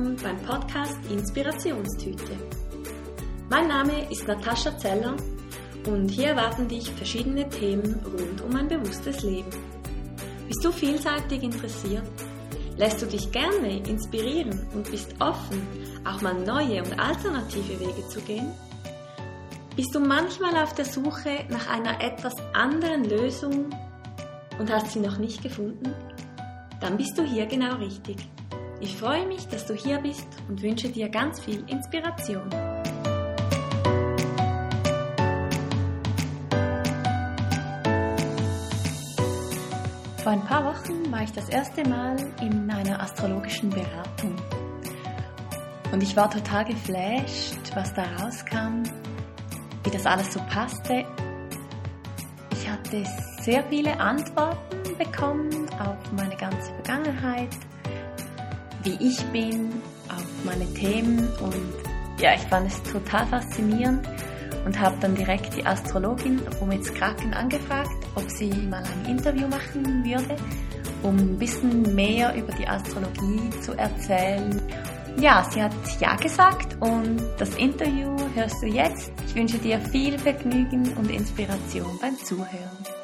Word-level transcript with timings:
willkommen 0.00 0.16
beim 0.22 0.38
Podcast 0.46 0.98
Inspirationstüte. 1.10 2.32
Mein 3.50 3.68
Name 3.68 4.10
ist 4.10 4.26
Natascha 4.26 4.76
Zeller 4.78 5.14
und 5.86 6.08
hier 6.08 6.28
erwarten 6.28 6.68
dich 6.68 6.90
verschiedene 6.90 7.48
Themen 7.48 8.00
rund 8.04 8.40
um 8.40 8.56
ein 8.56 8.68
bewusstes 8.68 9.22
Leben. 9.22 9.50
Bist 10.48 10.64
du 10.64 10.72
vielseitig 10.72 11.42
interessiert? 11.42 12.04
Lässt 12.76 13.02
du 13.02 13.06
dich 13.06 13.30
gerne 13.30 13.78
inspirieren 13.86 14.66
und 14.74 14.90
bist 14.90 15.14
offen, 15.20 15.60
auch 16.04 16.22
mal 16.22 16.34
neue 16.34 16.82
und 16.82 16.98
alternative 16.98 17.80
Wege 17.80 18.08
zu 18.08 18.20
gehen? 18.22 18.52
Bist 19.76 19.94
du 19.94 20.00
manchmal 20.00 20.56
auf 20.62 20.74
der 20.74 20.86
Suche 20.86 21.44
nach 21.50 21.68
einer 21.68 22.00
etwas 22.02 22.36
anderen 22.54 23.04
Lösung 23.04 23.66
und 24.58 24.72
hast 24.72 24.92
sie 24.92 25.00
noch 25.00 25.18
nicht 25.18 25.42
gefunden? 25.42 25.92
Dann 26.80 26.96
bist 26.96 27.18
du 27.18 27.22
hier 27.22 27.44
genau 27.46 27.74
richtig. 27.76 28.16
Ich 28.82 28.96
freue 28.96 29.26
mich, 29.26 29.46
dass 29.46 29.66
du 29.66 29.74
hier 29.74 29.98
bist 29.98 30.26
und 30.48 30.62
wünsche 30.62 30.88
dir 30.88 31.10
ganz 31.10 31.38
viel 31.38 31.62
Inspiration. 31.68 32.48
Vor 40.22 40.32
ein 40.32 40.44
paar 40.46 40.64
Wochen 40.64 41.12
war 41.12 41.22
ich 41.22 41.32
das 41.32 41.50
erste 41.50 41.86
Mal 41.86 42.16
in 42.40 42.70
einer 42.70 43.02
astrologischen 43.02 43.68
Beratung. 43.68 44.34
Und 45.92 46.02
ich 46.02 46.16
war 46.16 46.30
total 46.30 46.64
geflasht, 46.64 47.74
was 47.74 47.92
da 47.92 48.04
rauskam, 48.18 48.82
wie 49.84 49.90
das 49.90 50.06
alles 50.06 50.32
so 50.32 50.40
passte. 50.48 51.04
Ich 52.52 52.70
hatte 52.70 53.04
sehr 53.42 53.62
viele 53.64 53.98
Antworten 54.00 54.96
bekommen 54.96 55.68
auf 55.78 56.12
meine 56.12 56.36
ganze 56.36 56.72
Vergangenheit, 56.74 57.50
wie 58.82 58.96
ich 59.00 59.22
bin, 59.26 59.70
auf 60.08 60.26
meine 60.44 60.66
Themen 60.74 61.28
und 61.40 62.20
ja, 62.20 62.34
ich 62.34 62.42
fand 62.42 62.70
es 62.70 62.82
total 62.82 63.26
faszinierend 63.26 64.06
und 64.64 64.78
habe 64.78 64.96
dann 65.00 65.14
direkt 65.14 65.56
die 65.56 65.64
Astrologin 65.64 66.40
Romitz 66.60 66.92
Kraken 66.92 67.32
angefragt, 67.32 67.90
ob 68.14 68.30
sie 68.30 68.50
mal 68.50 68.82
ein 68.82 69.10
Interview 69.10 69.48
machen 69.48 70.04
würde, 70.04 70.36
um 71.02 71.16
ein 71.16 71.38
bisschen 71.38 71.94
mehr 71.94 72.34
über 72.34 72.52
die 72.52 72.66
Astrologie 72.66 73.50
zu 73.62 73.72
erzählen. 73.72 74.60
Ja, 75.18 75.46
sie 75.50 75.62
hat 75.62 75.72
ja 75.98 76.14
gesagt 76.16 76.76
und 76.80 77.20
das 77.38 77.54
Interview 77.56 78.16
hörst 78.34 78.62
du 78.62 78.66
jetzt. 78.66 79.12
Ich 79.26 79.34
wünsche 79.34 79.58
dir 79.58 79.80
viel 79.80 80.18
Vergnügen 80.18 80.92
und 80.96 81.10
Inspiration 81.10 81.98
beim 82.00 82.16
Zuhören. 82.18 82.99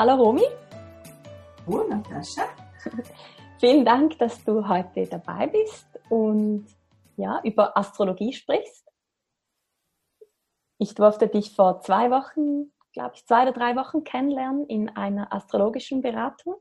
Hallo 0.00 0.14
Romy. 0.14 0.44
Hallo 1.66 1.86
Natascha. 1.86 2.48
Vielen 3.60 3.84
Dank, 3.84 4.18
dass 4.18 4.42
du 4.44 4.66
heute 4.66 5.06
dabei 5.06 5.46
bist 5.46 5.86
und 6.08 6.68
ja, 7.18 7.38
über 7.44 7.76
Astrologie 7.76 8.32
sprichst. 8.32 8.90
Ich 10.78 10.94
durfte 10.94 11.28
dich 11.28 11.54
vor 11.54 11.82
zwei 11.82 12.10
Wochen, 12.10 12.72
glaube 12.94 13.10
ich, 13.16 13.26
zwei 13.26 13.42
oder 13.42 13.52
drei 13.52 13.76
Wochen 13.76 14.02
kennenlernen 14.02 14.64
in 14.68 14.88
einer 14.88 15.34
astrologischen 15.34 16.00
Beratung. 16.00 16.54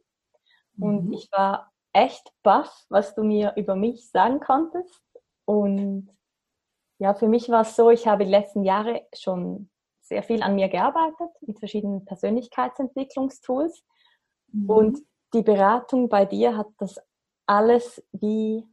Und 0.77 1.05
mhm. 1.05 1.13
ich 1.13 1.31
war 1.31 1.71
echt 1.93 2.33
baff, 2.43 2.87
was 2.89 3.15
du 3.15 3.23
mir 3.23 3.53
über 3.55 3.77
mich 3.77 4.11
sagen 4.11 4.41
konntest. 4.41 5.01
Und 5.45 6.09
ja, 6.97 7.13
für 7.13 7.29
mich 7.29 7.47
war 7.47 7.61
es 7.61 7.77
so, 7.77 7.89
ich 7.89 8.05
habe 8.05 8.25
die 8.25 8.31
letzten 8.31 8.63
Jahre 8.63 9.07
schon 9.15 9.69
sehr 10.09 10.23
viel 10.23 10.43
an 10.43 10.55
mir 10.55 10.67
gearbeitet 10.67 11.29
mit 11.41 11.59
verschiedenen 11.59 12.03
Persönlichkeitsentwicklungstools. 12.03 13.83
Mhm. 14.51 14.69
Und 14.69 14.99
die 15.33 15.43
Beratung 15.43 16.09
bei 16.09 16.25
dir 16.25 16.57
hat 16.57 16.67
das 16.79 16.99
alles 17.45 18.03
wie 18.11 18.65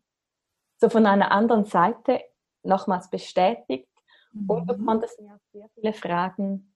so 0.79 0.89
von 0.89 1.07
einer 1.07 1.31
anderen 1.31 1.65
Seite 1.65 2.23
nochmals 2.63 3.09
bestätigt. 3.11 3.89
Mhm. 4.33 4.51
Und 4.51 4.67
du 4.67 4.85
konntest 4.85 5.21
mir 5.21 5.39
sehr 5.53 5.69
viele 5.75 5.93
Fragen 5.93 6.75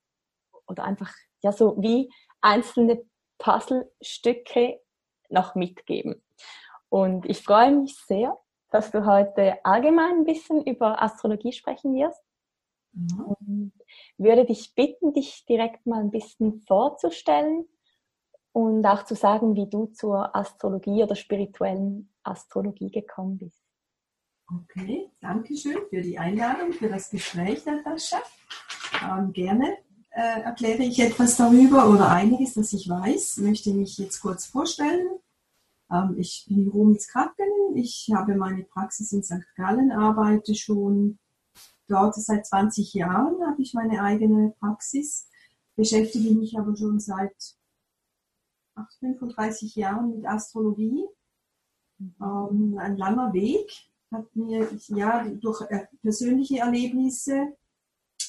oder 0.66 0.84
einfach 0.84 1.12
ja 1.42 1.52
so 1.52 1.76
wie 1.80 2.12
einzelne 2.40 3.02
Puzzlestücke 3.38 4.80
noch 5.30 5.54
mitgeben. 5.54 6.22
Und 6.90 7.24
ich 7.26 7.42
freue 7.42 7.72
mich 7.72 7.96
sehr, 7.96 8.38
dass 8.70 8.90
du 8.90 9.06
heute 9.06 9.64
allgemein 9.64 10.18
ein 10.18 10.24
bisschen 10.24 10.64
über 10.64 11.02
Astrologie 11.02 11.52
sprechen 11.52 11.94
wirst. 11.94 12.22
Mhm. 12.92 13.72
würde 14.18 14.44
dich 14.44 14.74
bitten, 14.74 15.12
dich 15.12 15.44
direkt 15.46 15.86
mal 15.86 16.00
ein 16.00 16.10
bisschen 16.10 16.60
vorzustellen 16.62 17.66
und 18.52 18.84
auch 18.84 19.04
zu 19.04 19.14
sagen, 19.14 19.54
wie 19.54 19.68
du 19.68 19.86
zur 19.86 20.34
Astrologie 20.34 21.02
oder 21.04 21.14
spirituellen 21.14 22.12
Astrologie 22.22 22.90
gekommen 22.90 23.38
bist. 23.38 23.62
Okay, 24.52 25.08
danke 25.20 25.56
schön 25.56 25.78
für 25.88 26.00
die 26.00 26.18
Einladung, 26.18 26.72
für 26.72 26.88
das 26.88 27.10
Gespräch, 27.10 27.64
Natascha. 27.64 28.20
Ähm, 29.02 29.32
gerne 29.32 29.78
äh, 30.10 30.40
erkläre 30.42 30.82
ich 30.82 30.98
etwas 30.98 31.36
darüber 31.36 31.88
oder 31.88 32.10
einiges, 32.10 32.54
das 32.54 32.72
ich 32.72 32.88
weiß. 32.88 33.38
Ich 33.38 33.44
möchte 33.44 33.72
mich 33.72 33.96
jetzt 33.98 34.20
kurz 34.20 34.46
vorstellen. 34.46 35.06
Ähm, 35.92 36.16
ich 36.18 36.46
bin 36.48 36.68
Rumitz 36.68 37.06
Kracken. 37.06 37.46
Ich 37.76 38.10
habe 38.12 38.34
meine 38.34 38.64
Praxis 38.64 39.12
in 39.12 39.22
St. 39.22 39.46
Gallen, 39.54 39.92
arbeite 39.92 40.56
schon 40.56 41.20
dort 41.90 42.14
seit 42.14 42.46
20 42.46 42.94
Jahren, 42.94 43.44
habe 43.46 43.60
ich 43.60 43.74
meine 43.74 44.02
eigene 44.02 44.54
Praxis, 44.60 45.28
beschäftige 45.76 46.34
mich 46.34 46.58
aber 46.58 46.76
schon 46.76 47.00
seit 47.00 47.34
35 49.00 49.74
Jahren 49.76 50.16
mit 50.16 50.26
Astrologie. 50.26 51.04
Ähm, 52.00 52.78
ein 52.78 52.96
langer 52.96 53.32
Weg 53.32 53.70
hat 54.10 54.34
mir 54.34 54.68
ja 54.88 55.28
durch 55.28 55.60
äh, 55.70 55.86
persönliche 56.02 56.58
Erlebnisse, 56.58 57.56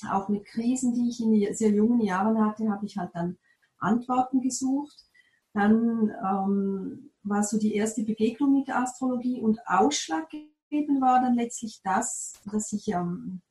auch 0.09 0.29
mit 0.29 0.45
Krisen, 0.45 0.93
die 0.93 1.09
ich 1.09 1.19
in 1.19 1.53
sehr 1.53 1.69
jungen 1.69 2.01
Jahren 2.01 2.43
hatte, 2.43 2.69
habe 2.69 2.85
ich 2.85 2.97
halt 2.97 3.11
dann 3.13 3.37
Antworten 3.77 4.41
gesucht. 4.41 5.05
Dann 5.53 6.11
ähm, 6.23 7.11
war 7.23 7.43
so 7.43 7.59
die 7.59 7.75
erste 7.75 8.03
Begegnung 8.03 8.53
mit 8.53 8.67
der 8.67 8.79
Astrologie 8.79 9.41
und 9.41 9.59
ausschlaggebend 9.65 11.01
war 11.01 11.21
dann 11.21 11.35
letztlich 11.35 11.81
das, 11.83 12.33
dass 12.51 12.71
ich 12.71 12.87
ähm, 12.87 13.41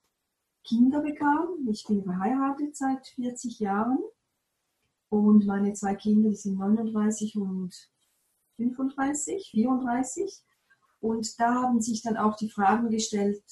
Kinder 0.65 1.00
bekam. 1.00 1.69
Ich 1.71 1.84
bin 1.87 2.03
verheiratet 2.03 2.76
seit 2.76 3.06
40 3.06 3.60
Jahren 3.60 3.98
und 5.09 5.47
meine 5.47 5.72
zwei 5.72 5.94
Kinder, 5.94 6.31
die 6.31 6.37
sind 6.37 6.59
39 6.59 7.37
und 7.37 7.75
35, 8.56 9.50
34. 9.50 10.43
Und 11.00 11.41
da 11.41 11.62
haben 11.62 11.81
sich 11.81 12.03
dann 12.03 12.16
auch 12.16 12.37
die 12.37 12.50
Fragen 12.50 12.91
gestellt, 12.91 13.43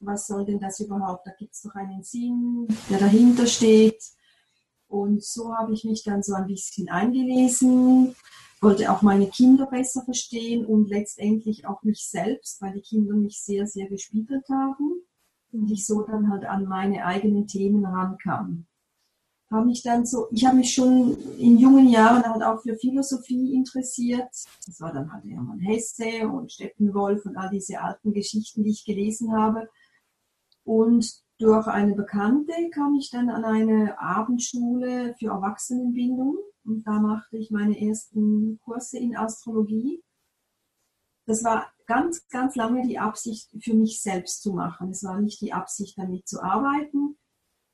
was 0.00 0.26
soll 0.26 0.44
denn 0.44 0.60
das 0.60 0.80
überhaupt? 0.80 1.26
Da 1.26 1.32
gibt 1.32 1.54
es 1.54 1.62
doch 1.62 1.74
einen 1.74 2.02
Sinn, 2.02 2.68
der 2.88 2.98
dahinter 2.98 3.46
steht. 3.46 4.02
Und 4.86 5.22
so 5.22 5.54
habe 5.54 5.72
ich 5.72 5.84
mich 5.84 6.04
dann 6.04 6.22
so 6.22 6.34
ein 6.34 6.46
bisschen 6.46 6.88
eingelesen, 6.88 8.14
wollte 8.60 8.92
auch 8.92 9.02
meine 9.02 9.28
Kinder 9.28 9.66
besser 9.66 10.02
verstehen 10.04 10.66
und 10.66 10.88
letztendlich 10.88 11.66
auch 11.66 11.82
mich 11.82 12.06
selbst, 12.08 12.60
weil 12.60 12.74
die 12.74 12.82
Kinder 12.82 13.14
mich 13.14 13.40
sehr, 13.40 13.66
sehr 13.66 13.88
gespiegelt 13.88 14.48
haben 14.48 15.02
und 15.52 15.70
ich 15.70 15.86
so 15.86 16.02
dann 16.02 16.30
halt 16.30 16.44
an 16.44 16.64
meine 16.66 17.04
eigenen 17.04 17.46
Themen 17.46 17.84
rankam. 17.84 18.66
Habe 19.50 19.66
mich 19.66 19.82
dann 19.82 20.06
so, 20.06 20.28
ich 20.30 20.46
habe 20.46 20.58
mich 20.58 20.72
schon 20.72 21.16
in 21.38 21.58
jungen 21.58 21.88
Jahren 21.88 22.22
halt 22.22 22.42
auch 22.42 22.62
für 22.62 22.76
Philosophie 22.76 23.52
interessiert. 23.52 24.28
Das 24.64 24.80
war 24.80 24.92
dann 24.92 25.12
halt 25.12 25.24
Hermann 25.24 25.58
Hesse 25.58 26.28
und 26.28 26.52
Steppenwolf 26.52 27.26
und 27.26 27.36
all 27.36 27.50
diese 27.50 27.80
alten 27.80 28.12
Geschichten, 28.12 28.62
die 28.62 28.70
ich 28.70 28.84
gelesen 28.84 29.32
habe. 29.32 29.68
Und 30.62 31.20
durch 31.38 31.66
eine 31.66 31.96
Bekannte 31.96 32.52
kam 32.72 32.94
ich 32.94 33.10
dann 33.10 33.28
an 33.28 33.44
eine 33.44 33.98
Abendschule 33.98 35.16
für 35.18 35.28
Erwachsenenbildung 35.28 36.36
und 36.64 36.86
da 36.86 37.00
machte 37.00 37.38
ich 37.38 37.50
meine 37.50 37.80
ersten 37.80 38.60
Kurse 38.60 38.98
in 38.98 39.16
Astrologie. 39.16 40.02
Das 41.26 41.42
war 41.42 41.72
ganz, 41.90 42.28
ganz 42.28 42.54
lange 42.54 42.86
die 42.86 43.00
Absicht 43.00 43.50
für 43.60 43.74
mich 43.74 44.00
selbst 44.00 44.42
zu 44.42 44.52
machen. 44.52 44.90
Es 44.90 45.02
war 45.02 45.20
nicht 45.20 45.40
die 45.40 45.52
Absicht, 45.52 45.98
damit 45.98 46.28
zu 46.28 46.40
arbeiten, 46.40 47.18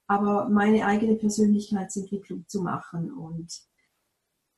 aber 0.06 0.48
meine 0.48 0.86
eigene 0.86 1.16
Persönlichkeitsentwicklung 1.16 2.46
zu 2.48 2.62
machen. 2.62 3.12
Und 3.12 3.52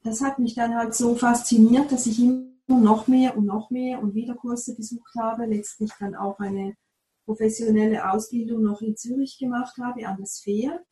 das 0.04 0.20
hat 0.20 0.38
mich 0.38 0.54
dann 0.54 0.76
halt 0.76 0.94
so 0.94 1.16
fasziniert, 1.16 1.90
dass 1.90 2.06
ich 2.06 2.20
immer 2.20 2.44
noch 2.68 3.08
mehr 3.08 3.36
und 3.36 3.46
noch 3.46 3.70
mehr 3.70 4.00
und 4.00 4.14
wieder 4.14 4.36
Kurse 4.36 4.76
besucht 4.76 5.12
habe, 5.18 5.46
letztlich 5.46 5.90
dann 5.98 6.14
auch 6.14 6.38
eine 6.38 6.76
professionelle 7.24 8.12
Ausbildung 8.12 8.62
noch 8.62 8.80
in 8.80 8.96
Zürich 8.96 9.38
gemacht 9.40 9.76
habe, 9.82 10.06
an 10.06 10.18
der 10.18 10.26
Sphere. 10.26 10.84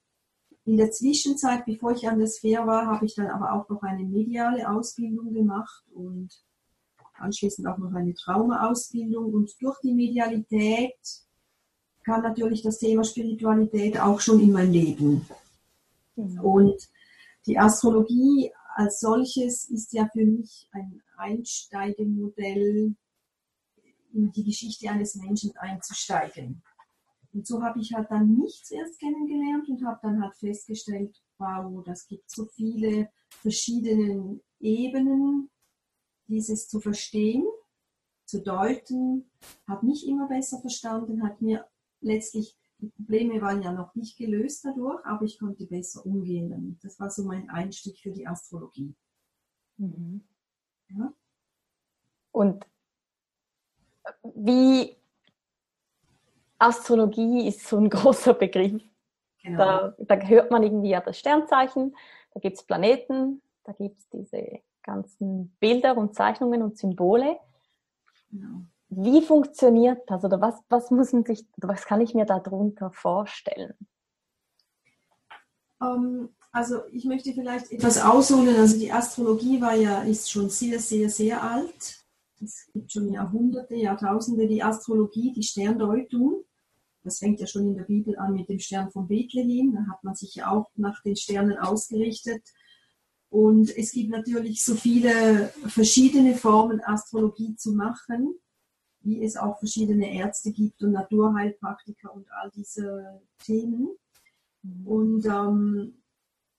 In 0.64 0.76
der 0.76 0.90
Zwischenzeit, 0.90 1.66
bevor 1.66 1.92
ich 1.92 2.08
an 2.08 2.18
der 2.18 2.26
Sphere 2.26 2.66
war, 2.66 2.86
habe 2.86 3.06
ich 3.06 3.14
dann 3.14 3.28
aber 3.28 3.52
auch 3.52 3.68
noch 3.68 3.84
eine 3.84 4.02
mediale 4.02 4.68
Ausbildung 4.68 5.32
gemacht 5.32 5.84
und 5.94 6.45
anschließend 7.18 7.66
auch 7.66 7.78
noch 7.78 7.92
eine 7.92 8.14
Traumausbildung 8.14 9.32
und 9.32 9.50
durch 9.60 9.78
die 9.80 9.92
Medialität 9.94 10.94
kam 12.04 12.22
natürlich 12.22 12.62
das 12.62 12.78
Thema 12.78 13.04
Spiritualität 13.04 13.98
auch 13.98 14.20
schon 14.20 14.40
in 14.40 14.52
mein 14.52 14.72
Leben. 14.72 15.26
Mhm. 16.14 16.40
Und 16.40 16.88
die 17.46 17.58
Astrologie 17.58 18.52
als 18.74 19.00
solches 19.00 19.68
ist 19.70 19.92
ja 19.92 20.08
für 20.12 20.24
mich 20.24 20.68
ein 20.72 21.02
Einsteigemodell, 21.16 22.94
in 24.12 24.32
die 24.32 24.44
Geschichte 24.44 24.88
eines 24.88 25.14
Menschen 25.16 25.56
einzusteigen. 25.56 26.62
Und 27.32 27.46
so 27.46 27.62
habe 27.62 27.80
ich 27.80 27.92
halt 27.92 28.10
dann 28.10 28.34
nichts 28.34 28.70
erst 28.70 28.98
kennengelernt 28.98 29.68
und 29.68 29.84
habe 29.84 29.98
dann 30.02 30.22
halt 30.22 30.34
festgestellt, 30.36 31.20
wow, 31.38 31.84
das 31.84 32.06
gibt 32.06 32.30
so 32.30 32.46
viele 32.46 33.10
verschiedene 33.28 34.40
Ebenen, 34.58 35.50
dieses 36.28 36.68
zu 36.68 36.80
verstehen, 36.80 37.44
zu 38.24 38.42
deuten, 38.42 39.30
habe 39.68 39.86
mich 39.86 40.06
immer 40.06 40.28
besser 40.28 40.60
verstanden, 40.60 41.22
hat 41.22 41.40
mir 41.40 41.66
letztlich, 42.00 42.56
die 42.78 42.88
Probleme 42.88 43.40
waren 43.40 43.62
ja 43.62 43.72
noch 43.72 43.94
nicht 43.94 44.18
gelöst 44.18 44.64
dadurch, 44.64 45.04
aber 45.06 45.24
ich 45.24 45.38
konnte 45.38 45.66
besser 45.66 46.04
umgehen 46.04 46.50
damit. 46.50 46.82
Das 46.84 47.00
war 47.00 47.10
so 47.10 47.24
mein 47.24 47.48
Einstieg 47.48 47.98
für 47.98 48.10
die 48.10 48.26
Astrologie. 48.26 48.94
Mhm. 49.78 50.22
Ja. 50.88 51.12
Und 52.32 52.66
wie 54.34 54.96
Astrologie 56.58 57.48
ist 57.48 57.66
so 57.66 57.78
ein 57.78 57.90
großer 57.90 58.34
Begriff. 58.34 58.82
Genau. 59.42 59.58
Da, 59.58 59.96
da 59.98 60.16
hört 60.26 60.50
man 60.50 60.62
irgendwie 60.62 60.90
ja 60.90 61.00
das 61.00 61.18
Sternzeichen, 61.18 61.96
da 62.32 62.40
gibt 62.40 62.56
es 62.56 62.64
Planeten, 62.64 63.40
da 63.64 63.72
gibt 63.72 63.98
es 63.98 64.08
diese 64.10 64.60
ganzen 64.86 65.54
Bilder 65.60 65.96
und 65.98 66.14
Zeichnungen 66.14 66.62
und 66.62 66.78
Symbole. 66.78 67.38
Genau. 68.30 68.62
Wie 68.88 69.20
funktioniert 69.20 70.08
das 70.08 70.24
oder 70.24 70.40
was, 70.40 70.54
was 70.68 70.90
muss 70.90 71.12
man 71.12 71.24
sich, 71.24 71.44
was 71.56 71.84
kann 71.84 72.00
ich 72.00 72.14
mir 72.14 72.24
darunter 72.24 72.90
vorstellen? 72.92 73.74
Um, 75.78 75.86
ähm, 75.88 76.28
also 76.52 76.86
ich 76.90 77.04
möchte 77.04 77.34
vielleicht 77.34 77.70
etwas 77.70 78.02
ausholen. 78.02 78.56
Also 78.56 78.78
die 78.78 78.90
Astrologie 78.90 79.60
war 79.60 79.74
ja, 79.74 80.02
ist 80.02 80.30
schon 80.30 80.48
sehr, 80.48 80.78
sehr, 80.78 81.10
sehr 81.10 81.42
alt. 81.42 82.06
Es 82.40 82.70
gibt 82.72 82.92
schon 82.92 83.12
Jahrhunderte, 83.12 83.74
Jahrtausende 83.74 84.46
die 84.46 84.62
Astrologie, 84.62 85.32
die 85.32 85.42
Sterndeutung. 85.42 86.44
Das 87.02 87.18
fängt 87.18 87.40
ja 87.40 87.46
schon 87.46 87.66
in 87.66 87.76
der 87.76 87.84
Bibel 87.84 88.16
an 88.18 88.32
mit 88.32 88.48
dem 88.48 88.58
Stern 88.58 88.90
von 88.90 89.06
Bethlehem. 89.06 89.74
Da 89.74 89.92
hat 89.92 90.02
man 90.02 90.14
sich 90.14 90.34
ja 90.36 90.50
auch 90.50 90.70
nach 90.76 91.02
den 91.02 91.16
Sternen 91.16 91.58
ausgerichtet. 91.58 92.42
Und 93.36 93.76
es 93.76 93.92
gibt 93.92 94.08
natürlich 94.08 94.64
so 94.64 94.74
viele 94.74 95.48
verschiedene 95.66 96.36
Formen, 96.36 96.80
Astrologie 96.82 97.54
zu 97.54 97.72
machen, 97.72 98.34
wie 99.00 99.22
es 99.22 99.36
auch 99.36 99.58
verschiedene 99.58 100.10
Ärzte 100.10 100.52
gibt 100.52 100.82
und 100.82 100.92
Naturheilpraktiker 100.92 102.14
und 102.14 102.26
all 102.32 102.50
diese 102.52 103.20
Themen. 103.44 103.90
Mhm. 104.62 104.86
Und 104.86 105.26
ähm, 105.26 106.02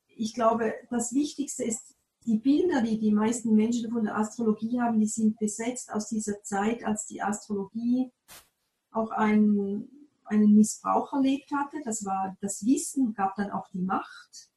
ich 0.05 0.35
glaube, 0.35 0.71
das 0.91 1.15
Wichtigste 1.15 1.63
ist, 1.63 1.95
die 2.27 2.37
Bilder, 2.37 2.83
die 2.83 2.99
die 2.99 3.11
meisten 3.11 3.55
Menschen 3.55 3.91
von 3.91 4.03
der 4.03 4.15
Astrologie 4.15 4.79
haben, 4.79 4.99
die 4.99 5.07
sind 5.07 5.39
besetzt 5.39 5.91
aus 5.91 6.09
dieser 6.09 6.43
Zeit, 6.43 6.85
als 6.85 7.07
die 7.07 7.23
Astrologie 7.23 8.11
auch 8.91 9.09
einen, 9.09 10.09
einen 10.25 10.53
Missbrauch 10.53 11.11
erlebt 11.11 11.49
hatte. 11.51 11.77
Das 11.83 12.05
war 12.05 12.37
das 12.39 12.63
Wissen, 12.63 13.15
gab 13.15 13.35
dann 13.35 13.49
auch 13.49 13.67
die 13.69 13.81
Macht. 13.81 14.51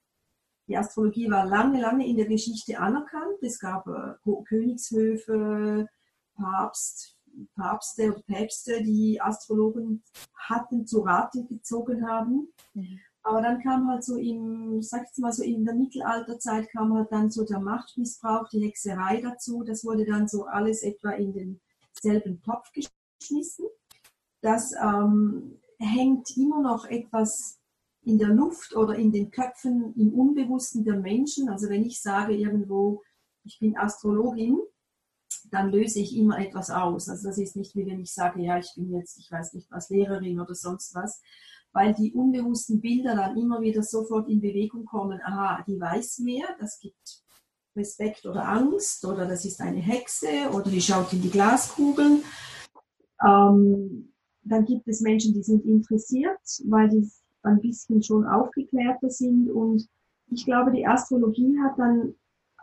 Die 0.71 0.77
Astrologie 0.77 1.29
war 1.29 1.47
lange, 1.47 1.81
lange 1.81 2.07
in 2.07 2.17
der 2.17 2.29
Geschichte 2.29 2.79
anerkannt. 2.79 3.43
Es 3.43 3.59
gab 3.59 3.89
äh, 3.89 4.15
Königshöfe, 4.49 5.89
Papst, 6.37 7.19
Papste 7.57 8.13
oder 8.13 8.23
Päpste, 8.23 8.81
die 8.85 9.21
Astrologen 9.21 10.05
hatten, 10.33 10.87
zu 10.87 11.01
Rate 11.01 11.45
gezogen 11.47 12.09
haben. 12.09 12.53
Mhm. 12.75 13.01
Aber 13.25 13.43
dann 13.43 13.61
kam 13.61 13.89
halt 13.89 14.05
so 14.05 14.17
im, 14.17 14.81
sag 14.81 15.07
ich 15.13 15.19
mal 15.19 15.33
so 15.33 15.43
in 15.43 15.65
der 15.65 15.75
Mittelalterzeit 15.75 16.71
kam 16.71 16.95
halt 16.95 17.11
dann 17.11 17.33
so 17.33 17.45
der 17.45 17.59
Machtmissbrauch, 17.59 18.49
die 18.51 18.65
Hexerei 18.65 19.21
dazu. 19.21 19.65
Das 19.65 19.85
wurde 19.85 20.05
dann 20.07 20.29
so 20.29 20.45
alles 20.45 20.85
etwa 20.85 21.11
in 21.11 21.61
denselben 22.05 22.41
Topf 22.43 22.71
geschmissen. 22.73 23.67
Das 24.41 24.73
ähm, 24.81 25.59
hängt 25.81 26.37
immer 26.37 26.63
noch 26.63 26.87
etwas 26.87 27.60
in 28.11 28.19
der 28.19 28.29
Luft 28.29 28.75
oder 28.75 28.97
in 28.97 29.13
den 29.13 29.31
Köpfen, 29.31 29.95
im 29.97 30.13
Unbewussten 30.13 30.85
der 30.85 30.97
Menschen. 30.97 31.49
Also 31.49 31.69
wenn 31.69 31.85
ich 31.85 32.03
sage 32.03 32.35
irgendwo, 32.35 33.03
ich 33.45 33.59
bin 33.61 33.79
Astrologin, 33.79 34.59
dann 35.51 35.71
löse 35.71 36.01
ich 36.01 36.17
immer 36.17 36.39
etwas 36.39 36.71
aus. 36.71 37.09
Also 37.09 37.29
das 37.29 37.39
ist 37.39 37.57
nicht 37.57 37.75
wie 37.77 37.87
wenn 37.87 38.01
ich 38.01 38.13
sage, 38.13 38.43
ja, 38.43 38.59
ich 38.59 38.73
bin 38.75 38.93
jetzt, 38.93 39.19
ich 39.19 39.31
weiß 39.31 39.55
nicht 39.55 39.71
was, 39.71 39.91
Lehrerin 39.91 40.41
oder 40.41 40.55
sonst 40.55 40.95
was, 40.95 41.23
weil 41.73 41.95
die 41.95 42.13
unbewussten 42.13 42.81
Bilder 42.81 43.15
dann 43.15 43.37
immer 43.37 43.61
wieder 43.61 43.83
sofort 43.83 44.29
in 44.29 44.41
Bewegung 44.41 44.85
kommen. 44.85 45.21
Aha, 45.23 45.63
die 45.67 45.81
weiß 45.81 46.19
mehr, 46.19 46.47
das 46.59 46.81
gibt 46.81 47.23
Respekt 47.77 48.27
oder 48.27 48.49
Angst 48.49 49.05
oder 49.05 49.27
das 49.27 49.45
ist 49.45 49.61
eine 49.61 49.81
Hexe 49.81 50.51
oder 50.53 50.69
die 50.69 50.81
schaut 50.81 51.13
in 51.13 51.23
die 51.23 51.31
Glaskugeln. 51.31 52.25
Ähm, 53.25 54.13
dann 54.43 54.65
gibt 54.65 54.89
es 54.89 55.01
Menschen, 55.01 55.33
die 55.35 55.45
sind 55.45 55.65
interessiert, 55.65 56.41
weil 56.65 56.89
die 56.89 57.09
ein 57.43 57.61
bisschen 57.61 58.03
schon 58.03 58.27
aufgeklärter 58.27 59.11
sind. 59.11 59.51
Und 59.51 59.89
ich 60.29 60.45
glaube, 60.45 60.73
die 60.73 60.87
Astrologie 60.87 61.59
hat 61.61 61.79
dann 61.79 62.15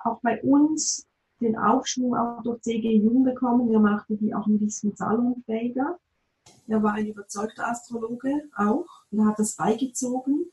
auch 0.03 0.19
bei 0.21 0.41
uns 0.41 1.07
den 1.39 1.57
Aufschwung 1.57 2.15
auch 2.15 2.41
durch 2.43 2.61
C.G. 2.61 2.97
Jung 2.97 3.23
bekommen. 3.23 3.71
Er 3.71 3.79
machte 3.79 4.15
die 4.17 4.33
auch 4.33 4.47
ein 4.47 4.59
bisschen 4.59 4.95
salonfähiger. 4.95 5.99
Er 6.67 6.83
war 6.83 6.93
ein 6.93 7.07
überzeugter 7.07 7.67
Astrologe 7.67 8.49
auch. 8.55 8.87
Er 9.11 9.25
hat 9.25 9.39
das 9.39 9.55
beigezogen 9.55 10.45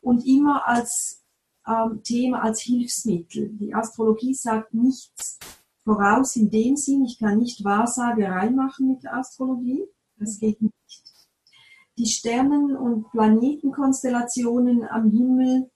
und 0.00 0.26
immer 0.26 0.66
als 0.66 1.22
ähm, 1.66 2.02
Thema, 2.02 2.42
als 2.42 2.60
Hilfsmittel. 2.62 3.50
Die 3.50 3.74
Astrologie 3.74 4.34
sagt 4.34 4.74
nichts 4.74 5.38
voraus 5.84 6.36
in 6.36 6.50
dem 6.50 6.76
Sinn, 6.76 7.04
ich 7.04 7.18
kann 7.18 7.38
nicht 7.38 7.62
Wahrsagerei 7.62 8.50
machen 8.50 8.88
mit 8.88 9.04
der 9.04 9.16
Astrologie. 9.16 9.84
Das 10.16 10.38
geht 10.38 10.60
nicht 10.62 10.74
die 11.96 12.06
Sternen- 12.06 12.76
und 12.76 13.10
Planetenkonstellationen 13.10 14.84
am 14.84 15.10
Himmel 15.10 15.70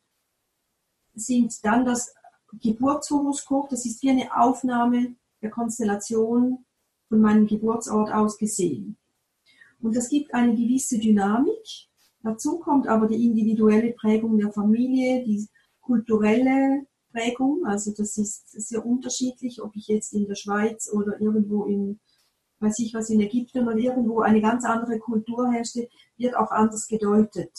sind 1.15 1.65
dann 1.65 1.85
das 1.85 2.15
Geburtshoroskop. 2.61 3.69
Das 3.69 3.85
ist 3.85 4.03
wie 4.03 4.11
eine 4.11 4.37
Aufnahme 4.37 5.15
der 5.43 5.51
Konstellation 5.51 6.65
von 7.09 7.21
meinem 7.21 7.47
Geburtsort 7.47 8.13
aus 8.13 8.39
gesehen. 8.39 8.97
Und 9.81 9.97
das 9.97 10.09
gibt 10.09 10.35
eine 10.35 10.55
gewisse 10.55 10.99
Dynamik. 10.99 11.89
Dazu 12.23 12.59
kommt 12.59 12.89
aber 12.89 13.07
die 13.07 13.25
individuelle 13.25 13.93
Prägung 13.93 14.39
der 14.39 14.53
Familie, 14.53 15.25
die 15.25 15.47
kulturelle 15.81 16.87
Prägung. 17.13 17.65
Also 17.65 17.93
das 17.97 18.19
ist 18.19 18.51
sehr 18.51 18.85
unterschiedlich, 18.85 19.63
ob 19.63 19.77
ich 19.77 19.87
jetzt 19.87 20.13
in 20.13 20.27
der 20.27 20.35
Schweiz 20.35 20.91
oder 20.93 21.21
irgendwo 21.21 21.65
in 21.65 22.01
weiß 22.61 22.79
ich 22.81 22.95
was, 22.95 23.11
in 23.11 23.21
Ägypten 23.21 23.67
oder 23.67 23.77
irgendwo 23.77 24.21
eine 24.21 24.41
ganz 24.41 24.65
andere 24.65 24.99
Kultur 24.99 25.51
herrschte, 25.51 25.89
wird 26.17 26.37
auch 26.37 26.51
anders 26.51 26.89
gedeutet. 26.89 27.53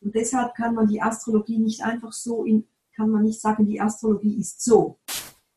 Und 0.00 0.14
deshalb 0.14 0.54
kann 0.54 0.74
man 0.74 0.86
die 0.86 1.02
Astrologie 1.02 1.58
nicht 1.58 1.82
einfach 1.82 2.12
so 2.12 2.44
in, 2.44 2.66
kann 2.94 3.10
man 3.10 3.22
nicht 3.22 3.40
sagen, 3.40 3.66
die 3.66 3.80
Astrologie 3.80 4.38
ist 4.38 4.62
so. 4.62 4.98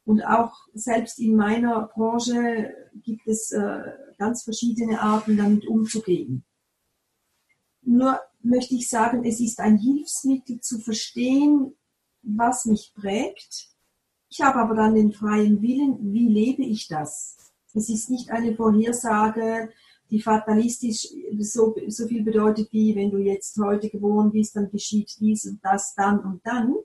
Und 0.05 0.21
auch 0.21 0.53
selbst 0.73 1.19
in 1.19 1.35
meiner 1.35 1.87
Branche 1.93 2.73
gibt 3.03 3.25
es 3.27 3.51
äh, 3.51 3.83
ganz 4.17 4.43
verschiedene 4.43 5.01
Arten, 5.01 5.37
damit 5.37 5.65
umzugehen. 5.65 6.43
Nur 7.81 8.19
möchte 8.41 8.75
ich 8.75 8.89
sagen, 8.89 9.23
es 9.23 9.39
ist 9.39 9.59
ein 9.59 9.77
Hilfsmittel 9.77 10.59
zu 10.59 10.79
verstehen, 10.79 11.73
was 12.21 12.65
mich 12.65 12.93
prägt. 12.95 13.69
Ich 14.29 14.41
habe 14.41 14.59
aber 14.59 14.75
dann 14.75 14.95
den 14.95 15.13
freien 15.13 15.61
Willen, 15.61 16.13
wie 16.13 16.27
lebe 16.27 16.63
ich 16.63 16.87
das? 16.87 17.52
Es 17.73 17.89
ist 17.89 18.09
nicht 18.09 18.29
eine 18.31 18.55
Vorhersage, 18.55 19.71
die 20.09 20.21
fatalistisch 20.21 21.07
so, 21.39 21.75
so 21.87 22.07
viel 22.07 22.23
bedeutet 22.23 22.71
wie, 22.71 22.95
wenn 22.95 23.09
du 23.09 23.17
jetzt 23.17 23.57
heute 23.57 23.89
geboren 23.89 24.31
bist, 24.31 24.55
dann 24.55 24.69
geschieht 24.69 25.15
dies 25.19 25.45
und 25.45 25.59
das 25.63 25.95
dann 25.95 26.19
und 26.19 26.41
dann. 26.45 26.75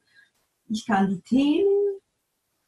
Ich 0.69 0.87
kann 0.87 1.09
die 1.09 1.21
Themen 1.21 1.99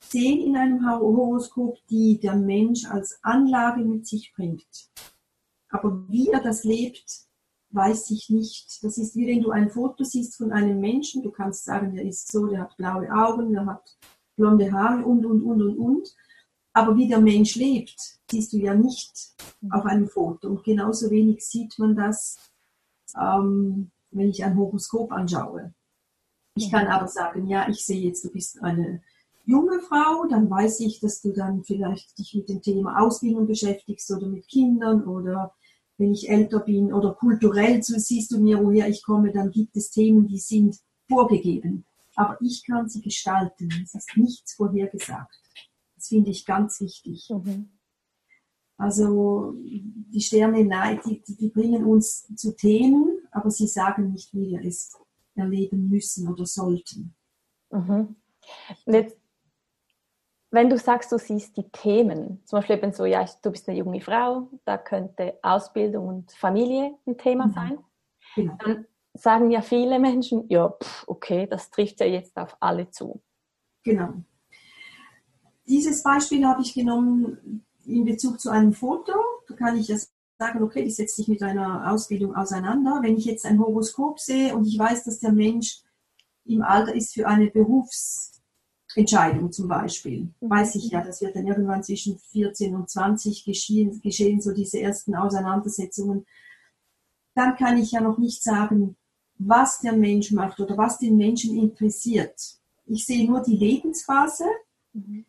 sehen 0.03 0.41
in 0.41 0.57
einem 0.57 0.87
Horoskop, 0.87 1.79
die 1.89 2.19
der 2.19 2.35
Mensch 2.35 2.85
als 2.87 3.19
Anlage 3.23 3.85
mit 3.85 4.07
sich 4.07 4.33
bringt. 4.35 4.91
Aber 5.71 6.05
wie 6.09 6.29
er 6.29 6.43
das 6.43 6.65
lebt, 6.65 7.27
weiß 7.71 8.11
ich 8.11 8.29
nicht. 8.29 8.83
Das 8.83 8.99
ist 8.99 9.15
wie 9.15 9.27
wenn 9.29 9.43
du 9.43 9.51
ein 9.51 9.71
Foto 9.71 10.05
siehst 10.05 10.37
von 10.37 10.53
einem 10.53 10.81
Menschen. 10.81 11.23
Du 11.23 11.31
kannst 11.31 11.65
sagen, 11.65 11.95
der 11.95 12.05
ist 12.05 12.31
so, 12.31 12.47
der 12.47 12.63
hat 12.63 12.77
blaue 12.77 13.11
Augen, 13.13 13.53
der 13.53 13.67
hat 13.67 13.97
blonde 14.37 14.73
Haare 14.73 15.05
und, 15.05 15.25
und, 15.25 15.43
und, 15.43 15.63
und, 15.63 15.79
und. 15.79 16.17
Aber 16.73 16.97
wie 16.97 17.09
der 17.09 17.21
Mensch 17.21 17.57
lebt, 17.57 17.97
siehst 18.31 18.53
du 18.53 18.59
ja 18.59 18.75
nicht 18.75 19.35
auf 19.71 19.85
einem 19.85 20.09
Foto. 20.09 20.49
Und 20.49 20.65
genauso 20.65 21.11
wenig 21.11 21.45
sieht 21.45 21.79
man 21.79 21.97
das, 21.97 22.37
ähm, 23.21 23.91
wenn 24.11 24.31
ich 24.31 24.45
ein 24.45 24.57
Horoskop 24.57 25.13
anschaue. 25.13 25.75
Ich 26.55 26.71
kann 26.71 26.87
aber 26.87 27.09
sagen, 27.09 27.47
ja, 27.47 27.69
ich 27.69 27.85
sehe 27.85 28.01
jetzt, 28.01 28.25
du 28.25 28.31
bist 28.31 28.63
eine 28.63 29.03
junge 29.47 29.81
Frau, 29.81 30.27
dann 30.29 30.51
weiß 30.51 30.81
ich, 30.81 31.01
dass 31.01 31.21
du 31.21 31.33
dann 31.33 31.65
vielleicht 31.65 32.19
dich 32.19 32.35
mit 32.35 32.49
dem 32.49 32.63
Thema 32.63 33.01
Ausbildung 33.01 33.47
beschäftigst 33.47 34.11
oder 34.11 34.27
mit 34.27 34.47
Kindern 34.49 35.05
oder 35.05 35.55
wenn 35.97 36.13
ich 36.13 36.31
älter 36.31 36.61
bin 36.61 36.93
oder 36.93 37.15
kulturell, 37.15 37.83
so 37.83 37.99
siehst 37.99 38.33
du 38.33 38.39
mir, 38.39 38.63
woher 38.65 38.89
ich 38.89 39.03
komme, 39.03 39.33
dann 39.33 39.51
gibt 39.51 39.77
es 39.77 39.91
Themen, 39.91 40.27
die 40.27 40.39
sind 40.39 40.77
vorgegeben. 41.09 41.85
Aber 42.17 42.39
ich 42.41 42.65
kann 42.67 42.89
sie 42.89 43.03
gestalten. 43.03 43.69
Es 43.85 43.95
ist 43.95 44.17
nichts 44.17 44.55
vorhergesagt. 44.55 45.39
Finde 46.11 46.31
ich 46.33 46.45
ganz 46.45 46.81
wichtig. 46.81 47.31
Mhm. 47.31 47.71
Also 48.77 49.55
die 49.55 50.21
Sterne, 50.21 50.65
nein, 50.65 51.01
die, 51.07 51.23
die, 51.23 51.51
bringen 51.51 51.85
uns 51.85 52.27
zu 52.35 52.57
Themen, 52.57 53.21
aber 53.31 53.49
sie 53.49 53.69
sagen 53.69 54.11
nicht, 54.11 54.35
wie 54.35 54.49
wir 54.51 54.65
es 54.65 54.99
erleben 55.37 55.89
müssen 55.89 56.29
oder 56.29 56.47
sollten. 56.47 57.15
Mhm. 57.71 58.17
Jetzt, 58.87 59.17
wenn 60.51 60.69
du 60.69 60.79
sagst, 60.79 61.13
du 61.13 61.19
siehst 61.19 61.57
die 61.57 61.71
Themen, 61.71 62.43
zum 62.45 62.59
Beispiel 62.59 62.79
eben 62.79 62.93
so, 62.93 63.05
ja, 63.05 63.25
du 63.41 63.53
bist 63.53 63.69
eine 63.69 63.79
junge 63.79 64.01
Frau, 64.01 64.49
da 64.65 64.79
könnte 64.79 65.39
Ausbildung 65.43 66.09
und 66.09 66.33
Familie 66.33 66.97
ein 67.07 67.17
Thema 67.19 67.47
mhm. 67.47 67.53
sein, 67.53 67.79
genau. 68.35 68.57
dann 68.59 68.87
sagen 69.15 69.53
ja 69.53 69.63
viele 69.63 70.01
Menschen, 70.01 70.49
ja, 70.49 70.71
pff, 70.71 71.07
okay, 71.07 71.47
das 71.47 71.71
trifft 71.71 72.01
ja 72.01 72.07
jetzt 72.07 72.37
auf 72.37 72.57
alle 72.59 72.91
zu. 72.91 73.23
Genau. 73.85 74.25
Dieses 75.71 76.03
Beispiel 76.03 76.45
habe 76.45 76.61
ich 76.63 76.75
genommen 76.75 77.65
in 77.87 78.05
Bezug 78.05 78.41
zu 78.41 78.51
einem 78.51 78.73
Foto. 78.73 79.13
Da 79.47 79.55
kann 79.55 79.79
ich 79.79 79.87
jetzt 79.87 80.13
sagen, 80.37 80.65
okay, 80.65 80.83
ich 80.83 80.97
setze 80.97 81.23
dich 81.23 81.29
mit 81.29 81.45
einer 81.45 81.93
Ausbildung 81.93 82.35
auseinander. 82.35 82.99
Wenn 83.03 83.17
ich 83.17 83.25
jetzt 83.25 83.47
ein 83.47 83.61
Horoskop 83.61 84.19
sehe 84.19 84.57
und 84.57 84.67
ich 84.67 84.77
weiß, 84.77 85.05
dass 85.05 85.21
der 85.21 85.31
Mensch 85.31 85.83
im 86.45 86.63
Alter 86.63 86.93
ist 86.93 87.15
für 87.15 87.29
eine 87.29 87.53
Berufsentscheidung 87.53 89.53
zum 89.53 89.69
Beispiel, 89.69 90.35
mhm. 90.41 90.51
weiß 90.51 90.75
ich 90.75 90.91
ja, 90.91 91.05
das 91.05 91.21
wird 91.21 91.37
dann 91.37 91.47
irgendwann 91.47 91.85
zwischen 91.85 92.19
14 92.19 92.75
und 92.75 92.91
20 92.91 93.45
geschehen, 93.45 94.01
geschehen 94.01 94.41
so 94.41 94.53
diese 94.53 94.81
ersten 94.81 95.15
Auseinandersetzungen. 95.15 96.27
Dann 97.37 97.55
kann 97.55 97.79
ich 97.79 97.93
ja 97.93 98.01
noch 98.01 98.19
nicht 98.19 98.43
sagen, 98.43 98.97
was 99.39 99.79
der 99.79 99.93
Mensch 99.93 100.33
macht 100.33 100.59
oder 100.59 100.77
was 100.77 100.99
den 100.99 101.17
Menschen 101.17 101.57
interessiert. 101.57 102.59
Ich 102.87 103.07
sehe 103.07 103.25
nur 103.25 103.41
die 103.41 103.57
Lebensphase. 103.57 104.47
Mhm. 104.95 105.27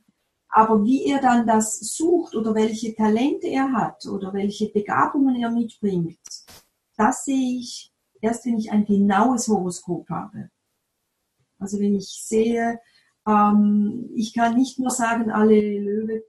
Aber 0.51 0.83
wie 0.83 1.05
er 1.05 1.21
dann 1.21 1.47
das 1.47 1.79
sucht 1.79 2.35
oder 2.35 2.53
welche 2.53 2.93
Talente 2.93 3.47
er 3.47 3.71
hat 3.71 4.05
oder 4.05 4.33
welche 4.33 4.69
Begabungen 4.69 5.35
er 5.37 5.49
mitbringt, 5.49 6.19
das 6.97 7.23
sehe 7.23 7.59
ich 7.59 7.93
erst, 8.19 8.45
wenn 8.45 8.57
ich 8.57 8.69
ein 8.71 8.85
genaues 8.85 9.47
Horoskop 9.47 10.09
habe. 10.09 10.51
Also 11.57 11.79
wenn 11.79 11.95
ich 11.95 12.09
sehe, 12.09 12.79
ähm, 13.25 14.09
ich 14.13 14.33
kann 14.33 14.57
nicht 14.57 14.77
nur 14.77 14.89
sagen, 14.89 15.31
alle 15.31 15.79
Löwe 15.79 16.23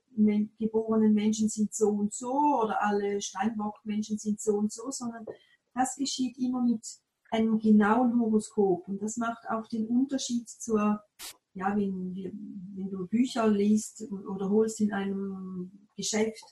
geborenen 0.58 1.14
Menschen 1.14 1.48
sind 1.48 1.74
so 1.74 1.88
und 1.88 2.12
so 2.12 2.32
oder 2.62 2.82
alle 2.82 3.20
Steinbock-Menschen 3.20 4.18
sind 4.18 4.40
so 4.40 4.52
und 4.56 4.70
so, 4.70 4.90
sondern 4.90 5.24
das 5.74 5.96
geschieht 5.96 6.38
immer 6.38 6.62
mit 6.62 6.86
einem 7.30 7.58
genauen 7.58 8.20
Horoskop. 8.20 8.86
Und 8.88 9.00
das 9.02 9.16
macht 9.16 9.48
auch 9.48 9.66
den 9.68 9.86
Unterschied 9.86 10.48
zur 10.48 11.00
ja, 11.54 11.76
wenn, 11.76 12.14
wenn 12.74 12.90
du 12.90 13.06
Bücher 13.06 13.48
liest 13.48 14.04
oder 14.10 14.48
holst 14.48 14.80
in 14.80 14.92
einem 14.92 15.88
Geschäft, 15.96 16.44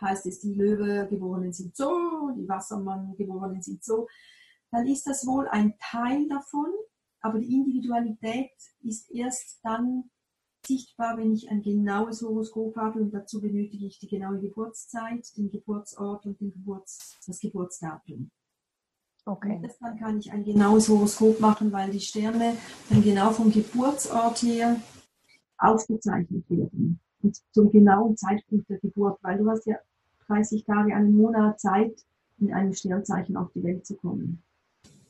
heißt 0.00 0.26
es, 0.26 0.40
die 0.40 0.54
Löwe-Geborenen 0.54 1.52
sind 1.52 1.76
so, 1.76 2.30
die 2.36 2.48
Wassermann-Geborenen 2.48 3.62
sind 3.62 3.82
so, 3.84 4.08
dann 4.70 4.86
ist 4.86 5.06
das 5.06 5.26
wohl 5.26 5.48
ein 5.48 5.74
Teil 5.78 6.28
davon, 6.28 6.70
aber 7.20 7.38
die 7.38 7.54
Individualität 7.54 8.50
ist 8.82 9.10
erst 9.10 9.60
dann 9.62 10.10
sichtbar, 10.66 11.16
wenn 11.16 11.32
ich 11.32 11.48
ein 11.48 11.62
genaues 11.62 12.22
Horoskop 12.22 12.76
habe 12.76 13.00
und 13.00 13.12
dazu 13.12 13.40
benötige 13.40 13.86
ich 13.86 13.98
die 13.98 14.08
genaue 14.08 14.40
Geburtszeit, 14.40 15.24
den 15.36 15.50
Geburtsort 15.50 16.26
und 16.26 16.40
den 16.40 16.52
Geburts-, 16.52 17.16
das 17.26 17.38
Geburtsdatum. 17.38 18.30
Okay. 19.28 19.56
Und 19.60 19.68
dann 19.80 19.98
kann 19.98 20.18
ich 20.18 20.30
ein 20.30 20.44
genaues 20.44 20.88
Horoskop 20.88 21.40
machen, 21.40 21.72
weil 21.72 21.90
die 21.90 22.00
Sterne 22.00 22.56
dann 22.88 23.02
genau 23.02 23.32
vom 23.32 23.50
Geburtsort 23.50 24.40
her 24.42 24.76
aufgezeichnet 25.58 26.48
werden. 26.48 27.00
Und 27.22 27.42
zum 27.50 27.72
genauen 27.72 28.16
Zeitpunkt 28.16 28.70
der 28.70 28.78
Geburt, 28.78 29.18
weil 29.22 29.38
du 29.38 29.50
hast 29.50 29.66
ja 29.66 29.76
30 30.28 30.64
Tage, 30.64 30.94
einen 30.94 31.16
Monat 31.16 31.58
Zeit, 31.58 32.06
in 32.38 32.52
einem 32.52 32.72
Sternzeichen 32.72 33.36
auf 33.36 33.50
die 33.52 33.64
Welt 33.64 33.84
zu 33.84 33.96
kommen. 33.96 34.44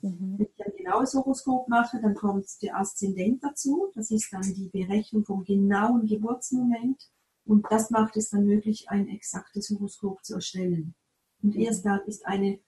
Mhm. 0.00 0.38
Wenn 0.38 0.46
ich 0.46 0.64
ein 0.64 0.76
genaues 0.78 1.12
Horoskop 1.12 1.68
mache, 1.68 2.00
dann 2.00 2.14
kommt 2.14 2.46
der 2.62 2.78
Aszendent 2.78 3.44
dazu. 3.44 3.92
Das 3.94 4.11
ist 4.11 4.32
dann 4.32 4.42
die 4.42 4.70
Berechnung 4.73 5.25
vom 5.25 5.44
genauen 5.44 6.06
Geburtsmoment. 6.06 7.11
Und 7.44 7.66
das 7.70 7.90
macht 7.90 8.16
es 8.16 8.30
dann 8.30 8.46
möglich, 8.46 8.88
ein 8.88 9.08
exaktes 9.08 9.68
Horoskop 9.70 10.25
zu 10.25 10.37
erstellen. 10.37 10.94
Und 11.42 11.54
erst 11.54 11.85
dann 11.85 12.00
ist 12.06 12.26
eine 12.26 12.61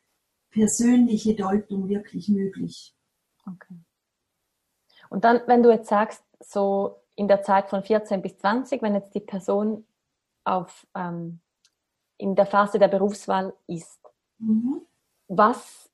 persönliche 0.51 1.35
Deutung 1.35 1.89
wirklich 1.89 2.29
möglich. 2.29 2.95
Okay. 3.47 3.77
Und 5.11 5.25
dann, 5.25 5.41
wenn 5.47 5.63
du 5.63 5.71
jetzt 5.71 5.89
sagst, 5.89 6.23
so 6.41 7.03
in 7.17 7.29
der 7.29 7.43
Zeit 7.43 7.69
von 7.69 7.83
14 7.83 8.23
bis 8.23 8.37
20, 8.39 8.83
wenn 8.83 8.95
jetzt 8.95 9.15
die 9.15 9.21
Person 9.21 9.87
auf, 10.45 10.87
ähm, 10.95 11.41
in 12.17 12.35
der 12.35 12.47
Phase 12.47 12.79
der 12.79 12.89
Berufswahl 12.89 13.55
ist, 13.67 14.01
mhm. 14.39 14.83
was, 15.29 15.91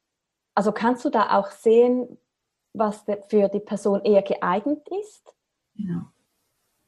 also 0.55 0.73
kannst 0.73 1.05
du 1.05 1.11
da 1.11 1.39
auch 1.39 1.51
sehen, 1.51 2.19
was 2.73 3.05
für 3.29 3.49
die 3.49 3.61
Person 3.61 4.03
eher 4.03 4.23
geeignet 4.23 4.87
ist? 5.01 5.35
Genau. 5.77 6.03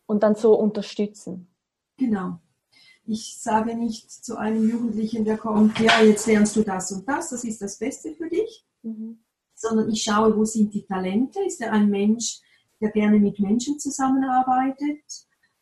Und 0.06 0.22
dann 0.22 0.34
so 0.34 0.54
unterstützen. 0.54 1.48
Genau. 1.96 2.40
Ich 3.08 3.38
sage 3.38 3.76
nicht 3.76 4.10
zu 4.10 4.36
einem 4.36 4.68
Jugendlichen, 4.68 5.24
der 5.24 5.38
kommt, 5.38 5.78
ja, 5.78 6.02
jetzt 6.02 6.26
lernst 6.26 6.56
du 6.56 6.62
das 6.62 6.90
und 6.90 7.08
das, 7.08 7.30
das 7.30 7.44
ist 7.44 7.62
das 7.62 7.78
Beste 7.78 8.12
für 8.14 8.28
dich, 8.28 8.66
mhm. 8.82 9.20
sondern 9.54 9.88
ich 9.90 10.02
schaue, 10.02 10.36
wo 10.36 10.44
sind 10.44 10.74
die 10.74 10.84
Talente? 10.84 11.38
Ist 11.46 11.60
er 11.60 11.72
ein 11.72 11.88
Mensch, 11.88 12.40
der 12.80 12.90
gerne 12.90 13.20
mit 13.20 13.38
Menschen 13.38 13.78
zusammenarbeitet? 13.78 15.04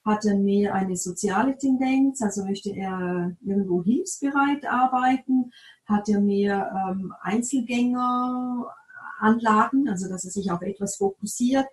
Hat 0.05 0.25
er 0.25 0.37
mehr 0.37 0.73
eine 0.75 0.97
soziale 0.97 1.59
Tendenz? 1.59 2.23
Also 2.23 2.45
möchte 2.45 2.71
er 2.71 3.37
irgendwo 3.41 3.83
hilfsbereit 3.83 4.65
arbeiten? 4.67 5.51
Hat 5.87 6.09
er 6.09 6.21
mehr 6.21 6.89
ähm, 6.91 7.13
Einzelgängeranlagen, 7.23 9.89
also 9.89 10.09
dass 10.09 10.25
er 10.25 10.31
sich 10.31 10.51
auf 10.51 10.63
etwas 10.63 10.97
fokussiert? 10.97 11.69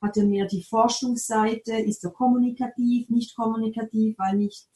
Hat 0.00 0.16
er 0.16 0.24
mehr 0.24 0.46
die 0.46 0.64
Forschungsseite? 0.64 1.74
Ist 1.74 2.02
er 2.04 2.10
kommunikativ, 2.10 3.10
nicht 3.10 3.36
kommunikativ, 3.36 4.18
weil 4.18 4.36
nicht 4.36 4.66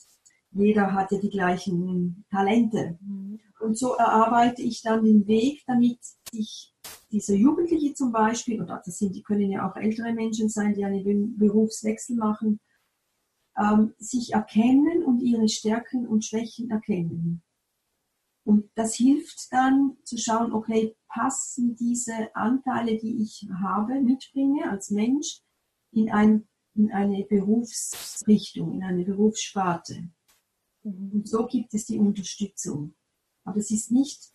jeder 0.55 0.93
hat 0.93 1.13
ja 1.13 1.19
die 1.19 1.31
gleichen 1.31 2.25
Talente. 2.31 2.99
Mhm. 3.01 3.41
Und 3.61 3.79
so 3.79 3.95
erarbeite 3.95 4.63
ich 4.63 4.83
dann 4.83 5.05
den 5.05 5.27
Weg, 5.27 5.63
damit 5.67 5.99
sich 6.31 6.75
dieser 7.11 7.35
Jugendliche 7.35 7.95
zum 7.95 8.13
Beispiel, 8.13 8.61
oder 8.61 8.83
das 8.85 8.99
sind, 8.99 9.15
die 9.15 9.23
können 9.23 9.51
ja 9.51 9.69
auch 9.69 9.77
ältere 9.77 10.13
Menschen 10.13 10.49
sein, 10.49 10.75
die 10.75 10.85
einen 10.85 11.39
Berufswechsel 11.39 12.17
machen, 12.17 12.61
ähm, 13.57 13.95
sich 13.99 14.35
erkennen 14.35 15.05
und 15.05 15.21
ihre 15.21 15.49
Stärken 15.49 16.07
und 16.07 16.25
Schwächen 16.25 16.71
erkennen. 16.71 17.43
Und 18.45 18.69
das 18.75 18.95
hilft 18.95 19.53
dann 19.53 19.97
zu 20.05 20.19
schauen, 20.19 20.53
okay, 20.53 20.95
passen 21.09 21.77
diese 21.77 22.35
Anteile, 22.35 22.99
die 22.99 23.23
ich 23.23 23.49
habe, 23.63 24.01
mitbringe 24.01 24.71
als 24.71 24.91
Mensch, 24.91 25.41
in, 25.93 26.11
ein, 26.11 26.47
in 26.75 26.93
eine 26.93 27.25
Berufsrichtung, 27.25 28.75
in 28.75 28.83
eine 28.83 29.05
Berufssparte. 29.05 30.11
Und 30.85 31.27
so 31.27 31.47
gibt 31.47 31.73
es 31.75 31.87
die 31.87 31.99
Unterstützung. 31.99 32.95
Aber 33.45 33.59
es 33.59 33.71
ist 33.71 33.91
nicht 33.91 34.33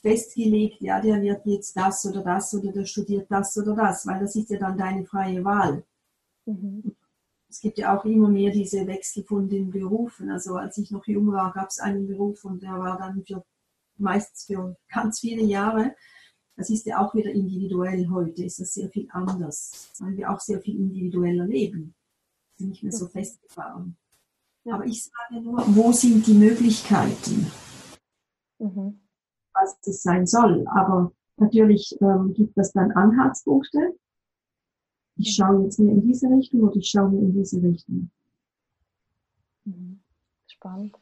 festgelegt, 0.00 0.80
ja, 0.80 1.00
der 1.00 1.20
wird 1.22 1.46
jetzt 1.46 1.76
das 1.76 2.04
oder 2.06 2.22
das 2.22 2.54
oder 2.54 2.72
der 2.72 2.84
studiert 2.84 3.30
das 3.30 3.56
oder 3.56 3.74
das, 3.74 4.06
weil 4.06 4.20
das 4.20 4.36
ist 4.36 4.50
ja 4.50 4.58
dann 4.58 4.78
deine 4.78 5.04
freie 5.04 5.44
Wahl. 5.44 5.84
Mhm. 6.46 6.96
Es 7.48 7.60
gibt 7.60 7.78
ja 7.78 7.96
auch 7.96 8.04
immer 8.04 8.28
mehr 8.28 8.50
diese 8.50 8.86
Wechsel 8.86 9.24
von 9.24 9.48
den 9.48 9.70
Berufen. 9.70 10.30
Also 10.30 10.56
als 10.56 10.78
ich 10.78 10.90
noch 10.90 11.06
jung 11.06 11.28
war, 11.28 11.52
gab 11.52 11.68
es 11.68 11.78
einen 11.78 12.06
Beruf 12.06 12.44
und 12.44 12.62
der 12.62 12.78
war 12.78 12.98
dann 12.98 13.24
für 13.24 13.44
meistens 13.98 14.44
für 14.44 14.76
ganz 14.88 15.20
viele 15.20 15.42
Jahre. 15.42 15.94
Das 16.56 16.70
ist 16.70 16.86
ja 16.86 17.04
auch 17.04 17.14
wieder 17.14 17.30
individuell 17.30 18.08
heute, 18.08 18.44
ist 18.44 18.60
das 18.60 18.74
sehr 18.74 18.88
viel 18.88 19.08
anders, 19.10 19.92
weil 19.98 20.16
wir 20.16 20.30
auch 20.30 20.40
sehr 20.40 20.60
viel 20.60 20.76
individueller 20.76 21.46
leben. 21.46 21.94
Nicht 22.58 22.82
mehr 22.82 22.92
so 22.92 23.06
festgefahren. 23.06 23.96
Aber 24.70 24.84
ich 24.84 25.04
sage 25.04 25.40
nur, 25.42 25.62
wo 25.76 25.92
sind 25.92 26.26
die 26.26 26.34
Möglichkeiten, 26.34 27.50
mhm. 28.58 29.00
was 29.52 29.78
es 29.86 30.02
sein 30.02 30.26
soll. 30.26 30.66
Aber 30.68 31.12
natürlich 31.36 31.96
ähm, 32.00 32.34
gibt 32.34 32.56
es 32.58 32.72
dann 32.72 32.92
Anhaltspunkte. 32.92 33.96
Ich 35.16 35.34
schaue 35.34 35.64
jetzt 35.64 35.78
mehr 35.78 35.94
in 35.94 36.02
diese 36.02 36.28
Richtung 36.28 36.62
oder 36.62 36.76
ich 36.76 36.88
schaue 36.88 37.10
mehr 37.10 37.22
in 37.22 37.32
diese 37.32 37.62
Richtung. 37.62 38.10
Mhm. 39.64 40.00
Spannend. 40.46 40.96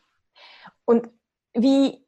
Und 0.84 1.08
wie, 1.54 2.04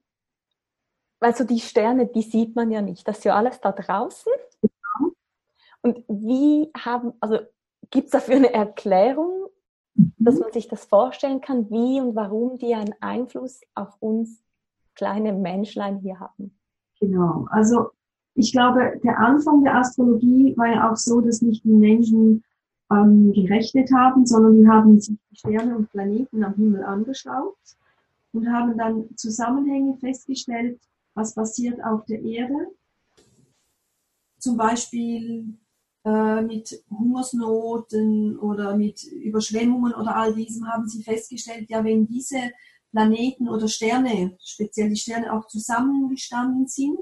also 1.21 1.45
die 1.45 1.61
Sterne, 1.61 2.07
die 2.07 2.23
sieht 2.23 2.55
man 2.55 2.71
ja 2.71 2.83
nicht. 2.83 3.07
Das 3.09 3.19
ist 3.19 3.25
ja 3.25 3.35
alles 3.35 3.61
da 3.61 3.73
draußen. 3.73 4.33
Genau. 4.61 5.13
Und 5.83 6.05
wie 6.09 6.71
haben, 6.77 7.13
also 7.21 7.39
gibt 7.91 8.07
es 8.07 8.11
dafür 8.13 8.37
eine 8.37 8.53
Erklärung? 8.53 9.46
Dass 10.19 10.39
man 10.39 10.53
sich 10.53 10.69
das 10.69 10.85
vorstellen 10.85 11.41
kann, 11.41 11.71
wie 11.71 12.01
und 12.01 12.15
warum 12.15 12.59
die 12.59 12.75
einen 12.75 12.95
Einfluss 13.01 13.61
auf 13.75 13.97
uns 14.01 14.43
kleine 14.95 15.33
Menschlein 15.33 15.99
hier 15.99 16.21
haben. 16.21 16.59
Genau. 17.01 17.47
Also 17.51 17.91
ich 18.35 18.53
glaube, 18.53 19.01
der 19.03 19.19
Anfang 19.19 19.63
der 19.65 19.77
Astrologie 19.77 20.57
war 20.57 20.67
ja 20.67 20.91
auch 20.91 20.97
so, 20.97 21.21
dass 21.21 21.43
nicht 21.43 21.65
die 21.65 21.73
Menschen 21.73 22.45
ähm, 22.91 23.33
gerechnet 23.33 23.91
haben, 23.93 24.27
sondern 24.27 24.55
die 24.55 24.69
haben 24.69 25.01
sich 25.01 25.17
die 25.31 25.37
Sterne 25.37 25.77
und 25.77 25.91
Planeten 25.91 26.45
am 26.45 26.55
Himmel 26.55 26.85
angeschaut 26.85 27.57
und 28.33 28.53
haben 28.53 28.77
dann 28.77 29.17
Zusammenhänge 29.17 29.97
festgestellt, 29.97 30.79
was 31.15 31.35
passiert 31.35 31.83
auf 31.83 32.05
der 32.05 32.23
Erde. 32.23 32.69
Zum 34.39 34.57
Beispiel 34.57 35.55
äh, 36.07 36.41
mit 36.41 36.83
Hungersnoten 36.89 38.39
oder 38.39 38.77
mit 38.77 39.03
Überschwemmungen 39.03 39.93
oder 39.93 40.17
all 40.17 40.35
diesem 40.35 40.67
haben 40.69 40.89
sie 40.89 41.03
festgestellt, 41.03 41.69
ja, 41.69 41.85
wenn 41.85 42.07
diese 42.07 42.53
Planeten 42.93 43.49
oder 43.49 43.67
Sterne, 43.69 44.39
speziell 44.43 44.89
die 44.89 44.97
Sterne 44.97 45.33
auch 45.33 45.49
zusammengestanden 45.49 46.69
sind, 46.69 46.97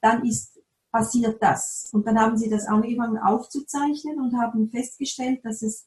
dann 0.00 0.26
ist 0.26 0.58
passiert 0.90 1.40
das. 1.42 1.90
Und 1.92 2.06
dann 2.06 2.18
haben 2.18 2.36
sie 2.36 2.50
das 2.50 2.66
angefangen 2.66 3.18
aufzuzeichnen 3.18 4.18
und 4.18 4.36
haben 4.36 4.70
festgestellt, 4.70 5.44
dass 5.44 5.62
es 5.62 5.86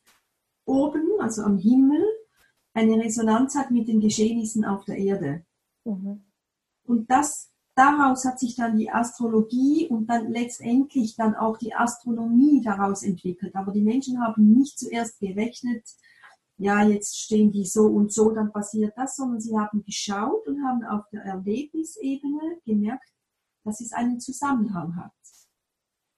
oben, 0.65 1.03
also 1.19 1.43
am 1.43 1.57
Himmel, 1.57 2.05
eine 2.73 3.03
Resonanz 3.03 3.55
hat 3.55 3.71
mit 3.71 3.89
den 3.89 3.99
Geschehnissen 3.99 4.63
auf 4.63 4.85
der 4.85 4.97
Erde. 4.97 5.45
Mhm. 5.83 6.23
Und 6.85 7.11
das, 7.11 7.50
daraus 7.75 8.25
hat 8.25 8.39
sich 8.39 8.55
dann 8.55 8.77
die 8.77 8.91
Astrologie 8.91 9.87
und 9.87 10.07
dann 10.07 10.31
letztendlich 10.31 11.15
dann 11.15 11.35
auch 11.35 11.57
die 11.57 11.73
Astronomie 11.73 12.61
daraus 12.61 13.03
entwickelt. 13.03 13.55
Aber 13.55 13.71
die 13.71 13.81
Menschen 13.81 14.21
haben 14.21 14.53
nicht 14.53 14.77
zuerst 14.79 15.19
gerechnet, 15.19 15.83
ja, 16.57 16.83
jetzt 16.83 17.17
stehen 17.17 17.51
die 17.51 17.65
so 17.65 17.87
und 17.87 18.13
so, 18.13 18.31
dann 18.31 18.51
passiert 18.51 18.93
das, 18.95 19.15
sondern 19.15 19.41
sie 19.41 19.57
haben 19.57 19.83
geschaut 19.83 20.47
und 20.47 20.63
haben 20.63 20.83
auf 20.83 21.09
der 21.11 21.23
Erlebnisebene 21.23 22.59
gemerkt, 22.65 23.09
dass 23.63 23.81
es 23.81 23.93
einen 23.93 24.19
Zusammenhang 24.19 24.95
hat. 24.95 25.11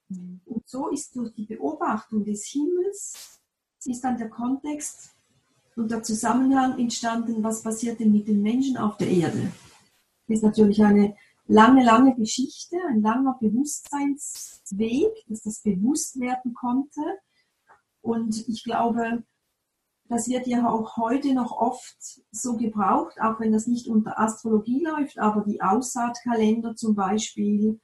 Und 0.10 0.68
so 0.68 0.90
ist 0.90 1.16
durch 1.16 1.34
die 1.34 1.46
Beobachtung 1.46 2.26
des 2.26 2.46
Himmels, 2.48 3.40
ist 3.86 4.04
dann 4.04 4.18
der 4.18 4.30
Kontext 4.30 5.12
und 5.76 5.92
der 5.92 6.04
Zusammenhang 6.04 6.78
entstanden, 6.78 7.44
was 7.44 7.64
passiert 7.64 8.00
denn 8.00 8.12
mit 8.12 8.28
den 8.28 8.42
Menschen 8.42 8.78
auf 8.78 8.98
der 8.98 9.10
Erde. 9.10 9.52
Das 10.28 10.38
ist 10.38 10.44
natürlich 10.44 10.84
eine 10.84 11.16
lange, 11.46 11.84
lange 11.84 12.16
Geschichte, 12.16 12.78
ein 12.90 13.02
langer 13.02 13.38
Bewusstseinsweg, 13.40 15.12
dass 15.28 15.42
das 15.42 15.62
bewusst 15.62 16.20
werden 16.20 16.54
konnte. 16.54 17.02
Und 18.02 18.48
ich 18.48 18.64
glaube, 18.64 19.24
das 20.10 20.28
wird 20.28 20.48
ja 20.48 20.70
auch 20.70 20.98
heute 20.98 21.34
noch 21.34 21.52
oft 21.52 21.98
so 22.32 22.58
gebraucht, 22.58 23.20
auch 23.22 23.40
wenn 23.40 23.52
das 23.52 23.68
nicht 23.68 23.88
unter 23.88 24.20
Astrologie 24.20 24.84
läuft, 24.84 25.18
aber 25.18 25.42
die 25.42 25.62
Aussaatkalender 25.62 26.76
zum 26.76 26.96
Beispiel 26.96 27.80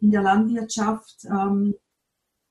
in 0.00 0.10
der 0.10 0.22
Landwirtschaft. 0.22 1.24
Ähm, 1.24 1.74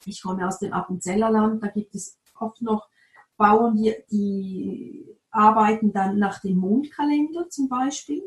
ich 0.05 0.21
komme 0.21 0.47
aus 0.47 0.59
dem 0.59 0.73
Appenzellerland, 0.73 1.63
da 1.63 1.67
gibt 1.67 1.95
es 1.95 2.19
oft 2.37 2.61
noch 2.61 2.89
Bauern, 3.37 3.75
die, 3.75 3.95
die 4.11 5.17
arbeiten 5.31 5.91
dann 5.93 6.19
nach 6.19 6.39
dem 6.41 6.57
Mondkalender 6.57 7.49
zum 7.49 7.67
Beispiel. 7.69 8.23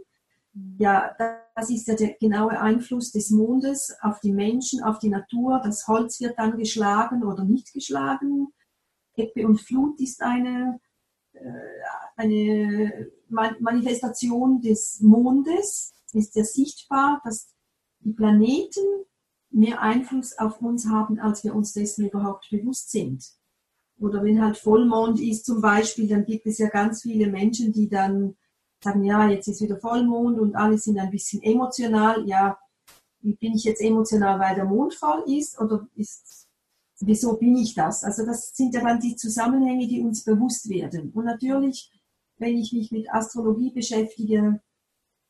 Ja, 0.79 1.15
das 1.55 1.71
ist 1.71 1.87
ja 1.89 1.95
der 1.95 2.15
genaue 2.15 2.59
Einfluss 2.59 3.13
des 3.13 3.31
Mondes 3.31 3.95
auf 4.01 4.21
die 4.21 4.33
Menschen, 4.33 4.83
auf 4.83 4.99
die 4.99 5.09
Natur. 5.09 5.61
Das 5.63 5.87
Holz 5.87 6.21
wird 6.21 6.39
dann 6.39 6.57
geschlagen 6.57 7.25
oder 7.25 7.45
nicht 7.45 7.73
geschlagen. 7.73 8.49
Ebbe 9.15 9.47
und 9.47 9.61
Flut 9.61 10.01
ist 10.01 10.23
eine 10.23 10.81
äh, 11.33 11.41
eine 12.17 13.11
Manifestation 13.29 14.61
des 14.61 15.01
Mondes 15.01 15.93
ist 16.13 16.35
ja 16.35 16.45
sichtbar, 16.45 17.21
dass 17.25 17.55
die 18.01 18.13
Planeten 18.13 18.85
mehr 19.51 19.81
Einfluss 19.83 20.39
auf 20.39 20.61
uns 20.63 20.89
haben, 20.89 21.19
als 21.19 21.45
wir 21.45 21.55
uns 21.55 21.73
dessen 21.73 22.07
überhaupt 22.07 22.49
bewusst 22.51 22.91
sind. 22.91 23.25
Oder 23.99 24.23
wenn 24.23 24.43
halt 24.43 24.57
Vollmond 24.57 25.21
ist 25.21 25.45
zum 25.45 25.61
Beispiel, 25.61 26.09
dann 26.09 26.25
gibt 26.25 26.47
es 26.47 26.59
ja 26.59 26.69
ganz 26.69 27.03
viele 27.03 27.31
Menschen, 27.31 27.73
die 27.73 27.89
dann 27.89 28.37
sagen, 28.83 29.05
ja, 29.05 29.29
jetzt 29.29 29.49
ist 29.49 29.63
wieder 29.63 29.79
Vollmond 29.79 30.39
und 30.39 30.55
alle 30.57 30.79
sind 30.79 30.99
ein 30.99 31.11
bisschen 31.11 31.43
emotional. 31.43 32.27
Ja, 32.27 32.59
bin 33.21 33.55
ich 33.55 33.65
jetzt 33.65 33.81
emotional, 33.81 34.39
weil 34.39 34.55
der 34.55 34.65
Mond 34.65 34.95
voll 34.95 35.25
ist 35.27 35.61
oder 35.61 35.87
ist 35.95 36.47
wieso 37.01 37.37
bin 37.37 37.57
ich 37.57 37.75
das? 37.75 38.05
Also 38.05 38.25
das 38.25 38.55
sind 38.55 38.75
ja 38.75 38.81
dann 38.81 39.01
die 39.01 39.17
Zusammenhänge, 39.17 39.87
die 39.87 40.01
uns 40.01 40.25
bewusst 40.25 40.69
werden. 40.69 41.11
Und 41.13 41.25
natürlich, 41.25 41.93
wenn 42.39 42.57
ich 42.57 42.73
mich 42.73 42.91
mit 42.91 43.13
Astrologie 43.13 43.71
beschäftige, 43.71 44.61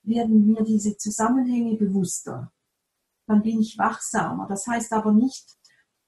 werden 0.03 0.47
mir 0.47 0.63
diese 0.63 0.97
Zusammenhänge 0.97 1.77
bewusster. 1.77 2.53
Dann 3.27 3.43
bin 3.43 3.61
ich 3.61 3.79
wachsamer. 3.79 4.47
Das 4.49 4.67
heißt 4.67 4.93
aber 4.93 5.13
nicht, 5.13 5.57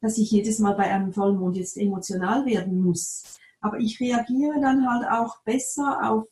dass 0.01 0.19
ich 0.19 0.31
jedes 0.31 0.61
Mal 0.61 0.75
bei 0.75 0.85
einem 0.85 1.13
Vollmond 1.13 1.57
jetzt 1.57 1.77
emotional 1.77 2.47
werden 2.47 2.81
muss. 2.81 3.25
Aber 3.61 3.79
ich 3.79 3.99
reagiere 3.99 4.61
dann 4.61 4.89
halt 4.89 5.11
auch 5.11 5.43
besser 5.43 6.09
auf 6.09 6.29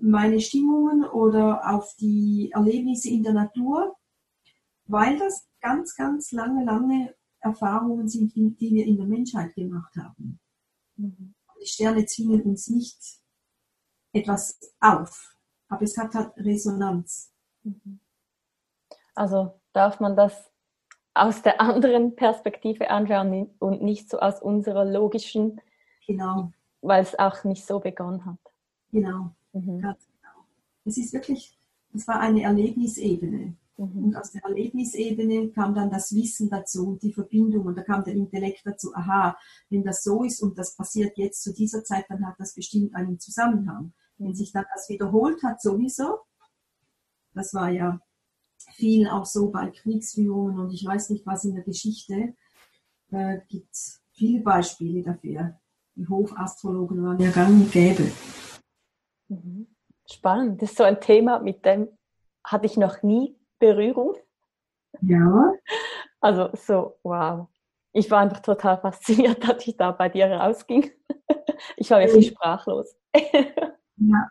meine 0.00 0.40
Stimmungen 0.40 1.04
oder 1.04 1.68
auf 1.68 1.94
die 1.96 2.50
Erlebnisse 2.52 3.10
in 3.10 3.22
der 3.22 3.32
Natur, 3.32 3.96
weil 4.86 5.18
das 5.18 5.48
ganz, 5.60 5.94
ganz 5.94 6.32
lange, 6.32 6.64
lange 6.64 7.14
Erfahrungen 7.40 8.08
sind, 8.08 8.34
die, 8.34 8.56
wir 8.58 8.86
in 8.86 8.96
der 8.96 9.06
Menschheit 9.06 9.54
gemacht 9.54 9.94
haben. 9.96 10.40
Mhm. 10.96 11.34
Die 11.60 11.66
Sterne 11.66 12.06
zwingen 12.06 12.42
uns 12.42 12.68
nicht 12.68 12.98
etwas 14.12 14.58
auf, 14.80 15.36
aber 15.68 15.82
es 15.82 15.96
hat 15.96 16.14
halt 16.14 16.36
Resonanz. 16.36 17.32
Mhm. 17.62 18.00
Also 19.14 19.60
darf 19.72 20.00
man 20.00 20.16
das 20.16 20.50
aus 21.14 21.42
der 21.42 21.60
anderen 21.60 22.16
Perspektive 22.16 22.90
anschauen 22.90 23.50
und 23.58 23.82
nicht 23.82 24.08
so 24.08 24.18
aus 24.20 24.40
unserer 24.40 24.84
logischen, 24.84 25.60
genau. 26.06 26.52
weil 26.80 27.02
es 27.02 27.18
auch 27.18 27.44
nicht 27.44 27.66
so 27.66 27.80
begonnen 27.80 28.24
hat. 28.24 28.38
Genau, 28.92 29.34
mhm. 29.52 29.80
ganz 29.80 30.06
genau. 30.06 30.44
Es 30.84 30.96
ist 30.96 31.12
wirklich, 31.12 31.58
es 31.92 32.06
war 32.08 32.20
eine 32.20 32.42
Erlebnisebene. 32.42 33.56
Mhm. 33.76 34.04
Und 34.04 34.16
aus 34.16 34.32
der 34.32 34.44
Erlebnisebene 34.44 35.50
kam 35.50 35.74
dann 35.74 35.90
das 35.90 36.14
Wissen 36.14 36.50
dazu 36.50 36.88
und 36.88 37.02
die 37.02 37.12
Verbindung 37.12 37.66
und 37.66 37.76
da 37.76 37.82
kam 37.82 38.04
der 38.04 38.14
Intellekt 38.14 38.60
dazu, 38.64 38.94
aha, 38.94 39.36
wenn 39.70 39.82
das 39.82 40.02
so 40.02 40.22
ist 40.22 40.42
und 40.42 40.58
das 40.58 40.76
passiert 40.76 41.16
jetzt 41.16 41.42
zu 41.42 41.54
dieser 41.54 41.82
Zeit, 41.82 42.04
dann 42.08 42.26
hat 42.26 42.34
das 42.38 42.54
bestimmt 42.54 42.94
einen 42.94 43.18
Zusammenhang. 43.18 43.92
Wenn 44.18 44.34
sich 44.34 44.52
dann 44.52 44.66
das 44.74 44.88
wiederholt 44.90 45.42
hat, 45.42 45.62
sowieso, 45.62 46.18
das 47.32 47.54
war 47.54 47.70
ja 47.70 48.00
viel 48.74 49.08
auch 49.08 49.24
so 49.24 49.50
bei 49.50 49.70
Kriegsführungen 49.70 50.58
und 50.58 50.72
ich 50.72 50.84
weiß 50.84 51.10
nicht 51.10 51.26
was 51.26 51.44
in 51.44 51.54
der 51.54 51.64
Geschichte, 51.64 52.34
äh, 53.10 53.38
gibt 53.48 53.72
es 53.72 54.00
viele 54.12 54.42
Beispiele 54.42 55.02
dafür. 55.02 55.58
Die 55.96 56.06
Hofastrologen 56.06 57.02
waren 57.02 57.18
ja 57.18 57.30
gang 57.30 57.62
und 57.62 57.72
gäbe. 57.72 58.10
Mhm. 59.30 59.68
Spannend. 60.10 60.60
Das 60.60 60.70
ist 60.70 60.78
so 60.78 60.84
ein 60.84 61.00
Thema, 61.00 61.38
mit 61.38 61.64
dem 61.64 61.88
hatte 62.44 62.66
ich 62.66 62.76
noch 62.76 63.02
nie 63.02 63.36
Berührung. 63.58 64.16
Ja. 65.00 65.52
Also 66.22 66.50
so, 66.52 66.98
wow. 67.02 67.48
Ich 67.92 68.10
war 68.10 68.20
einfach 68.20 68.40
total 68.40 68.78
fasziniert, 68.78 69.42
dass 69.48 69.66
ich 69.66 69.78
da 69.78 69.90
bei 69.90 70.10
dir 70.10 70.30
rausging. 70.30 70.90
Ich 71.76 71.90
war 71.90 72.00
wirklich 72.00 72.28
sprachlos. 72.28 72.94
Ja. 73.96 74.30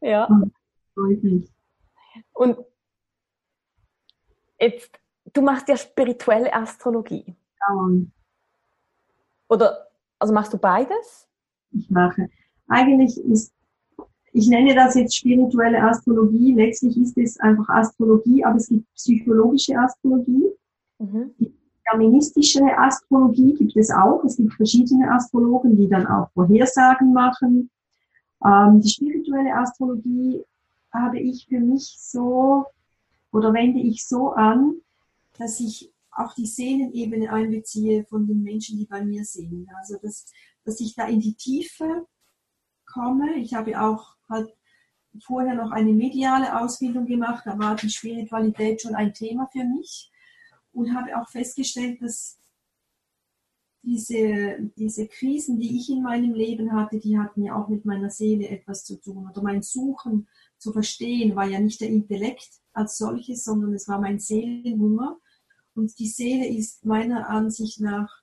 Ja. 0.00 0.28
Und 2.32 2.58
jetzt, 4.60 5.00
du 5.32 5.42
machst 5.42 5.68
ja 5.68 5.76
spirituelle 5.76 6.52
Astrologie. 6.52 7.36
Ja. 7.60 7.88
Oder, 9.48 9.88
also 10.18 10.34
machst 10.34 10.52
du 10.52 10.58
beides? 10.58 11.28
Ich 11.70 11.88
mache. 11.90 12.28
Eigentlich 12.68 13.18
ist 13.18 13.52
ich 14.32 14.48
nenne 14.48 14.74
das 14.74 14.94
jetzt 14.94 15.16
spirituelle 15.16 15.82
Astrologie. 15.82 16.54
Letztlich 16.54 16.96
ist 16.96 17.16
es 17.18 17.38
einfach 17.38 17.68
Astrologie, 17.68 18.44
aber 18.44 18.56
es 18.56 18.68
gibt 18.68 18.92
psychologische 18.94 19.78
Astrologie. 19.78 20.50
Mhm. 20.98 21.30
Die 21.38 21.52
feministische 21.90 22.64
Astrologie 22.78 23.54
gibt 23.54 23.76
es 23.76 23.90
auch. 23.90 24.24
Es 24.24 24.36
gibt 24.36 24.54
verschiedene 24.54 25.10
Astrologen, 25.12 25.76
die 25.76 25.88
dann 25.88 26.06
auch 26.06 26.30
Vorhersagen 26.32 27.12
machen. 27.12 27.70
Ähm, 28.44 28.80
die 28.80 28.88
spirituelle 28.88 29.54
Astrologie 29.54 30.42
habe 30.92 31.20
ich 31.20 31.46
für 31.46 31.60
mich 31.60 31.96
so 31.98 32.64
oder 33.32 33.52
wende 33.52 33.80
ich 33.80 34.06
so 34.06 34.30
an, 34.30 34.76
dass 35.38 35.60
ich 35.60 35.92
auch 36.10 36.34
die 36.34 36.46
Seelenebene 36.46 37.32
einbeziehe 37.32 38.04
von 38.04 38.26
den 38.26 38.42
Menschen, 38.42 38.78
die 38.78 38.86
bei 38.86 39.04
mir 39.04 39.24
sind. 39.24 39.68
Also 39.78 39.96
dass, 40.02 40.26
dass 40.64 40.80
ich 40.80 40.94
da 40.94 41.06
in 41.06 41.20
die 41.20 41.34
Tiefe 41.34 42.06
komme. 42.92 43.34
Ich 43.36 43.54
habe 43.54 43.80
auch 43.80 44.16
halt 44.28 44.54
vorher 45.20 45.54
noch 45.54 45.70
eine 45.72 45.92
mediale 45.92 46.60
Ausbildung 46.60 47.06
gemacht, 47.06 47.44
da 47.44 47.58
war 47.58 47.76
die 47.76 47.90
Spiritualität 47.90 48.80
schon 48.82 48.94
ein 48.94 49.12
Thema 49.12 49.48
für 49.52 49.64
mich 49.64 50.10
und 50.72 50.94
habe 50.94 51.20
auch 51.20 51.28
festgestellt, 51.28 52.00
dass 52.00 52.38
diese, 53.82 54.70
diese 54.76 55.08
Krisen, 55.08 55.58
die 55.58 55.76
ich 55.76 55.90
in 55.90 56.02
meinem 56.02 56.34
Leben 56.34 56.72
hatte, 56.72 57.00
die 57.00 57.18
hatten 57.18 57.42
ja 57.42 57.56
auch 57.56 57.68
mit 57.68 57.84
meiner 57.84 58.10
Seele 58.10 58.48
etwas 58.48 58.84
zu 58.84 59.00
tun 59.00 59.28
oder 59.28 59.42
mein 59.42 59.62
Suchen 59.62 60.28
zu 60.56 60.72
verstehen, 60.72 61.34
war 61.34 61.46
ja 61.46 61.58
nicht 61.58 61.80
der 61.80 61.88
Intellekt 61.88 62.48
als 62.72 62.96
solches, 62.96 63.44
sondern 63.44 63.74
es 63.74 63.88
war 63.88 64.00
mein 64.00 64.20
Seelenhunger. 64.20 65.18
Und 65.74 65.98
die 65.98 66.08
Seele 66.08 66.46
ist 66.46 66.84
meiner 66.84 67.28
Ansicht 67.28 67.80
nach 67.80 68.22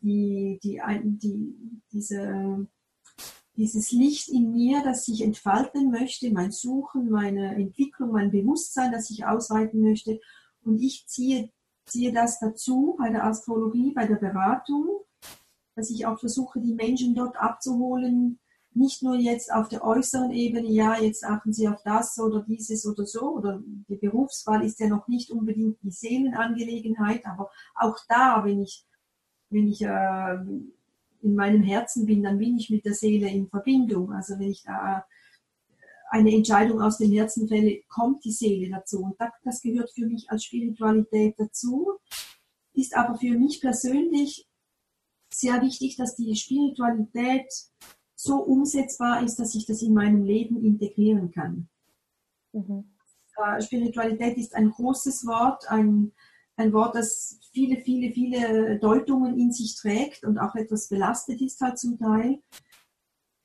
die, 0.00 0.60
die, 0.62 0.80
die, 1.02 1.82
diese, 1.92 2.68
dieses 3.56 3.92
Licht 3.92 4.28
in 4.28 4.52
mir, 4.52 4.82
das 4.82 5.06
ich 5.08 5.22
entfalten 5.22 5.90
möchte, 5.90 6.30
mein 6.30 6.52
Suchen, 6.52 7.10
meine 7.10 7.54
Entwicklung, 7.56 8.12
mein 8.12 8.30
Bewusstsein, 8.30 8.92
das 8.92 9.10
ich 9.10 9.24
ausweiten 9.24 9.82
möchte. 9.82 10.20
Und 10.62 10.80
ich 10.80 11.06
ziehe, 11.06 11.50
ziehe 11.86 12.12
das 12.12 12.38
dazu 12.38 12.96
bei 12.98 13.10
der 13.10 13.24
Astrologie, 13.24 13.92
bei 13.92 14.06
der 14.06 14.16
Beratung, 14.16 14.88
dass 15.74 15.90
ich 15.90 16.06
auch 16.06 16.18
versuche, 16.18 16.60
die 16.60 16.74
Menschen 16.74 17.14
dort 17.14 17.36
abzuholen, 17.36 18.38
nicht 18.72 19.02
nur 19.02 19.16
jetzt 19.16 19.52
auf 19.52 19.68
der 19.68 19.84
äußeren 19.84 20.30
Ebene, 20.30 20.68
ja, 20.68 20.98
jetzt 20.98 21.24
achten 21.24 21.52
Sie 21.52 21.66
auf 21.66 21.82
das 21.82 22.18
oder 22.18 22.42
dieses 22.42 22.86
oder 22.86 23.04
so, 23.04 23.36
oder 23.36 23.60
die 23.88 23.96
Berufswahl 23.96 24.64
ist 24.64 24.78
ja 24.78 24.86
noch 24.86 25.08
nicht 25.08 25.30
unbedingt 25.30 25.82
die 25.82 25.90
Seelenangelegenheit, 25.90 27.26
aber 27.26 27.50
auch 27.74 27.98
da, 28.08 28.44
wenn 28.44 28.62
ich, 28.62 28.86
wenn 29.48 29.66
ich 29.66 29.82
äh, 29.82 30.38
in 31.22 31.34
meinem 31.34 31.62
Herzen 31.62 32.06
bin, 32.06 32.22
dann 32.22 32.38
bin 32.38 32.56
ich 32.56 32.70
mit 32.70 32.84
der 32.84 32.94
Seele 32.94 33.28
in 33.28 33.48
Verbindung. 33.48 34.12
Also 34.12 34.38
wenn 34.38 34.50
ich 34.50 34.62
da 34.62 35.04
eine 36.10 36.34
Entscheidung 36.34 36.80
aus 36.80 36.98
dem 36.98 37.12
Herzen 37.12 37.48
fälle, 37.48 37.82
kommt 37.88 38.24
die 38.24 38.32
Seele 38.32 38.70
dazu. 38.70 39.02
Und 39.02 39.16
das 39.44 39.62
gehört 39.62 39.90
für 39.92 40.06
mich 40.06 40.28
als 40.30 40.44
Spiritualität 40.44 41.34
dazu, 41.38 41.98
ist 42.74 42.96
aber 42.96 43.16
für 43.16 43.38
mich 43.38 43.60
persönlich 43.60 44.48
sehr 45.32 45.62
wichtig, 45.62 45.96
dass 45.96 46.16
die 46.16 46.34
Spiritualität 46.34 47.46
so 48.16 48.42
umsetzbar 48.42 49.22
ist, 49.22 49.36
dass 49.36 49.54
ich 49.54 49.66
das 49.66 49.82
in 49.82 49.94
meinem 49.94 50.24
Leben 50.24 50.62
integrieren 50.62 51.30
kann. 51.30 51.68
Mhm. 52.52 52.90
Äh, 53.36 53.62
Spiritualität 53.62 54.36
ist 54.36 54.54
ein 54.54 54.70
großes 54.70 55.26
Wort, 55.26 55.70
ein, 55.70 56.12
ein 56.60 56.72
Wort, 56.72 56.94
das 56.94 57.38
viele, 57.52 57.80
viele, 57.80 58.12
viele 58.12 58.78
Deutungen 58.78 59.38
in 59.38 59.52
sich 59.52 59.76
trägt 59.76 60.24
und 60.24 60.38
auch 60.38 60.54
etwas 60.54 60.88
belastet 60.88 61.40
ist 61.40 61.60
halt 61.60 61.78
zum 61.78 61.98
Teil. 61.98 62.40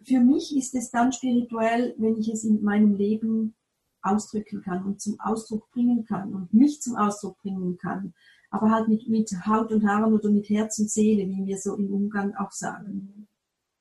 Für 0.04 0.20
mich 0.20 0.56
ist 0.56 0.76
es 0.76 0.92
dann 0.92 1.12
spirituell, 1.12 1.96
wenn 1.98 2.18
ich 2.18 2.30
es 2.32 2.44
in 2.44 2.62
meinem 2.62 2.96
Leben 2.96 3.56
ausdrücken 4.02 4.62
kann 4.62 4.86
und 4.86 5.02
zum 5.02 5.20
Ausdruck 5.20 5.72
bringen 5.72 6.06
kann 6.06 6.36
und 6.36 6.54
mich 6.54 6.82
zum 6.82 6.96
Ausdruck 6.96 7.38
bringen 7.40 7.78
kann. 7.78 8.14
Aber 8.52 8.70
halt 8.70 8.88
mit, 8.88 9.08
mit 9.10 9.32
Haut 9.48 9.72
und 9.72 9.88
Haaren 9.88 10.14
oder 10.14 10.30
mit 10.30 10.48
Herz 10.50 10.78
und 10.78 10.92
Seele, 10.92 11.28
wie 11.28 11.46
wir 11.46 11.58
so 11.58 11.76
im 11.76 11.92
Umgang 11.92 12.36
auch 12.36 12.52
sagen. 12.52 13.28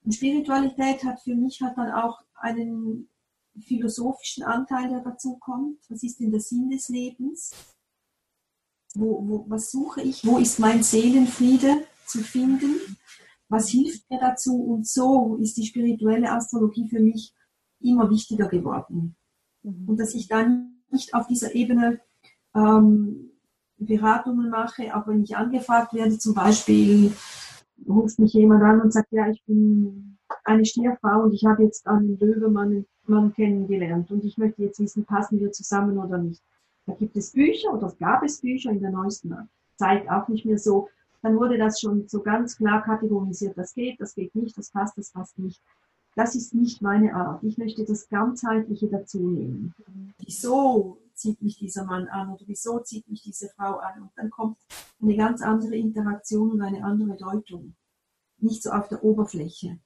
Und 0.02 0.14
Spiritualität 0.14 1.04
hat 1.04 1.20
für 1.20 1.34
mich 1.34 1.60
hat 1.60 1.76
dann 1.76 1.92
auch 1.92 2.20
einen 2.34 3.08
philosophischen 3.60 4.44
Anteil, 4.44 4.88
der 4.88 5.00
dazu 5.00 5.36
kommt. 5.36 5.78
Was 5.90 6.02
ist 6.02 6.20
denn 6.20 6.30
der 6.30 6.40
Sinn 6.40 6.70
des 6.70 6.88
Lebens? 6.88 7.52
Wo, 8.94 9.28
wo, 9.28 9.44
was 9.48 9.70
suche 9.70 10.02
ich? 10.02 10.24
Wo 10.24 10.38
ist 10.38 10.58
mein 10.58 10.82
Seelenfriede 10.82 11.84
zu 12.06 12.20
finden? 12.20 12.96
Was 13.48 13.68
hilft 13.68 14.08
mir 14.10 14.20
dazu? 14.20 14.56
Und 14.56 14.86
so 14.86 15.36
ist 15.36 15.56
die 15.56 15.66
spirituelle 15.66 16.30
Astrologie 16.30 16.88
für 16.88 17.00
mich 17.00 17.34
immer 17.80 18.10
wichtiger 18.10 18.48
geworden. 18.48 19.16
Mhm. 19.62 19.88
Und 19.88 20.00
dass 20.00 20.14
ich 20.14 20.28
dann 20.28 20.82
nicht 20.90 21.14
auf 21.14 21.26
dieser 21.26 21.54
Ebene 21.54 22.00
ähm, 22.54 23.30
Beratungen 23.76 24.50
mache, 24.50 24.96
auch 24.96 25.06
wenn 25.06 25.22
ich 25.22 25.36
angefragt 25.36 25.92
werde, 25.92 26.18
zum 26.18 26.34
Beispiel 26.34 27.12
ruft 27.88 28.18
mich 28.18 28.32
jemand 28.32 28.62
an 28.62 28.80
und 28.80 28.92
sagt, 28.92 29.12
ja, 29.12 29.28
ich 29.28 29.42
bin 29.44 30.18
eine 30.44 30.64
Stierfrau 30.64 31.22
und 31.24 31.32
ich 31.32 31.44
habe 31.44 31.64
jetzt 31.64 31.86
einen 31.86 32.18
Löwemann 32.18 32.86
Mann 33.06 33.34
kennengelernt 33.34 34.10
und 34.10 34.24
ich 34.24 34.38
möchte 34.38 34.62
jetzt 34.62 34.80
wissen, 34.80 35.04
passen 35.04 35.40
wir 35.40 35.52
zusammen 35.52 35.98
oder 35.98 36.18
nicht. 36.18 36.42
Da 36.86 36.94
gibt 36.94 37.16
es 37.16 37.32
Bücher 37.32 37.72
oder 37.72 37.92
gab 37.98 38.22
es 38.22 38.40
Bücher 38.40 38.70
in 38.70 38.80
der 38.80 38.90
neuesten 38.90 39.48
Zeit 39.76 40.08
auch 40.08 40.28
nicht 40.28 40.44
mehr 40.44 40.58
so. 40.58 40.88
Dann 41.22 41.36
wurde 41.36 41.56
das 41.56 41.80
schon 41.80 42.06
so 42.08 42.22
ganz 42.22 42.56
klar 42.56 42.82
kategorisiert. 42.82 43.56
Das 43.56 43.72
geht, 43.72 44.00
das 44.00 44.14
geht 44.14 44.34
nicht, 44.34 44.56
das 44.58 44.70
passt, 44.70 44.98
das 44.98 45.10
passt 45.10 45.38
nicht. 45.38 45.62
Das 46.16 46.34
ist 46.34 46.54
nicht 46.54 46.80
meine 46.82 47.14
Art. 47.14 47.42
Ich 47.42 47.58
möchte 47.58 47.84
das 47.84 48.08
Ganzheitliche 48.08 48.88
dazu 48.88 49.18
nehmen. 49.18 49.74
Wieso 50.18 50.98
zieht 51.14 51.40
mich 51.42 51.58
dieser 51.58 51.84
Mann 51.84 52.08
an 52.08 52.32
oder 52.32 52.44
wieso 52.46 52.78
zieht 52.80 53.08
mich 53.08 53.22
diese 53.22 53.48
Frau 53.48 53.78
an? 53.78 54.02
Und 54.02 54.10
dann 54.16 54.30
kommt 54.30 54.58
eine 55.00 55.16
ganz 55.16 55.42
andere 55.42 55.74
Interaktion 55.74 56.52
und 56.52 56.62
eine 56.62 56.84
andere 56.84 57.16
Deutung. 57.16 57.74
Nicht 58.38 58.62
so 58.62 58.70
auf 58.70 58.88
der 58.88 59.02
Oberfläche. 59.02 59.78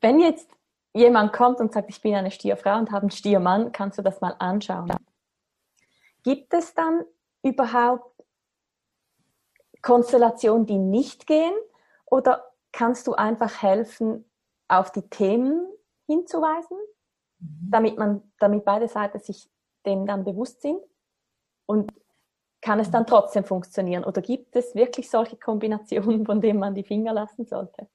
Wenn 0.00 0.18
jetzt 0.18 0.48
jemand 0.94 1.32
kommt 1.32 1.60
und 1.60 1.72
sagt, 1.72 1.90
ich 1.90 2.00
bin 2.00 2.14
eine 2.14 2.30
Stierfrau 2.30 2.78
und 2.78 2.90
habe 2.90 3.02
einen 3.02 3.10
Stiermann, 3.10 3.70
kannst 3.70 3.98
du 3.98 4.02
das 4.02 4.20
mal 4.20 4.34
anschauen. 4.38 4.90
Gibt 6.22 6.54
es 6.54 6.74
dann 6.74 7.04
überhaupt 7.42 8.22
Konstellationen, 9.80 10.66
die 10.66 10.78
nicht 10.78 11.26
gehen? 11.26 11.54
Oder 12.06 12.52
kannst 12.70 13.06
du 13.06 13.14
einfach 13.14 13.62
helfen, 13.62 14.24
auf 14.68 14.90
die 14.92 15.02
Themen 15.02 15.66
hinzuweisen, 16.06 16.78
mhm. 17.38 17.70
damit 17.70 17.98
man, 17.98 18.32
damit 18.38 18.64
beide 18.64 18.88
Seiten 18.88 19.18
sich 19.18 19.50
dem 19.84 20.06
dann 20.06 20.24
bewusst 20.24 20.62
sind? 20.62 20.80
Und 21.66 21.92
kann 22.60 22.78
es 22.78 22.90
dann 22.90 23.06
trotzdem 23.06 23.44
funktionieren? 23.44 24.04
Oder 24.04 24.22
gibt 24.22 24.54
es 24.54 24.74
wirklich 24.74 25.10
solche 25.10 25.36
Kombinationen, 25.36 26.24
von 26.24 26.40
denen 26.40 26.60
man 26.60 26.74
die 26.74 26.84
Finger 26.84 27.12
lassen 27.12 27.44
sollte? 27.44 27.88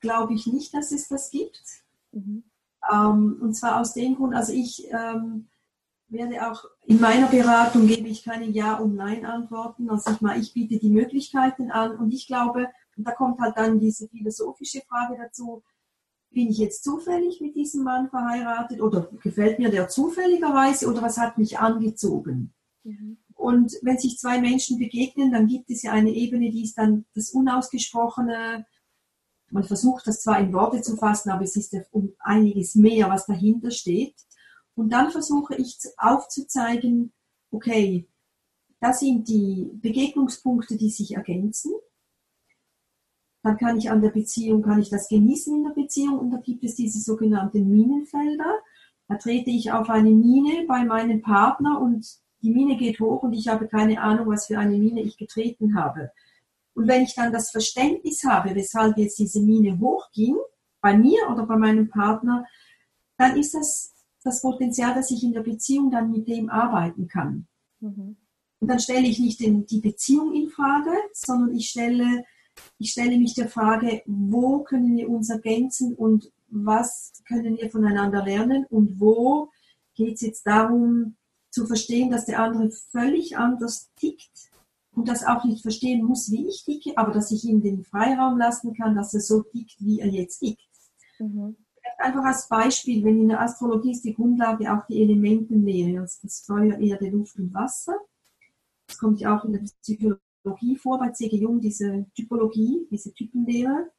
Glaube 0.00 0.34
ich 0.34 0.46
nicht, 0.46 0.74
dass 0.74 0.92
es 0.92 1.08
das 1.08 1.30
gibt. 1.30 1.62
Mhm. 2.10 2.44
Ähm, 2.92 3.38
und 3.40 3.54
zwar 3.54 3.80
aus 3.80 3.94
dem 3.94 4.16
Grund, 4.16 4.34
also 4.34 4.52
ich 4.52 4.88
ähm, 4.90 5.48
werde 6.08 6.50
auch 6.50 6.64
in 6.84 7.00
meiner 7.00 7.26
Beratung 7.26 7.86
gebe 7.86 8.08
ich 8.08 8.24
keine 8.24 8.46
Ja- 8.46 8.76
und 8.76 8.94
Nein-Antworten. 8.94 9.90
Also 9.90 10.12
ich, 10.12 10.20
mal, 10.20 10.40
ich 10.40 10.52
biete 10.52 10.78
die 10.78 10.90
Möglichkeiten 10.90 11.70
an 11.70 11.96
und 11.96 12.12
ich 12.12 12.26
glaube, 12.26 12.68
und 12.96 13.06
da 13.06 13.12
kommt 13.12 13.40
halt 13.40 13.56
dann 13.56 13.80
diese 13.80 14.08
philosophische 14.08 14.82
Frage 14.82 15.16
dazu, 15.18 15.62
bin 16.30 16.48
ich 16.48 16.58
jetzt 16.58 16.84
zufällig 16.84 17.40
mit 17.40 17.54
diesem 17.54 17.84
Mann 17.84 18.08
verheiratet 18.08 18.80
oder 18.80 19.10
gefällt 19.22 19.58
mir 19.58 19.70
der 19.70 19.88
zufälligerweise 19.88 20.88
oder 20.88 21.02
was 21.02 21.18
hat 21.18 21.38
mich 21.38 21.58
angezogen? 21.58 22.52
Mhm. 22.84 23.18
Und 23.34 23.74
wenn 23.82 23.98
sich 23.98 24.18
zwei 24.18 24.40
Menschen 24.40 24.78
begegnen, 24.78 25.30
dann 25.30 25.46
gibt 25.46 25.70
es 25.70 25.82
ja 25.82 25.92
eine 25.92 26.10
Ebene, 26.10 26.50
die 26.50 26.64
ist 26.64 26.78
dann 26.78 27.04
das 27.14 27.30
Unausgesprochene. 27.30 28.66
Man 29.50 29.64
versucht 29.64 30.06
das 30.06 30.22
zwar 30.22 30.40
in 30.40 30.52
Worte 30.52 30.82
zu 30.82 30.96
fassen, 30.96 31.30
aber 31.30 31.44
es 31.44 31.56
ist 31.56 31.72
ja 31.72 31.82
um 31.90 32.14
einiges 32.18 32.74
mehr, 32.74 33.08
was 33.08 33.26
dahinter 33.26 33.70
steht. 33.70 34.14
Und 34.76 34.90
dann 34.90 35.10
versuche 35.10 35.56
ich 35.56 35.78
aufzuzeigen, 35.96 37.12
okay, 37.50 38.06
das 38.80 39.00
sind 39.00 39.28
die 39.28 39.70
Begegnungspunkte, 39.82 40.76
die 40.76 40.90
sich 40.90 41.16
ergänzen 41.16 41.72
dann 43.46 43.58
kann 43.58 43.78
ich 43.78 43.90
an 43.90 44.02
der 44.02 44.10
Beziehung, 44.10 44.60
kann 44.60 44.80
ich 44.80 44.90
das 44.90 45.08
genießen 45.08 45.54
in 45.54 45.62
der 45.62 45.70
Beziehung 45.70 46.18
und 46.18 46.30
da 46.32 46.38
gibt 46.38 46.64
es 46.64 46.74
diese 46.74 46.98
sogenannten 46.98 47.70
Minenfelder. 47.70 48.58
Da 49.06 49.14
trete 49.14 49.50
ich 49.50 49.70
auf 49.70 49.88
eine 49.88 50.10
Mine 50.10 50.64
bei 50.66 50.84
meinem 50.84 51.22
Partner 51.22 51.80
und 51.80 52.04
die 52.42 52.50
Mine 52.50 52.76
geht 52.76 52.98
hoch 52.98 53.22
und 53.22 53.34
ich 53.34 53.46
habe 53.46 53.68
keine 53.68 54.00
Ahnung, 54.00 54.26
was 54.26 54.46
für 54.46 54.58
eine 54.58 54.76
Mine 54.76 55.00
ich 55.00 55.16
getreten 55.16 55.76
habe. 55.76 56.10
Und 56.74 56.88
wenn 56.88 57.04
ich 57.04 57.14
dann 57.14 57.32
das 57.32 57.52
Verständnis 57.52 58.24
habe, 58.24 58.52
weshalb 58.56 58.98
jetzt 58.98 59.20
diese 59.20 59.40
Mine 59.40 59.78
hochging, 59.78 60.36
bei 60.80 60.96
mir 60.96 61.30
oder 61.30 61.46
bei 61.46 61.56
meinem 61.56 61.88
Partner, 61.88 62.46
dann 63.16 63.36
ist 63.36 63.54
das 63.54 63.94
das 64.26 64.42
Potenzial, 64.42 64.94
dass 64.94 65.10
ich 65.10 65.22
in 65.22 65.32
der 65.32 65.42
Beziehung 65.42 65.90
dann 65.90 66.10
mit 66.10 66.28
dem 66.28 66.50
arbeiten 66.50 67.08
kann. 67.08 67.46
Mhm. 67.80 68.16
Und 68.58 68.68
dann 68.68 68.80
stelle 68.80 69.06
ich 69.06 69.18
nicht 69.18 69.40
den, 69.40 69.66
die 69.66 69.80
Beziehung 69.80 70.34
in 70.34 70.48
Frage, 70.48 70.92
sondern 71.12 71.54
ich 71.54 71.70
stelle 71.70 72.24
ich 72.78 72.92
stelle 72.92 73.18
mich 73.18 73.34
der 73.34 73.48
Frage, 73.48 74.02
wo 74.06 74.62
können 74.62 74.96
wir 74.96 75.08
uns 75.08 75.30
ergänzen 75.30 75.94
und 75.94 76.32
was 76.48 77.12
können 77.26 77.56
wir 77.56 77.70
voneinander 77.70 78.24
lernen 78.24 78.64
und 78.66 79.00
wo 79.00 79.50
geht 79.94 80.14
es 80.14 80.20
jetzt 80.22 80.46
darum 80.46 81.16
zu 81.50 81.66
verstehen, 81.66 82.10
dass 82.10 82.26
der 82.26 82.40
andere 82.40 82.70
völlig 82.70 83.36
anders 83.36 83.90
tickt 83.96 84.50
und 84.92 85.08
das 85.08 85.24
auch 85.24 85.44
nicht 85.44 85.62
verstehen 85.62 86.04
muss, 86.04 86.30
wie 86.30 86.48
ich 86.48 86.64
ticke, 86.64 86.96
aber 86.96 87.12
dass 87.12 87.30
ich 87.30 87.44
ihm 87.44 87.62
den 87.62 87.82
Freiraum 87.82 88.38
lassen 88.38 88.74
kann, 88.74 88.94
dass 88.94 89.14
er 89.14 89.20
so 89.20 89.42
tickt, 89.42 89.76
wie 89.80 90.00
er 90.00 90.08
jetzt 90.08 90.40
tickt. 90.40 90.68
Mhm. 91.18 91.56
Einfach 91.98 92.24
als 92.24 92.48
Beispiel, 92.48 93.02
wenn 93.04 93.20
in 93.20 93.28
der 93.28 93.40
Astrologie 93.40 93.92
ist 93.92 94.04
die 94.04 94.14
Grundlage 94.14 94.72
auch 94.72 94.86
die 94.86 95.02
Elementenlehre, 95.02 96.00
also 96.00 96.18
das 96.22 96.40
Feuer, 96.40 96.78
Erde, 96.78 97.08
Luft 97.08 97.38
und 97.38 97.54
Wasser. 97.54 97.96
Das 98.86 98.98
kommt 98.98 99.20
ja 99.20 99.36
auch 99.36 99.44
in 99.44 99.54
der 99.54 99.62
Psychologie 99.80 100.76
vor 100.76 100.98
bei 100.98 101.10
C.G. 101.10 101.36
Jung, 101.36 101.60
diese 101.60 102.06
Typologie, 102.14 102.86
diese 102.90 103.12
Typenlehre. 103.14 103.90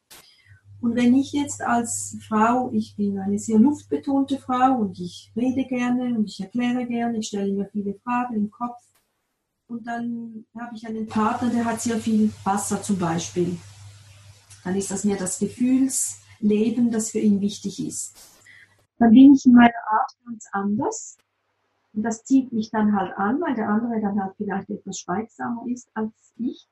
Und 0.80 0.94
wenn 0.94 1.14
ich 1.16 1.32
jetzt 1.32 1.60
als 1.60 2.16
Frau, 2.28 2.70
ich 2.72 2.94
bin 2.96 3.18
eine 3.18 3.38
sehr 3.38 3.58
luftbetonte 3.58 4.38
Frau 4.38 4.76
und 4.78 4.98
ich 5.00 5.32
rede 5.36 5.64
gerne 5.64 6.16
und 6.16 6.26
ich 6.26 6.40
erkläre 6.40 6.86
gerne, 6.86 7.18
ich 7.18 7.28
stelle 7.28 7.52
mir 7.52 7.68
viele 7.72 7.94
Fragen 7.94 8.34
im 8.36 8.50
Kopf. 8.50 8.80
Und 9.66 9.86
dann 9.86 10.46
habe 10.58 10.76
ich 10.76 10.86
einen 10.86 11.06
Partner, 11.06 11.50
der 11.50 11.64
hat 11.64 11.80
sehr 11.80 11.98
viel 11.98 12.32
Wasser 12.44 12.80
zum 12.80 12.98
Beispiel. 12.98 13.58
Dann 14.64 14.76
ist 14.76 14.90
das 14.90 15.04
mehr 15.04 15.16
das 15.16 15.38
Gefühlsleben, 16.38 16.90
das 16.90 17.10
für 17.10 17.18
ihn 17.18 17.40
wichtig 17.40 17.84
ist. 17.86 18.16
dann 18.98 19.10
bin 19.10 19.34
ich 19.34 19.46
in 19.46 19.52
meiner 19.52 19.72
Art 19.90 20.12
ganz 20.24 20.48
anders. 20.52 21.16
Und 21.94 22.02
das 22.02 22.24
zieht 22.24 22.52
mich 22.52 22.70
dann 22.70 22.94
halt 22.94 23.16
an, 23.16 23.40
weil 23.40 23.54
der 23.54 23.68
andere 23.68 24.00
dann 24.00 24.22
halt 24.22 24.34
vielleicht 24.36 24.70
etwas 24.70 24.98
schweigsamer 24.98 25.64
ist 25.66 25.88
als 25.94 26.32
ich. 26.36 26.68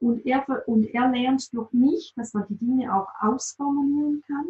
Und 0.00 0.24
er, 0.24 0.46
und 0.68 0.84
er 0.84 1.10
lernt 1.10 1.52
durch 1.52 1.72
mich, 1.72 2.12
dass 2.16 2.32
man 2.32 2.46
die 2.48 2.56
Dinge 2.56 2.94
auch 2.94 3.08
ausformulieren 3.20 4.22
kann. 4.26 4.46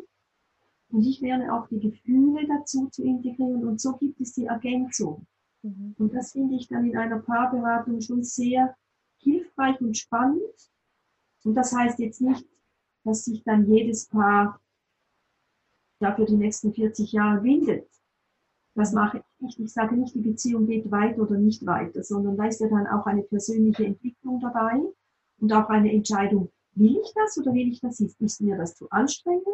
Und 0.91 1.05
ich 1.05 1.21
lerne 1.21 1.55
auch 1.55 1.69
die 1.69 1.81
Gefühle 1.81 2.47
dazu 2.47 2.89
zu 2.89 3.03
integrieren. 3.03 3.67
Und 3.67 3.81
so 3.81 3.97
gibt 3.97 4.21
es 4.21 4.35
die 4.35 4.47
Ergänzung. 4.47 5.27
Mhm. 5.63 5.95
Und 5.99 6.15
das 6.15 6.33
finde 6.33 6.57
ich 6.57 6.69
dann 6.69 6.87
in 6.87 6.97
einer 6.97 7.19
Paarberatung 7.19 8.01
schon 8.01 8.23
sehr 8.23 8.77
hilfreich 9.19 9.81
und 9.81 9.97
spannend. 9.97 10.71
Und 11.45 11.55
das 11.55 11.75
heißt 11.75 11.99
jetzt 11.99 12.21
nicht, 12.21 12.47
dass 13.05 13.25
sich 13.25 13.43
dann 13.45 13.71
jedes 13.71 14.07
Paar 14.07 14.61
ja 16.01 16.15
für 16.15 16.25
die 16.25 16.37
nächsten 16.37 16.73
40 16.73 17.13
Jahre 17.13 17.43
windet. 17.43 17.89
Das 18.75 18.93
mache 18.93 19.19
ich 19.19 19.43
nicht. 19.43 19.59
Ich 19.59 19.73
sage 19.73 19.97
nicht, 19.97 20.15
die 20.15 20.21
Beziehung 20.21 20.67
geht 20.67 20.91
weiter 20.91 21.23
oder 21.23 21.37
nicht 21.37 21.67
weiter, 21.67 22.03
sondern 22.05 22.37
da 22.37 22.47
ist 22.47 22.61
ja 22.61 22.69
dann 22.69 22.87
auch 22.87 23.07
eine 23.07 23.23
persönliche 23.23 23.85
Entwicklung 23.85 24.41
dabei 24.41 24.81
und 25.41 25.53
auch 25.53 25.69
eine 25.69 25.93
Entscheidung, 25.93 26.51
will 26.75 26.97
ich 27.03 27.13
das 27.15 27.37
oder 27.39 27.53
will 27.55 27.69
ich 27.69 27.81
das 27.81 27.99
nicht? 27.99 28.21
Ist 28.21 28.41
mir 28.41 28.57
das 28.57 28.77
zu 28.77 28.89
anstrengend? 28.91 29.45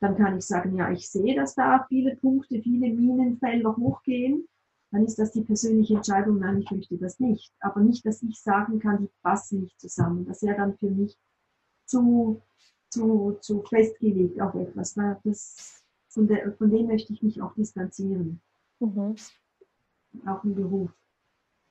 Dann 0.00 0.16
kann 0.16 0.38
ich 0.38 0.46
sagen, 0.46 0.76
ja, 0.76 0.90
ich 0.90 1.10
sehe, 1.10 1.34
dass 1.34 1.54
da 1.54 1.84
viele 1.88 2.16
Punkte, 2.16 2.62
viele 2.62 2.88
Minenfelder 2.88 3.76
hochgehen. 3.76 4.46
Dann 4.92 5.04
ist 5.04 5.18
das 5.18 5.32
die 5.32 5.42
persönliche 5.42 5.96
Entscheidung, 5.96 6.38
nein, 6.38 6.62
ich 6.62 6.70
möchte 6.70 6.96
das 6.96 7.20
nicht. 7.20 7.52
Aber 7.60 7.80
nicht, 7.80 8.04
dass 8.06 8.22
ich 8.22 8.40
sagen 8.40 8.80
kann, 8.80 9.02
die 9.02 9.10
passen 9.22 9.60
nicht 9.60 9.78
zusammen. 9.78 10.24
Das 10.24 10.42
wäre 10.42 10.56
dann 10.56 10.74
für 10.78 10.90
mich 10.90 11.16
zu, 11.90 12.40
zu, 12.88 13.36
zu 13.40 13.62
festgelegt 13.62 14.40
auf 14.40 14.54
etwas. 14.54 14.94
Das, 15.24 15.84
von, 16.08 16.26
der, 16.26 16.52
von 16.52 16.70
dem 16.70 16.86
möchte 16.86 17.12
ich 17.12 17.22
mich 17.22 17.42
auch 17.42 17.52
distanzieren. 17.54 18.40
Mhm. 18.78 19.16
Auch 20.26 20.42
im 20.44 20.54
Beruf. 20.54 20.90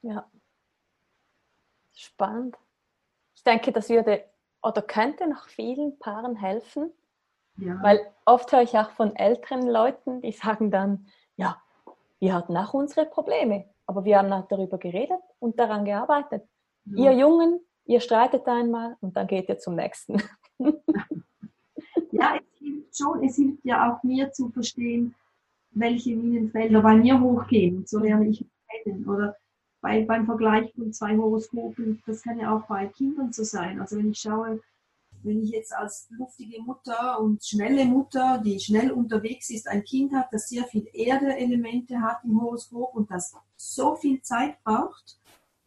Ja. 0.01 0.29
Spannend. 1.93 2.57
Ich 3.35 3.43
denke, 3.43 3.71
das 3.71 3.89
würde 3.89 4.23
oder 4.61 4.81
könnte 4.81 5.27
noch 5.27 5.47
vielen 5.47 5.97
Paaren 5.99 6.35
helfen. 6.35 6.91
Ja. 7.57 7.81
Weil 7.81 7.99
oft 8.25 8.51
höre 8.51 8.61
ich 8.61 8.77
auch 8.77 8.91
von 8.91 9.15
älteren 9.15 9.67
Leuten, 9.67 10.21
die 10.21 10.31
sagen 10.31 10.71
dann, 10.71 11.07
ja, 11.35 11.61
wir 12.19 12.33
hatten 12.33 12.55
auch 12.55 12.73
unsere 12.73 13.05
Probleme, 13.05 13.65
aber 13.85 14.03
wir 14.05 14.17
haben 14.17 14.33
halt 14.33 14.51
darüber 14.51 14.77
geredet 14.77 15.21
und 15.39 15.59
daran 15.59 15.85
gearbeitet. 15.85 16.47
Ja. 16.85 17.11
Ihr 17.11 17.19
Jungen, 17.19 17.59
ihr 17.89 17.99
streitet 17.99 18.47
einmal 18.47 18.95
und 19.01 19.17
dann 19.17 19.27
geht 19.27 19.49
ihr 19.49 19.57
zum 19.57 19.75
nächsten. 19.75 20.21
ja, 22.11 22.35
es 22.37 22.59
hilft 22.59 22.97
schon, 22.97 23.23
es 23.23 23.35
hilft 23.35 23.65
ja 23.65 23.91
auch 23.91 24.03
mir 24.03 24.31
zu 24.31 24.49
verstehen, 24.49 25.15
welche 25.71 26.15
Minenfelder 26.15 26.81
bei 26.81 26.95
mir 26.95 27.19
hochgehen. 27.19 27.85
So 27.87 27.99
lerne 27.99 28.27
ich 28.27 28.45
kennen. 28.83 29.07
Oder 29.09 29.35
bei, 29.81 30.05
beim 30.05 30.27
Vergleich 30.27 30.71
von 30.75 30.93
zwei 30.93 31.17
Horoskopen, 31.17 32.01
das 32.05 32.21
kann 32.21 32.39
ja 32.39 32.55
auch 32.55 32.67
bei 32.67 32.85
Kindern 32.87 33.33
so 33.33 33.43
sein. 33.43 33.81
Also 33.81 33.97
wenn 33.97 34.11
ich 34.11 34.19
schaue, 34.19 34.61
wenn 35.23 35.41
ich 35.41 35.49
jetzt 35.49 35.73
als 35.73 36.07
luftige 36.11 36.61
Mutter 36.61 37.19
und 37.19 37.43
schnelle 37.43 37.85
Mutter, 37.85 38.39
die 38.45 38.59
schnell 38.59 38.91
unterwegs 38.91 39.49
ist, 39.49 39.67
ein 39.67 39.83
Kind 39.83 40.13
hat, 40.13 40.27
das 40.31 40.47
sehr 40.47 40.65
viel 40.65 40.87
Erde-Elemente 40.93 41.99
hat 42.01 42.19
im 42.23 42.39
Horoskop 42.39 42.93
und 42.93 43.09
das 43.09 43.33
so 43.55 43.95
viel 43.95 44.21
Zeit 44.21 44.63
braucht, 44.63 45.19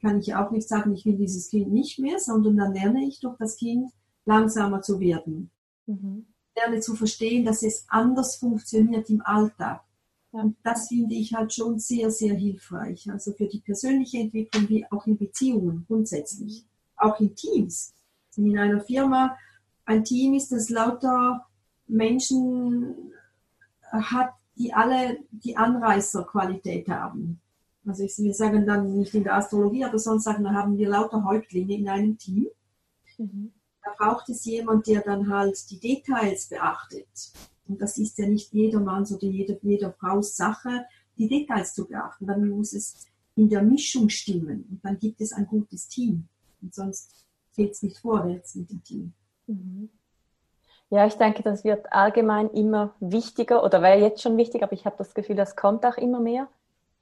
kann 0.02 0.18
ich 0.18 0.34
auch 0.34 0.50
nicht 0.50 0.68
sagen, 0.68 0.92
ich 0.92 1.06
will 1.06 1.16
dieses 1.16 1.48
Kind 1.48 1.72
nicht 1.72 1.98
mehr, 1.98 2.18
sondern 2.18 2.56
dann 2.56 2.74
lerne 2.74 3.06
ich 3.06 3.20
durch 3.20 3.36
das 3.38 3.56
Kind 3.56 3.90
langsamer 4.26 4.82
zu 4.82 5.00
werden. 5.00 5.50
Mhm. 5.86 6.26
Lerne 6.56 6.80
zu 6.80 6.94
verstehen, 6.94 7.44
dass 7.46 7.62
es 7.62 7.86
anders 7.88 8.36
funktioniert 8.36 9.08
im 9.08 9.22
Alltag. 9.22 9.82
Und 10.32 10.56
das 10.62 10.88
finde 10.88 11.14
ich 11.14 11.32
halt 11.34 11.52
schon 11.52 11.78
sehr, 11.78 12.10
sehr 12.10 12.34
hilfreich. 12.34 13.08
Also 13.10 13.32
für 13.32 13.46
die 13.46 13.60
persönliche 13.60 14.18
Entwicklung 14.18 14.68
wie 14.68 14.84
auch 14.90 15.06
in 15.06 15.16
Beziehungen 15.16 15.84
grundsätzlich. 15.86 16.66
Auch 16.96 17.20
in 17.20 17.34
Teams. 17.34 17.94
In 18.36 18.58
einer 18.58 18.80
Firma 18.80 19.36
ein 19.84 20.04
Team 20.04 20.34
ist, 20.34 20.50
das 20.52 20.68
lauter 20.68 21.46
Menschen 21.86 23.12
hat, 23.90 24.32
die 24.56 24.72
alle 24.72 25.18
die 25.30 25.56
Anreißerqualität 25.56 26.88
haben. 26.88 27.40
Also 27.86 28.04
ich, 28.04 28.16
wir 28.18 28.34
sagen 28.34 28.66
dann 28.66 28.96
nicht 28.96 29.14
in 29.14 29.24
der 29.24 29.36
Astrologie, 29.36 29.84
aber 29.84 29.98
sonst 29.98 30.24
sagen 30.24 30.44
wir, 30.44 30.52
haben 30.52 30.78
wir 30.78 30.88
lauter 30.88 31.24
Häuptlinge 31.24 31.76
in 31.76 31.88
einem 31.88 32.16
Team. 32.16 32.48
Mhm. 33.18 33.52
Da 33.82 33.90
braucht 33.98 34.28
es 34.28 34.44
jemand, 34.44 34.86
der 34.86 35.00
dann 35.00 35.28
halt 35.28 35.70
die 35.70 35.80
Details 35.80 36.48
beachtet. 36.48 37.32
Und 37.66 37.80
das 37.80 37.98
ist 37.98 38.18
ja 38.18 38.26
nicht 38.26 38.52
jedermanns 38.52 39.12
oder 39.12 39.26
jeder, 39.26 39.56
jeder 39.62 39.92
Frau's 39.92 40.36
Sache, 40.36 40.84
die 41.18 41.28
Details 41.28 41.74
zu 41.74 41.86
beachten. 41.86 42.26
Dann 42.26 42.48
muss 42.48 42.72
es 42.72 43.06
in 43.34 43.48
der 43.48 43.62
Mischung 43.62 44.08
stimmen 44.08 44.66
und 44.70 44.84
dann 44.84 44.98
gibt 44.98 45.20
es 45.20 45.32
ein 45.32 45.46
gutes 45.46 45.88
Team. 45.88 46.28
Und 46.60 46.74
sonst 46.74 47.26
geht 47.56 47.72
es 47.72 47.82
nicht 47.82 47.98
vorwärts 47.98 48.54
mit 48.54 48.70
dem 48.70 48.82
Team. 48.84 49.12
Mhm. 49.46 49.88
Ja, 50.90 51.06
ich 51.06 51.14
denke, 51.14 51.42
das 51.42 51.64
wird 51.64 51.90
allgemein 51.90 52.50
immer 52.50 52.94
wichtiger 53.00 53.64
oder 53.64 53.80
wäre 53.80 53.98
jetzt 53.98 54.20
schon 54.20 54.36
wichtig, 54.36 54.62
aber 54.62 54.74
ich 54.74 54.84
habe 54.84 54.96
das 54.98 55.14
Gefühl, 55.14 55.36
das 55.36 55.56
kommt 55.56 55.86
auch 55.86 55.96
immer 55.96 56.20
mehr. 56.20 56.48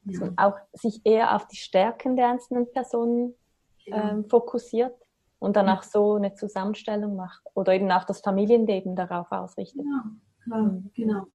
Ja. 0.05 0.21
Also 0.21 0.33
auch 0.37 0.55
sich 0.73 1.01
eher 1.05 1.37
auf 1.37 1.47
die 1.47 1.57
Stärken 1.57 2.17
der 2.17 2.29
einzelnen 2.29 2.71
Personen 2.71 3.35
ja. 3.85 4.11
ähm, 4.11 4.29
fokussiert 4.29 4.95
und 5.39 5.57
dann 5.57 5.69
auch 5.69 5.83
so 5.83 6.15
eine 6.15 6.35
Zusammenstellung 6.35 7.17
macht 7.17 7.43
oder 7.55 7.75
eben 7.75 7.91
auch 7.91 8.05
das 8.05 8.21
Familienleben 8.21 8.97
darauf 8.97 9.31
ausrichtet. 9.33 9.85
Ja, 9.85 10.57
mhm. 10.57 10.91
genau. 10.95 11.27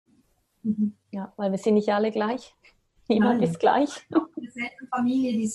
Mhm. 0.63 0.95
Ja, 1.11 1.33
weil 1.37 1.51
wir 1.51 1.57
sind 1.57 1.75
nicht 1.75 1.89
alle 1.89 2.11
gleich. 2.11 2.55
Niemand 3.07 3.41
Nein. 3.41 3.49
ist 3.49 3.59
gleich. 3.59 4.07
Dieselbe 4.37 4.87
Familie, 4.89 5.33
die 5.33 5.51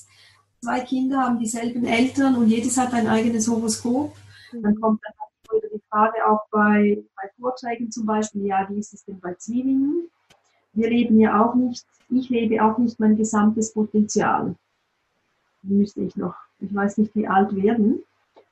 zwei 0.62 0.81
Kinder 0.81 1.20
haben 1.20 1.38
dieselben 1.38 1.85
Eltern 1.85 2.37
und 2.37 2.49
jedes 2.49 2.77
hat 2.77 2.92
ein 2.92 3.07
eigenes 3.07 3.49
Horoskop. 3.49 4.12
Mhm. 4.53 4.62
Dann 4.62 4.81
kommt 4.81 5.01
dann 5.03 5.57
wieder 5.57 5.68
die 5.75 5.83
Frage 5.88 6.27
auch 6.29 6.42
bei, 6.51 7.03
bei 7.16 7.31
Vorträgen 7.40 7.90
zum 7.90 8.07
Beispiel, 8.07 8.46
ja, 8.46 8.68
wie 8.68 8.79
ist 8.79 8.92
es 8.92 9.05
denn 9.05 9.20
bei 9.20 9.35
Zwillingen? 9.35 10.11
Wir 10.72 10.88
leben 10.88 11.18
ja 11.18 11.44
auch 11.44 11.54
nicht, 11.54 11.85
ich 12.09 12.28
lebe 12.28 12.62
auch 12.62 12.78
nicht 12.78 12.98
mein 13.00 13.16
gesamtes 13.16 13.72
Potenzial. 13.72 14.54
Müsste 15.62 16.02
ich 16.02 16.16
noch, 16.16 16.35
ich 16.61 16.74
weiß 16.74 16.98
nicht, 16.98 17.14
wie 17.14 17.26
alt 17.26 17.54
werden. 17.54 18.02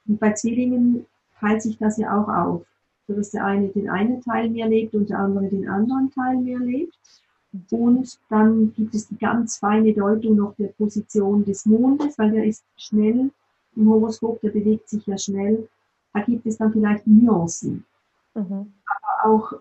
Und 0.07 0.21
bei 0.21 0.33
Zwillingen 0.33 1.07
teilt 1.39 1.63
sich 1.63 1.79
das 1.79 1.99
ja 1.99 2.21
auch 2.21 2.29
auf, 2.29 2.67
sodass 3.07 3.31
der 3.31 3.45
eine 3.45 3.69
den 3.69 3.89
einen 3.89 4.21
Teil 4.21 4.51
mehr 4.51 4.69
lebt 4.69 4.95
und 4.95 5.09
der 5.11 5.19
andere 5.19 5.49
den 5.49 5.69
anderen 5.69 6.11
Teil 6.11 6.37
mehr 6.39 6.59
lebt. 6.59 6.99
Und 7.71 8.19
dann 8.29 8.75
gibt 8.75 8.95
es 8.95 9.09
die 9.09 9.17
ganz 9.17 9.59
feine 9.59 9.93
Deutung 9.95 10.37
noch 10.37 10.55
der 10.57 10.69
Position 10.69 11.45
des 11.45 11.65
Mondes, 11.67 12.19
weil 12.19 12.31
der 12.31 12.45
ist 12.45 12.65
schnell 12.77 13.31
im 13.75 13.89
Horoskop, 13.89 14.41
der 14.41 14.51
bewegt 14.51 14.89
sich 14.89 15.07
ja 15.07 15.17
schnell. 15.17 15.69
Da 16.13 16.21
gibt 16.21 16.47
es 16.47 16.59
dann 16.59 16.73
vielleicht 16.73 17.07
Nuancen. 17.07 17.85
Mhm. 18.35 18.73
Aber 18.87 19.31
auch 19.31 19.53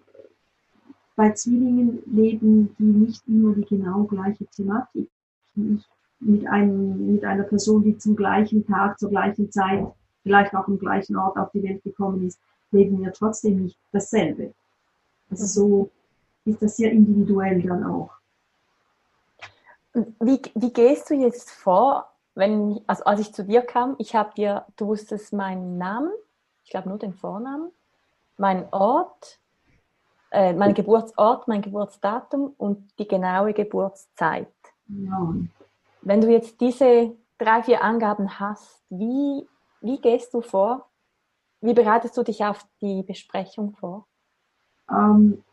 bei 1.17 1.33
Zwillingen 1.33 2.01
leben 2.05 2.75
die 2.77 2.83
nicht 2.83 3.27
immer 3.27 3.53
die 3.55 3.65
genau 3.65 4.03
gleiche 4.03 4.45
Thematik. 4.45 5.09
Ich 5.55 5.83
mit, 6.19 6.47
einem, 6.47 7.13
mit 7.13 7.25
einer 7.25 7.43
Person, 7.43 7.83
die 7.83 7.97
zum 7.97 8.15
gleichen 8.15 8.65
Tag, 8.65 8.99
zur 8.99 9.09
gleichen 9.09 9.51
Zeit 9.51 9.85
vielleicht 10.21 10.55
auch 10.55 10.67
am 10.67 10.77
gleichen 10.77 11.17
Ort 11.17 11.37
auf 11.37 11.51
die 11.51 11.63
Welt 11.63 11.83
gekommen 11.83 12.25
ist, 12.25 12.39
leben 12.71 13.01
wir 13.01 13.11
trotzdem 13.13 13.63
nicht 13.63 13.79
dasselbe. 13.91 14.53
Also 15.29 15.45
so 15.45 15.89
ist 16.45 16.61
das 16.61 16.77
sehr 16.77 16.91
individuell 16.91 17.61
dann 17.63 17.83
auch. 17.83 18.11
Wie, 20.19 20.39
wie 20.53 20.71
gehst 20.71 21.09
du 21.09 21.15
jetzt 21.15 21.49
vor, 21.49 22.11
wenn, 22.35 22.79
also 22.85 23.03
als 23.05 23.21
ich 23.21 23.33
zu 23.33 23.43
dir 23.43 23.63
kam, 23.63 23.95
ich 23.97 24.15
habe 24.15 24.33
dir, 24.35 24.65
du 24.75 24.87
wusstest 24.87 25.33
meinen 25.33 25.79
Namen, 25.79 26.11
ich 26.63 26.69
glaube 26.69 26.89
nur 26.89 26.99
den 26.99 27.13
Vornamen, 27.13 27.71
meinen 28.37 28.67
Ort, 28.71 29.39
äh, 30.31 30.53
mein 30.53 30.73
Geburtsort, 30.73 31.47
mein 31.47 31.61
Geburtsdatum 31.61 32.53
und 32.57 32.91
die 32.99 33.07
genaue 33.07 33.53
Geburtszeit. 33.53 34.53
Ja. 34.87 35.33
Wenn 36.01 36.21
du 36.21 36.31
jetzt 36.31 36.59
diese 36.61 37.15
drei, 37.37 37.63
vier 37.63 37.83
Angaben 37.83 38.39
hast, 38.39 38.83
wie 38.89 39.47
wie 39.81 39.99
gehst 39.99 40.33
du 40.33 40.41
vor? 40.41 40.89
Wie 41.61 41.73
bereitest 41.73 42.17
du 42.17 42.23
dich 42.23 42.43
auf 42.43 42.65
die 42.81 43.03
Besprechung 43.03 43.75
vor? 43.75 44.07
Ähm, 44.89 45.43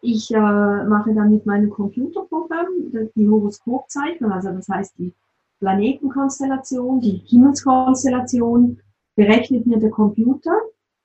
ich 0.00 0.32
äh, 0.32 0.38
mache 0.38 1.14
dann 1.14 1.30
mit 1.30 1.46
meinem 1.46 1.70
Computerprogramm 1.70 2.66
die 3.14 3.28
Horoskopzeichnung, 3.28 4.32
also 4.32 4.50
das 4.50 4.68
heißt 4.68 4.98
die 4.98 5.14
Planetenkonstellation, 5.60 7.00
die 7.00 7.22
Himmelskonstellation, 7.26 8.80
berechnet 9.14 9.66
mir 9.66 9.78
der 9.78 9.90
Computer. 9.90 10.58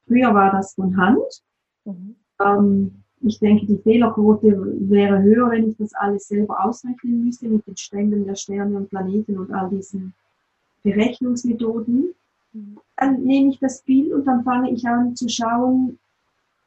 Früher 0.08 0.34
war 0.34 0.52
das 0.52 0.74
von 0.74 0.98
Hand. 0.98 1.44
Mhm. 1.86 2.16
Ähm, 2.40 2.92
ich 3.22 3.40
denke, 3.40 3.66
die 3.66 3.78
Fehlerquote 3.78 4.76
wäre 4.90 5.22
höher, 5.22 5.50
wenn 5.50 5.70
ich 5.70 5.78
das 5.78 5.94
alles 5.96 6.28
selber 6.28 6.64
ausrechnen 6.64 7.26
müsste 7.26 7.48
mit 7.48 7.66
den 7.66 7.76
Ständen 7.76 8.26
der 8.26 8.36
Sterne 8.36 8.78
und 8.78 8.90
Planeten 8.90 9.38
und 9.38 9.52
all 9.52 9.70
diesen 9.70 10.14
Berechnungsmethoden. 10.84 12.14
Dann 12.96 13.24
nehme 13.24 13.50
ich 13.50 13.60
das 13.60 13.82
Bild 13.82 14.14
und 14.14 14.26
dann 14.26 14.44
fange 14.44 14.72
ich 14.72 14.88
an 14.88 15.16
zu 15.16 15.28
schauen, 15.30 15.98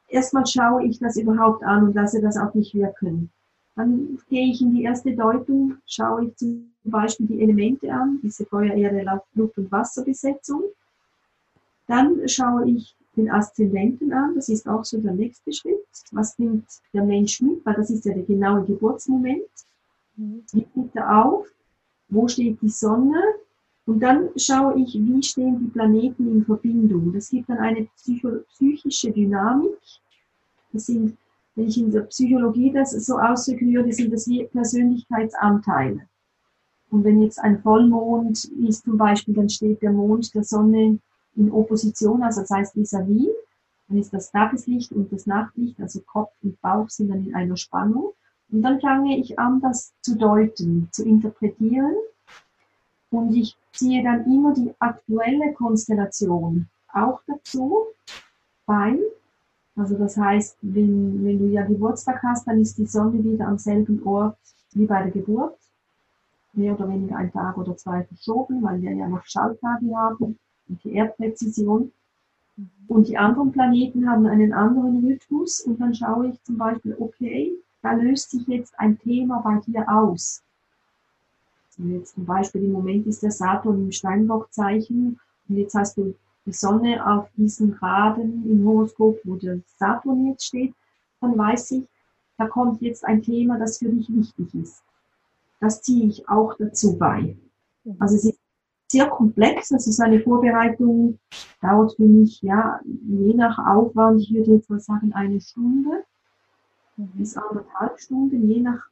erstmal 0.09 0.47
schaue 0.47 0.85
ich 0.85 0.99
das 0.99 1.17
überhaupt 1.17 1.63
an 1.63 1.85
und 1.85 1.95
lasse 1.95 2.21
das 2.21 2.37
auf 2.37 2.55
mich 2.55 2.75
wirken. 2.75 3.31
Dann 3.77 4.19
gehe 4.29 4.51
ich 4.51 4.61
in 4.61 4.75
die 4.75 4.83
erste 4.83 5.15
Deutung, 5.15 5.77
schaue 5.87 6.27
ich 6.27 6.37
zum 6.37 6.71
Beispiel 6.85 7.27
die 7.27 7.43
Elemente 7.43 7.93
an, 7.93 8.19
diese 8.23 8.45
Feuer, 8.45 8.75
Erde, 8.75 9.05
Luft 9.35 9.57
und 9.57 9.73
Wasserbesetzung. 9.73 10.65
Dann 11.87 12.29
schaue 12.29 12.69
ich 12.69 12.95
den 13.17 13.31
Aszendenten 13.31 14.13
an, 14.13 14.35
das 14.35 14.49
ist 14.49 14.69
auch 14.69 14.85
so 14.85 14.99
der 14.99 15.13
nächste 15.13 15.53
Schritt. 15.53 15.85
Was 16.13 16.39
nimmt 16.39 16.67
der 16.93 17.05
Mensch 17.05 17.41
mit, 17.41 17.65
weil 17.65 17.75
das 17.75 17.91
ist 17.91 18.05
ja 18.05 18.15
der 18.15 18.23
genaue 18.23 18.65
Geburtsmoment. 18.65 19.43
Mhm. 20.17 20.43
Wie 20.53 20.67
nimmt 20.75 20.95
er 20.95 21.25
auf? 21.25 21.49
Wo 22.09 22.29
steht 22.29 22.61
die 22.63 22.69
Sonne? 22.69 23.21
Und 23.87 24.01
dann 24.01 24.31
schaue 24.37 24.79
ich, 24.81 24.95
wie 24.95 25.23
stehen 25.23 25.59
die 25.59 25.71
Planeten 25.71 26.31
in 26.31 26.45
Verbindung. 26.45 27.13
Das 27.13 27.31
gibt 27.31 27.49
dann 27.49 27.59
eine 27.59 27.89
psychische 27.97 29.11
Dynamik. 29.11 29.79
Das 30.73 30.87
sind, 30.87 31.17
wenn 31.57 31.67
ich 31.67 31.79
in 31.79 31.91
der 31.91 32.03
Psychologie 32.03 32.71
das 32.73 32.93
so 32.93 33.19
ausdrücken 33.19 33.73
würde, 33.75 33.93
sind 33.93 34.13
das 34.13 34.29
wie 34.29 34.45
Persönlichkeitsanteile. 34.45 36.03
Und 36.91 37.05
wenn 37.05 37.23
jetzt 37.23 37.41
ein 37.41 37.61
Vollmond 37.63 38.45
ist 38.45 38.85
zum 38.85 38.97
Beispiel, 38.97 39.35
dann 39.35 39.49
steht 39.49 39.83
der 39.83 39.93
Mond 39.93 40.35
der 40.35 40.45
Sonne 40.45 40.99
in 41.37 41.51
Opposition, 41.51 42.23
also 42.23 42.41
das 42.41 42.51
heißt 42.51 42.75
vis-à-vis, 42.75 43.29
-vis, 43.29 43.35
dann 43.91 43.99
ist 43.99 44.15
das 44.15 44.31
Tageslicht 44.31 44.93
und 44.93 45.13
das 45.13 45.27
Nachtlicht, 45.27 45.81
also 45.81 46.01
Kopf 46.01 46.33
und 46.43 46.61
Bauch 46.61 46.89
sind 46.89 47.09
dann 47.09 47.27
in 47.27 47.35
einer 47.35 47.57
Spannung. 47.57 48.13
Und 48.53 48.63
dann 48.63 48.81
fange 48.81 49.19
ich 49.19 49.37
an, 49.39 49.61
das 49.61 49.93
zu 50.01 50.17
deuten, 50.17 50.89
zu 50.93 51.05
interpretieren. 51.05 51.97
Und 53.11 53.35
ich 53.35 53.57
ziehe 53.73 54.05
dann 54.05 54.25
immer 54.27 54.55
die 54.55 54.73
aktuelle 54.79 55.53
Konstellation 55.55 56.69
auch 56.93 57.21
dazu 57.27 57.87
bei. 58.65 58.97
Also 59.75 59.99
das 59.99 60.17
heißt, 60.17 60.59
wenn, 60.63 61.25
wenn 61.25 61.39
du 61.41 61.47
ja 61.47 61.65
Geburtstag 61.65 62.23
hast, 62.23 62.47
dann 62.47 62.61
ist 62.61 62.79
die 62.79 62.87
Sonne 62.87 63.25
wieder 63.25 63.49
am 63.49 63.59
selben 63.59 64.05
Ort 64.07 64.39
wie 64.73 64.87
bei 64.87 65.03
der 65.03 65.11
Geburt. 65.11 65.59
Mehr 66.53 66.75
oder 66.75 66.89
weniger 66.89 67.17
ein 67.17 67.33
Tag 67.33 67.59
oder 67.59 67.77
zwei 67.77 68.05
verschoben, 68.05 68.63
weil 68.63 68.81
wir 68.83 68.93
ja 68.93 69.09
noch 69.09 69.25
Schalltage 69.25 69.97
haben 69.97 70.39
die 70.85 70.95
Erdpräzision. 70.95 71.93
Und 72.89 73.09
die 73.09 73.17
anderen 73.17 73.53
Planeten 73.53 74.09
haben 74.09 74.27
einen 74.27 74.53
anderen 74.53 75.05
Rhythmus 75.07 75.61
und 75.61 75.81
dann 75.81 75.95
schaue 75.95 76.29
ich 76.29 76.43
zum 76.43 76.59
Beispiel, 76.59 76.97
okay, 76.99 77.55
da 77.83 77.93
löst 77.93 78.31
sich 78.31 78.47
jetzt 78.49 78.79
ein 78.79 78.99
Thema 78.99 79.41
bei 79.41 79.61
dir 79.67 79.89
aus. 79.89 80.43
Jetzt 81.79 82.15
zum 82.15 82.27
Beispiel 82.27 82.65
im 82.65 82.73
Moment 82.73 83.07
ist 83.07 83.23
der 83.23 83.31
Saturn 83.31 83.85
im 83.85 83.93
Steinbockzeichen 83.93 85.19
und 85.49 85.57
jetzt 85.57 85.75
hast 85.75 85.97
du 85.97 86.15
die 86.45 86.53
Sonne 86.53 87.07
auf 87.07 87.29
diesen 87.37 87.73
Graden 87.73 88.45
im 88.51 88.67
Horoskop, 88.67 89.19
wo 89.25 89.37
der 89.37 89.61
Saturn 89.79 90.27
jetzt 90.27 90.47
steht, 90.47 90.75
dann 91.21 91.37
weiß 91.39 91.71
ich, 91.73 91.85
da 92.37 92.47
kommt 92.47 92.83
jetzt 92.83 93.05
ein 93.05 93.23
Thema, 93.23 93.59
das 93.59 93.79
für 93.79 93.89
dich 93.89 94.09
wichtig 94.15 94.55
ist. 94.55 94.83
Das 95.61 95.83
ziehe 95.83 96.07
ich 96.07 96.29
auch 96.29 96.55
dazu 96.59 96.97
bei. 96.97 97.37
Also 97.99 98.17
es 98.17 98.25
ist 98.25 98.40
sehr 98.91 99.09
komplex. 99.09 99.73
Also 99.73 99.91
seine 99.93 100.21
Vorbereitung 100.21 101.19
dauert 101.61 101.95
für 101.95 102.07
mich, 102.07 102.43
ja, 102.43 102.81
je 102.85 103.35
nach 103.35 103.59
Aufwand, 103.59 104.21
ich 104.21 104.33
würde 104.35 104.55
jetzt 104.55 104.69
mal 104.69 104.81
sagen, 104.81 105.13
eine 105.13 105.41
Stunde 105.41 106.05
mhm. 106.97 107.11
bis 107.15 107.37
anderthalb 107.37 107.99
Stunden, 108.01 108.49
je 108.49 108.61
nach 108.61 108.83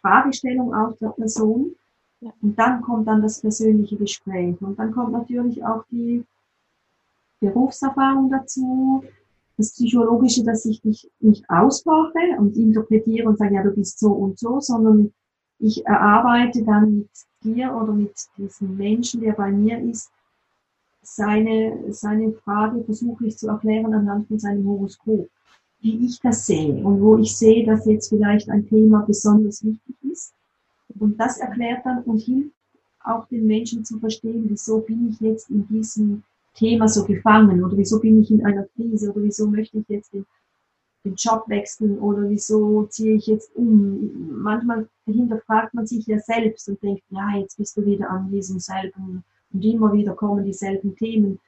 Fragestellung 0.00 0.74
auch 0.74 0.96
der 0.98 1.08
Person. 1.08 1.74
Ja. 2.20 2.32
Und 2.40 2.58
dann 2.58 2.80
kommt 2.82 3.08
dann 3.08 3.22
das 3.22 3.40
persönliche 3.40 3.96
Gespräch. 3.96 4.60
Und 4.60 4.78
dann 4.78 4.92
kommt 4.92 5.12
natürlich 5.12 5.64
auch 5.64 5.84
die 5.90 6.24
Berufserfahrung 7.40 8.30
dazu, 8.30 9.04
das 9.58 9.72
Psychologische, 9.72 10.44
dass 10.44 10.64
ich 10.66 10.80
dich 10.82 11.10
nicht 11.20 11.48
ausmache 11.48 12.38
und 12.38 12.56
interpretiere 12.56 13.28
und 13.28 13.38
sage, 13.38 13.54
ja, 13.54 13.62
du 13.62 13.70
bist 13.70 13.98
so 13.98 14.12
und 14.12 14.38
so, 14.38 14.60
sondern 14.60 15.12
ich 15.58 15.84
erarbeite 15.86 16.62
dann 16.62 16.96
mit 16.96 17.10
dir 17.46 17.74
oder 17.74 17.92
mit 17.92 18.12
diesem 18.36 18.76
Menschen, 18.76 19.20
der 19.20 19.32
bei 19.32 19.50
mir 19.50 19.78
ist, 19.78 20.10
seine, 21.02 21.92
seine 21.92 22.32
Frage 22.32 22.82
versuche 22.84 23.26
ich 23.26 23.38
zu 23.38 23.48
erklären 23.48 23.94
anhand 23.94 24.26
von 24.26 24.38
seinem 24.38 24.66
Horoskop, 24.66 25.28
wie 25.80 26.04
ich 26.04 26.18
das 26.20 26.46
sehe 26.46 26.74
und 26.84 27.00
wo 27.00 27.16
ich 27.18 27.36
sehe, 27.36 27.64
dass 27.64 27.86
jetzt 27.86 28.08
vielleicht 28.08 28.50
ein 28.50 28.66
Thema 28.66 29.04
besonders 29.06 29.64
wichtig 29.64 29.96
ist. 30.10 30.34
Und 30.98 31.18
das 31.18 31.38
erklärt 31.38 31.84
dann 31.84 32.02
und 32.04 32.18
hilft 32.18 32.50
auch 33.04 33.26
den 33.28 33.46
Menschen 33.46 33.84
zu 33.84 33.98
verstehen, 33.98 34.46
wieso 34.48 34.80
bin 34.80 35.10
ich 35.10 35.20
jetzt 35.20 35.48
in 35.48 35.66
diesem 35.68 36.24
Thema 36.54 36.88
so 36.88 37.04
gefangen 37.04 37.62
oder 37.62 37.76
wieso 37.76 38.00
bin 38.00 38.20
ich 38.20 38.30
in 38.30 38.44
einer 38.44 38.64
Krise 38.74 39.12
oder 39.12 39.22
wieso 39.22 39.46
möchte 39.46 39.78
ich 39.78 39.88
jetzt 39.88 40.12
den 40.12 40.26
den 41.06 41.14
Job 41.14 41.44
wechseln 41.46 41.98
oder 41.98 42.28
wieso 42.28 42.84
ziehe 42.86 43.14
ich 43.14 43.26
jetzt 43.28 43.54
um. 43.54 44.42
Manchmal 44.42 44.88
hinterfragt 45.06 45.72
man 45.72 45.86
sich 45.86 46.06
ja 46.06 46.18
selbst 46.18 46.68
und 46.68 46.82
denkt, 46.82 47.04
ja, 47.10 47.36
jetzt 47.36 47.56
bist 47.56 47.76
du 47.76 47.86
wieder 47.86 48.10
an 48.10 48.30
diesem 48.30 48.58
selben 48.58 49.24
und 49.52 49.64
immer 49.64 49.92
wieder 49.92 50.14
kommen 50.14 50.44
dieselben 50.44 50.96
Themen. 50.96 51.38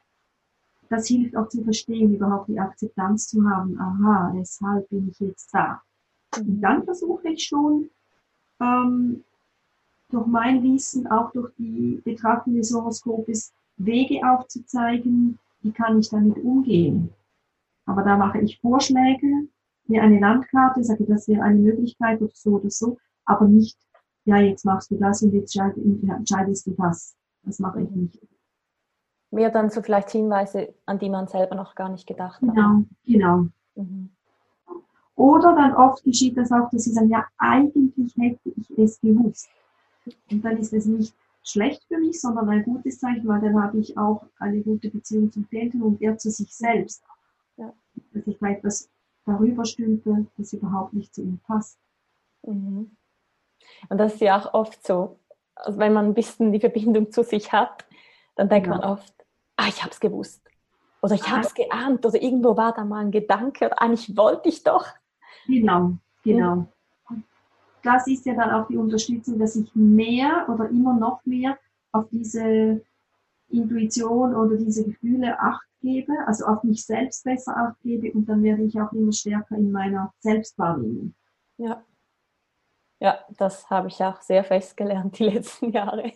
Das 0.88 1.08
hilft 1.08 1.36
auch 1.36 1.48
zu 1.48 1.62
verstehen, 1.64 2.14
überhaupt 2.14 2.48
die 2.48 2.58
Akzeptanz 2.58 3.28
zu 3.28 3.44
haben. 3.48 3.78
Aha, 3.78 4.32
deshalb 4.34 4.88
bin 4.88 5.08
ich 5.10 5.20
jetzt 5.20 5.52
da. 5.52 5.82
Und 6.36 6.60
dann 6.60 6.84
versuche 6.84 7.28
ich 7.28 7.44
schon, 7.44 7.90
ähm, 8.60 9.24
durch 10.10 10.26
mein 10.26 10.62
Wissen, 10.62 11.06
auch 11.08 11.30
durch 11.32 11.52
die 11.58 12.00
Betrachtung 12.04 12.54
des 12.54 12.72
Horoskopes, 12.72 13.52
Wege 13.76 14.20
aufzuzeigen, 14.26 15.38
wie 15.62 15.72
kann 15.72 15.98
ich 15.98 16.08
damit 16.08 16.38
umgehen. 16.38 17.10
Aber 17.88 18.02
da 18.02 18.18
mache 18.18 18.38
ich 18.40 18.60
Vorschläge, 18.60 19.48
mir 19.86 20.02
eine 20.02 20.20
Landkarte, 20.20 20.84
sage, 20.84 21.06
das 21.06 21.26
wäre 21.26 21.42
eine 21.42 21.58
Möglichkeit 21.58 22.20
oder 22.20 22.34
so 22.34 22.50
oder 22.56 22.68
so, 22.70 22.98
aber 23.24 23.48
nicht, 23.48 23.78
ja, 24.26 24.36
jetzt 24.36 24.66
machst 24.66 24.90
du 24.90 24.96
das 24.96 25.22
und 25.22 25.32
jetzt 25.32 25.56
entscheidest 25.56 26.66
du 26.66 26.72
das. 26.72 27.16
Das 27.44 27.58
mache 27.58 27.80
ich 27.80 27.90
nicht. 27.90 28.20
Mehr 29.30 29.50
dann 29.50 29.70
so 29.70 29.80
vielleicht 29.80 30.10
Hinweise, 30.10 30.74
an 30.84 30.98
die 30.98 31.08
man 31.08 31.28
selber 31.28 31.54
noch 31.54 31.74
gar 31.74 31.88
nicht 31.88 32.06
gedacht 32.06 32.42
hat. 32.42 32.54
Genau, 32.54 32.84
genau. 33.06 33.46
Mhm. 33.74 34.10
Oder 35.14 35.54
dann 35.54 35.74
oft 35.74 36.04
geschieht 36.04 36.36
das 36.36 36.52
auch, 36.52 36.68
dass 36.70 36.84
sie 36.84 36.92
sagen, 36.92 37.08
ja, 37.08 37.24
eigentlich 37.38 38.14
hätte 38.18 38.50
ich 38.54 38.78
es 38.78 39.00
gewusst. 39.00 39.48
Und 40.30 40.44
dann 40.44 40.58
ist 40.58 40.74
es 40.74 40.84
nicht 40.84 41.14
schlecht 41.42 41.82
für 41.88 41.98
mich, 41.98 42.20
sondern 42.20 42.50
ein 42.50 42.64
gutes 42.64 42.98
Zeichen, 43.00 43.26
weil 43.26 43.40
dann 43.40 43.60
habe 43.60 43.78
ich 43.78 43.96
auch 43.96 44.26
eine 44.38 44.60
gute 44.60 44.90
Beziehung 44.90 45.32
zum 45.32 45.48
Klienten 45.48 45.80
und 45.82 46.02
er 46.02 46.18
zu 46.18 46.30
sich 46.30 46.54
selbst. 46.54 47.02
Dass 48.12 48.26
ich 48.26 48.38
vielleicht 48.38 48.64
was 48.64 48.90
darüber 49.24 49.64
stülpe, 49.64 50.26
das 50.36 50.52
überhaupt 50.52 50.94
nicht 50.94 51.14
zu 51.14 51.22
ihm 51.22 51.38
passt. 51.46 51.78
Mhm. 52.42 52.96
Und 53.88 53.98
das 53.98 54.14
ist 54.14 54.20
ja 54.20 54.38
auch 54.38 54.54
oft 54.54 54.86
so, 54.86 55.18
also 55.54 55.78
wenn 55.78 55.92
man 55.92 56.06
ein 56.06 56.14
bisschen 56.14 56.52
die 56.52 56.60
Verbindung 56.60 57.10
zu 57.10 57.22
sich 57.22 57.52
hat, 57.52 57.84
dann 58.36 58.48
denkt 58.48 58.68
ja. 58.68 58.74
man 58.74 58.84
oft, 58.84 59.12
ah, 59.56 59.66
ich 59.68 59.82
habe 59.82 59.92
es 59.92 60.00
gewusst. 60.00 60.42
Oder 61.02 61.14
ich 61.14 61.30
habe 61.30 61.42
es 61.42 61.54
geahnt. 61.54 62.04
Oder 62.06 62.20
irgendwo 62.20 62.56
war 62.56 62.72
da 62.72 62.84
mal 62.84 63.04
ein 63.04 63.10
Gedanke. 63.10 63.66
Oder 63.66 63.80
eigentlich 63.80 64.16
wollte 64.16 64.48
ich 64.48 64.64
doch. 64.64 64.86
Genau, 65.46 65.94
genau. 66.24 66.56
Mhm. 67.08 67.24
Das 67.82 68.06
ist 68.06 68.26
ja 68.26 68.34
dann 68.34 68.50
auch 68.50 68.66
die 68.66 68.76
Unterstützung, 68.76 69.38
dass 69.38 69.56
ich 69.56 69.74
mehr 69.74 70.46
oder 70.48 70.68
immer 70.68 70.94
noch 70.94 71.24
mehr 71.24 71.58
auf 71.92 72.08
diese 72.10 72.82
Intuition 73.48 74.34
oder 74.34 74.56
diese 74.56 74.84
Gefühle 74.84 75.38
acht 75.38 75.67
gebe, 75.80 76.12
also 76.26 76.46
auf 76.46 76.62
mich 76.64 76.84
selbst 76.84 77.24
besser 77.24 77.56
acht 77.56 77.80
gebe 77.82 78.12
und 78.12 78.26
dann 78.28 78.42
werde 78.42 78.62
ich 78.62 78.80
auch 78.80 78.92
immer 78.92 79.12
stärker 79.12 79.56
in 79.56 79.70
meiner 79.70 80.12
Selbstwahrnehmung. 80.20 81.14
Ja. 81.58 81.84
Ja, 83.00 83.20
das 83.36 83.70
habe 83.70 83.88
ich 83.88 84.02
auch 84.02 84.20
sehr 84.20 84.42
fest 84.42 84.76
gelernt 84.76 85.18
die 85.18 85.24
letzten 85.30 85.70
Jahre. 85.70 86.12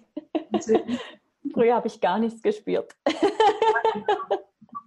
Früher 1.52 1.76
habe 1.76 1.86
ich 1.86 2.00
gar 2.00 2.18
nichts 2.18 2.42
gespürt. 2.42 2.96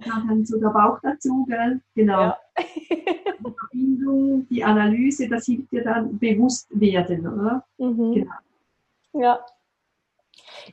dann 0.05 0.45
so 0.45 0.59
der 0.59 0.69
Bauch 0.69 0.99
dazu, 1.01 1.45
gell? 1.47 1.81
Genau. 1.93 2.21
Ja. 2.21 2.37
Die 2.57 3.53
Verbindung, 3.59 4.47
die 4.49 4.63
Analyse, 4.63 5.29
das 5.29 5.45
hilft 5.45 5.71
dir 5.71 5.83
dann 5.83 6.17
bewusst 6.17 6.67
werden, 6.71 7.27
oder? 7.27 7.65
Mhm. 7.77 8.13
Genau. 8.13 8.35
Ja. 9.13 9.45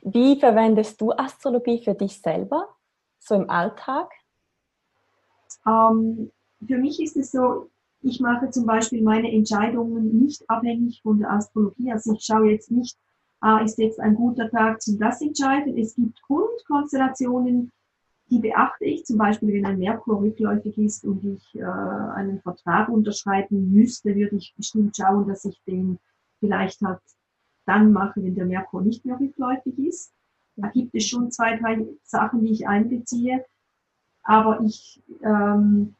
Wie 0.01 0.39
verwendest 0.39 0.99
du 0.99 1.11
Astrologie 1.11 1.83
für 1.83 1.93
dich 1.93 2.19
selber? 2.19 2.72
So 3.27 3.35
im 3.35 3.49
Alltag? 3.49 4.11
Ähm, 5.65 6.31
für 6.65 6.77
mich 6.77 7.01
ist 7.01 7.17
es 7.17 7.31
so, 7.31 7.69
ich 8.01 8.19
mache 8.19 8.49
zum 8.49 8.65
Beispiel 8.65 9.01
meine 9.01 9.31
Entscheidungen 9.31 10.19
nicht 10.19 10.43
abhängig 10.49 11.01
von 11.01 11.19
der 11.19 11.31
Astrologie. 11.31 11.91
Also 11.91 12.13
ich 12.13 12.23
schaue 12.23 12.51
jetzt 12.51 12.69
nicht, 12.69 12.97
ah, 13.39 13.59
ist 13.59 13.77
jetzt 13.77 13.99
ein 13.99 14.15
guter 14.15 14.49
Tag 14.49 14.81
zum 14.81 14.99
das 14.99 15.21
entscheiden. 15.21 15.77
Es 15.77 15.95
gibt 15.95 16.21
Grundkonstellationen, 16.23 17.71
die 18.29 18.39
beachte 18.39 18.85
ich. 18.85 19.05
Zum 19.05 19.17
Beispiel, 19.17 19.53
wenn 19.53 19.65
ein 19.65 19.79
Merkur 19.79 20.19
rückläufig 20.19 20.77
ist 20.77 21.05
und 21.05 21.23
ich 21.23 21.55
äh, 21.55 21.63
einen 21.63 22.41
Vertrag 22.41 22.89
unterschreiben 22.89 23.71
müsste, 23.71 24.15
würde 24.15 24.35
ich 24.35 24.53
bestimmt 24.57 24.95
schauen, 24.97 25.27
dass 25.27 25.45
ich 25.45 25.61
den 25.65 25.97
vielleicht 26.39 26.81
halt 26.81 26.99
dann 27.65 27.93
mache, 27.93 28.21
wenn 28.21 28.35
der 28.35 28.45
Merkur 28.45 28.81
nicht 28.81 29.05
mehr 29.05 29.17
rückläufig 29.17 29.77
ist. 29.79 30.13
Da 30.55 30.69
gibt 30.69 30.93
es 30.93 31.07
schon 31.07 31.31
zwei, 31.31 31.57
drei 31.57 31.85
Sachen, 32.03 32.41
die 32.41 32.51
ich 32.51 32.67
einbeziehe. 32.67 33.43
Aber 34.23 34.61
ich 34.61 35.01
ähm, 35.21 35.95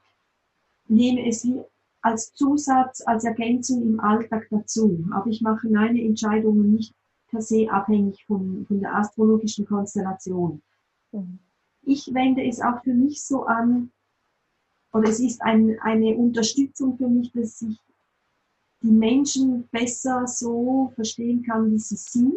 nehme 0.87 1.27
es 1.27 1.47
als 2.01 2.33
Zusatz, 2.33 3.01
als 3.05 3.23
Ergänzung 3.23 3.81
im 3.81 3.99
Alltag 3.99 4.47
dazu. 4.49 5.05
Aber 5.13 5.27
ich 5.27 5.41
mache 5.41 5.67
meine 5.69 6.01
Entscheidungen 6.03 6.73
nicht 6.73 6.93
per 7.29 7.41
se 7.41 7.67
abhängig 7.69 8.23
von, 8.25 8.65
von 8.67 8.79
der 8.79 8.95
astrologischen 8.95 9.65
Konstellation. 9.65 10.61
Mhm. 11.11 11.39
Ich 11.81 12.13
wende 12.13 12.45
es 12.45 12.61
auch 12.61 12.81
für 12.83 12.93
mich 12.93 13.23
so 13.23 13.43
an, 13.43 13.91
oder 14.93 15.09
es 15.09 15.19
ist 15.19 15.41
ein, 15.41 15.77
eine 15.81 16.15
Unterstützung 16.15 16.97
für 16.97 17.07
mich, 17.07 17.31
dass 17.31 17.61
ich 17.63 17.77
die 18.81 18.91
Menschen 18.91 19.67
besser 19.69 20.27
so 20.27 20.91
verstehen 20.95 21.43
kann, 21.43 21.71
wie 21.71 21.79
sie 21.79 21.95
sind, 21.95 22.33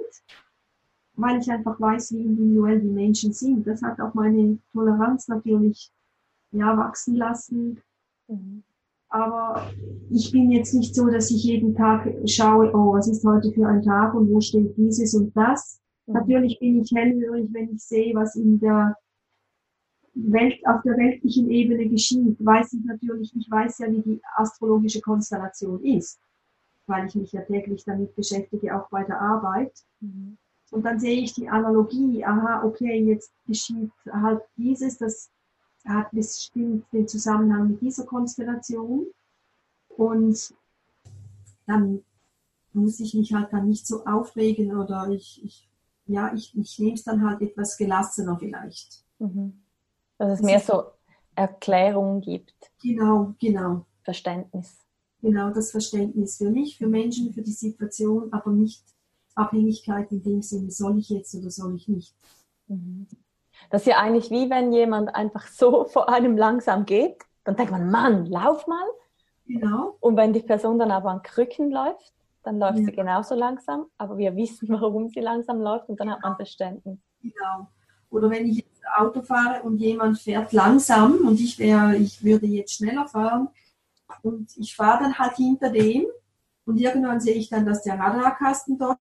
weil 1.16 1.38
ich 1.38 1.50
einfach 1.50 1.80
weiß, 1.80 2.12
wie 2.12 2.22
individuell 2.22 2.80
die 2.80 2.88
Menschen 2.88 3.32
sind. 3.32 3.66
Das 3.66 3.82
hat 3.82 4.00
auch 4.00 4.14
meine 4.14 4.58
Toleranz 4.72 5.28
natürlich 5.28 5.90
ja, 6.52 6.76
wachsen 6.76 7.16
lassen. 7.16 7.80
Mhm. 8.28 8.62
Aber 9.08 9.70
ich 10.10 10.30
bin 10.32 10.50
jetzt 10.50 10.74
nicht 10.74 10.94
so, 10.94 11.06
dass 11.06 11.30
ich 11.30 11.44
jeden 11.44 11.74
Tag 11.74 12.12
schaue, 12.26 12.72
oh, 12.74 12.92
was 12.92 13.08
ist 13.08 13.24
heute 13.24 13.52
für 13.52 13.66
ein 13.66 13.82
Tag 13.82 14.14
und 14.14 14.30
wo 14.30 14.40
steht 14.40 14.76
dieses 14.76 15.14
und 15.14 15.34
das. 15.36 15.80
Mhm. 16.06 16.14
Natürlich 16.14 16.58
bin 16.58 16.82
ich 16.82 16.90
hellhörig, 16.94 17.48
wenn 17.52 17.74
ich 17.74 17.82
sehe, 17.82 18.14
was 18.14 18.36
in 18.36 18.58
der 18.60 18.96
Welt, 20.14 20.54
auf 20.66 20.82
der 20.82 20.96
weltlichen 20.96 21.50
Ebene 21.50 21.88
geschieht. 21.88 22.36
Weiß 22.44 22.72
ich 22.72 22.84
natürlich, 22.84 23.34
ich 23.36 23.50
weiß 23.50 23.78
ja, 23.78 23.90
wie 23.90 24.02
die 24.02 24.20
astrologische 24.34 25.00
Konstellation 25.00 25.82
ist, 25.82 26.18
weil 26.86 27.06
ich 27.06 27.14
mich 27.14 27.32
ja 27.32 27.42
täglich 27.42 27.84
damit 27.84 28.14
beschäftige, 28.16 28.76
auch 28.76 28.88
bei 28.90 29.04
der 29.04 29.20
Arbeit. 29.20 29.72
Mhm. 30.00 30.36
Und 30.70 30.84
dann 30.84 30.98
sehe 30.98 31.20
ich 31.20 31.32
die 31.34 31.48
Analogie, 31.48 32.24
aha, 32.24 32.64
okay, 32.64 33.02
jetzt 33.04 33.32
geschieht 33.46 33.92
halt 34.10 34.42
dieses, 34.56 34.98
das 34.98 35.30
hat 35.86 36.10
bestimmt 36.10 36.84
den 36.92 37.06
Zusammenhang 37.06 37.70
mit 37.70 37.80
dieser 37.80 38.04
Konstellation. 38.04 39.06
Und 39.88 40.54
dann 41.66 42.04
muss 42.72 43.00
ich 43.00 43.14
mich 43.14 43.32
halt 43.32 43.52
dann 43.52 43.68
nicht 43.68 43.86
so 43.86 44.04
aufregen 44.04 44.76
oder 44.76 45.08
ich, 45.08 45.42
ich 45.44 45.68
ja, 46.06 46.32
ich, 46.32 46.56
ich 46.56 46.78
nehme 46.78 46.94
es 46.94 47.04
dann 47.04 47.28
halt 47.28 47.42
etwas 47.42 47.76
gelassener 47.76 48.38
vielleicht. 48.38 49.04
Mhm. 49.18 49.60
Dass 50.18 50.38
es 50.38 50.44
mehr 50.44 50.60
so 50.60 50.84
Erklärungen 51.34 52.20
gibt. 52.20 52.54
Genau, 52.82 53.34
genau. 53.40 53.84
Verständnis. 54.02 54.78
Genau, 55.20 55.50
das 55.50 55.72
Verständnis 55.72 56.36
für 56.36 56.50
mich, 56.50 56.78
für 56.78 56.86
Menschen, 56.86 57.32
für 57.32 57.42
die 57.42 57.52
Situation, 57.52 58.32
aber 58.32 58.52
nicht 58.52 58.84
Abhängigkeit 59.36 60.10
in 60.10 60.22
dem 60.22 60.42
Sinne, 60.42 60.70
soll 60.70 60.98
ich 60.98 61.10
jetzt 61.10 61.34
oder 61.34 61.50
soll 61.50 61.76
ich 61.76 61.88
nicht. 61.88 62.14
Mhm. 62.68 63.06
Das 63.70 63.82
ist 63.82 63.88
ja 63.88 63.98
eigentlich 63.98 64.30
wie 64.30 64.50
wenn 64.50 64.72
jemand 64.72 65.14
einfach 65.14 65.46
so 65.46 65.84
vor 65.88 66.08
einem 66.08 66.36
langsam 66.36 66.84
geht, 66.86 67.22
dann 67.44 67.56
denkt 67.56 67.72
man, 67.72 67.90
Mann, 67.90 68.26
lauf 68.26 68.66
mal. 68.66 68.86
Genau. 69.46 69.96
Und 70.00 70.16
wenn 70.16 70.32
die 70.32 70.40
Person 70.40 70.78
dann 70.78 70.90
aber 70.90 71.10
an 71.10 71.22
Krücken 71.22 71.70
läuft, 71.70 72.12
dann 72.42 72.58
läuft 72.58 72.78
ja. 72.78 72.84
sie 72.86 72.92
genauso 72.92 73.34
langsam, 73.34 73.86
aber 73.98 74.18
wir 74.18 74.34
wissen, 74.36 74.68
warum 74.80 75.08
sie 75.08 75.20
langsam 75.20 75.60
läuft 75.60 75.88
und 75.88 76.00
dann 76.00 76.10
hat 76.10 76.22
man 76.22 76.36
Verständnis. 76.36 76.98
Genau. 77.22 77.68
Oder 78.10 78.30
wenn 78.30 78.46
ich 78.46 78.58
jetzt 78.58 78.82
Auto 78.96 79.22
fahre 79.22 79.62
und 79.62 79.78
jemand 79.78 80.18
fährt 80.18 80.52
langsam 80.52 81.26
und 81.26 81.40
ich 81.40 81.58
wäre, 81.58 81.96
ich 81.96 82.22
würde 82.24 82.46
jetzt 82.46 82.74
schneller 82.74 83.06
fahren 83.06 83.48
und 84.22 84.56
ich 84.56 84.74
fahre 84.74 85.04
dann 85.04 85.18
halt 85.18 85.36
hinter 85.36 85.70
dem 85.70 86.06
und 86.64 86.78
irgendwann 86.78 87.20
sehe 87.20 87.34
ich 87.34 87.48
dann, 87.48 87.66
dass 87.66 87.82
der 87.82 87.98
Radarkasten 87.98 88.78
dort 88.78 88.98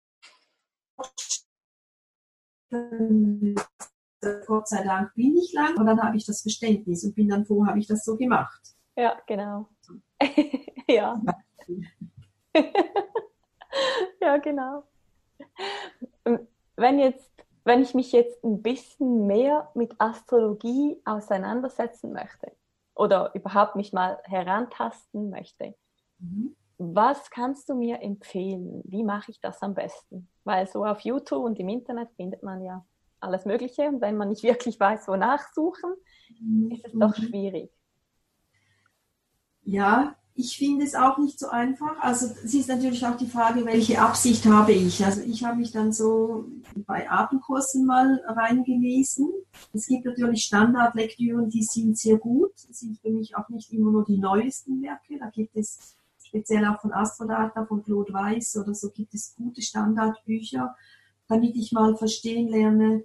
Gott 4.45 4.67
sei 4.67 4.83
Dank 4.83 5.13
bin 5.15 5.37
ich 5.37 5.53
lang 5.53 5.77
und 5.77 5.85
dann 5.85 6.01
habe 6.01 6.17
ich 6.17 6.25
das 6.25 6.41
Verständnis 6.41 7.03
und 7.03 7.15
bin 7.15 7.29
dann 7.29 7.45
froh, 7.45 7.65
habe 7.65 7.79
ich 7.79 7.87
das 7.87 8.03
so 8.03 8.17
gemacht. 8.17 8.61
Ja, 8.95 9.19
genau. 9.25 9.69
ja. 10.87 11.21
ja, 14.21 14.37
genau. 14.37 14.83
Wenn 16.75 16.99
jetzt, 16.99 17.31
wenn 17.63 17.81
ich 17.81 17.93
mich 17.93 18.11
jetzt 18.11 18.43
ein 18.43 18.61
bisschen 18.61 19.25
mehr 19.25 19.71
mit 19.73 19.95
Astrologie 19.99 21.01
auseinandersetzen 21.05 22.11
möchte 22.11 22.51
oder 22.95 23.33
überhaupt 23.35 23.75
mich 23.75 23.93
mal 23.93 24.19
herantasten 24.23 25.29
möchte, 25.29 25.75
mhm. 26.17 26.55
Was 26.79 27.29
kannst 27.29 27.67
du 27.67 27.75
mir 27.75 28.01
empfehlen? 28.01 28.81
Wie 28.85 29.03
mache 29.03 29.31
ich 29.31 29.41
das 29.41 29.61
am 29.61 29.73
besten? 29.73 30.29
Weil 30.45 30.65
so 30.65 30.85
auf 30.85 31.01
YouTube 31.01 31.43
und 31.43 31.59
im 31.59 31.67
Internet 31.67 32.09
findet 32.15 32.41
man 32.41 32.63
ja 32.63 32.85
alles 33.19 33.45
Mögliche. 33.45 33.89
Und 33.89 34.01
wenn 34.01 34.15
man 34.15 34.29
nicht 34.29 34.43
wirklich 34.43 34.79
weiß, 34.79 35.07
wonach 35.09 35.43
suchen, 35.53 35.93
mhm. 36.39 36.71
ist 36.71 36.85
es 36.85 36.93
doch 36.93 37.15
schwierig. 37.15 37.69
Ja, 39.63 40.15
ich 40.35 40.57
finde 40.57 40.85
es 40.85 40.95
auch 40.95 41.17
nicht 41.17 41.37
so 41.37 41.49
einfach. 41.49 41.99
Also 41.99 42.27
es 42.45 42.53
ist 42.53 42.69
natürlich 42.69 43.05
auch 43.05 43.17
die 43.17 43.27
Frage, 43.27 43.65
welche 43.65 43.99
Absicht 43.99 44.45
habe 44.45 44.71
ich. 44.71 45.03
Also 45.03 45.21
ich 45.21 45.43
habe 45.43 45.57
mich 45.57 45.73
dann 45.73 45.91
so 45.91 46.45
bei 46.87 47.11
Atemkursen 47.11 47.85
mal 47.85 48.21
reingelesen. 48.25 49.29
Es 49.73 49.87
gibt 49.87 50.05
natürlich 50.05 50.45
Standardlektüren, 50.45 51.49
die 51.49 51.63
sind 51.63 51.97
sehr 51.97 52.17
gut. 52.17 52.53
Das 52.69 52.79
sind 52.79 52.97
für 53.01 53.09
mich 53.09 53.35
auch 53.35 53.49
nicht 53.49 53.73
immer 53.73 53.91
nur 53.91 54.05
die 54.05 54.17
neuesten 54.17 54.81
Werke. 54.81 55.19
Da 55.19 55.29
gibt 55.29 55.57
es 55.57 55.97
speziell 56.29 56.65
auch 56.65 56.79
von 56.79 56.93
Astrodata, 56.93 57.65
von 57.65 57.83
Claude 57.83 58.13
Weiss 58.13 58.55
oder 58.55 58.73
so 58.73 58.89
gibt 58.91 59.13
es 59.13 59.35
gute 59.35 59.61
Standardbücher, 59.61 60.75
damit 61.27 61.55
ich 61.55 61.71
mal 61.71 61.95
verstehen 61.97 62.47
lerne, 62.47 63.03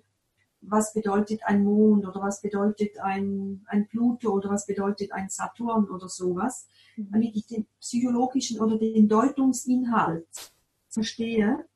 was 0.61 0.95
bedeutet 0.95 1.41
ein 1.45 1.65
Mond 1.65 2.07
oder 2.07 2.21
was 2.23 2.41
bedeutet 2.41 2.99
ein, 2.99 3.65
ein 3.67 3.87
Pluto 3.89 4.31
oder 4.31 4.51
was 4.51 4.67
bedeutet 4.67 5.13
ein 5.13 5.29
Saturn 5.29 5.91
oder 5.91 6.09
sowas, 6.09 6.67
mhm. 6.97 7.09
damit 7.13 7.37
ich 7.37 7.47
den 7.47 7.67
psychologischen 7.81 8.61
oder 8.61 8.79
den 8.79 9.09
Deutungsinhalt 9.09 10.27
verstehe, 10.89 11.67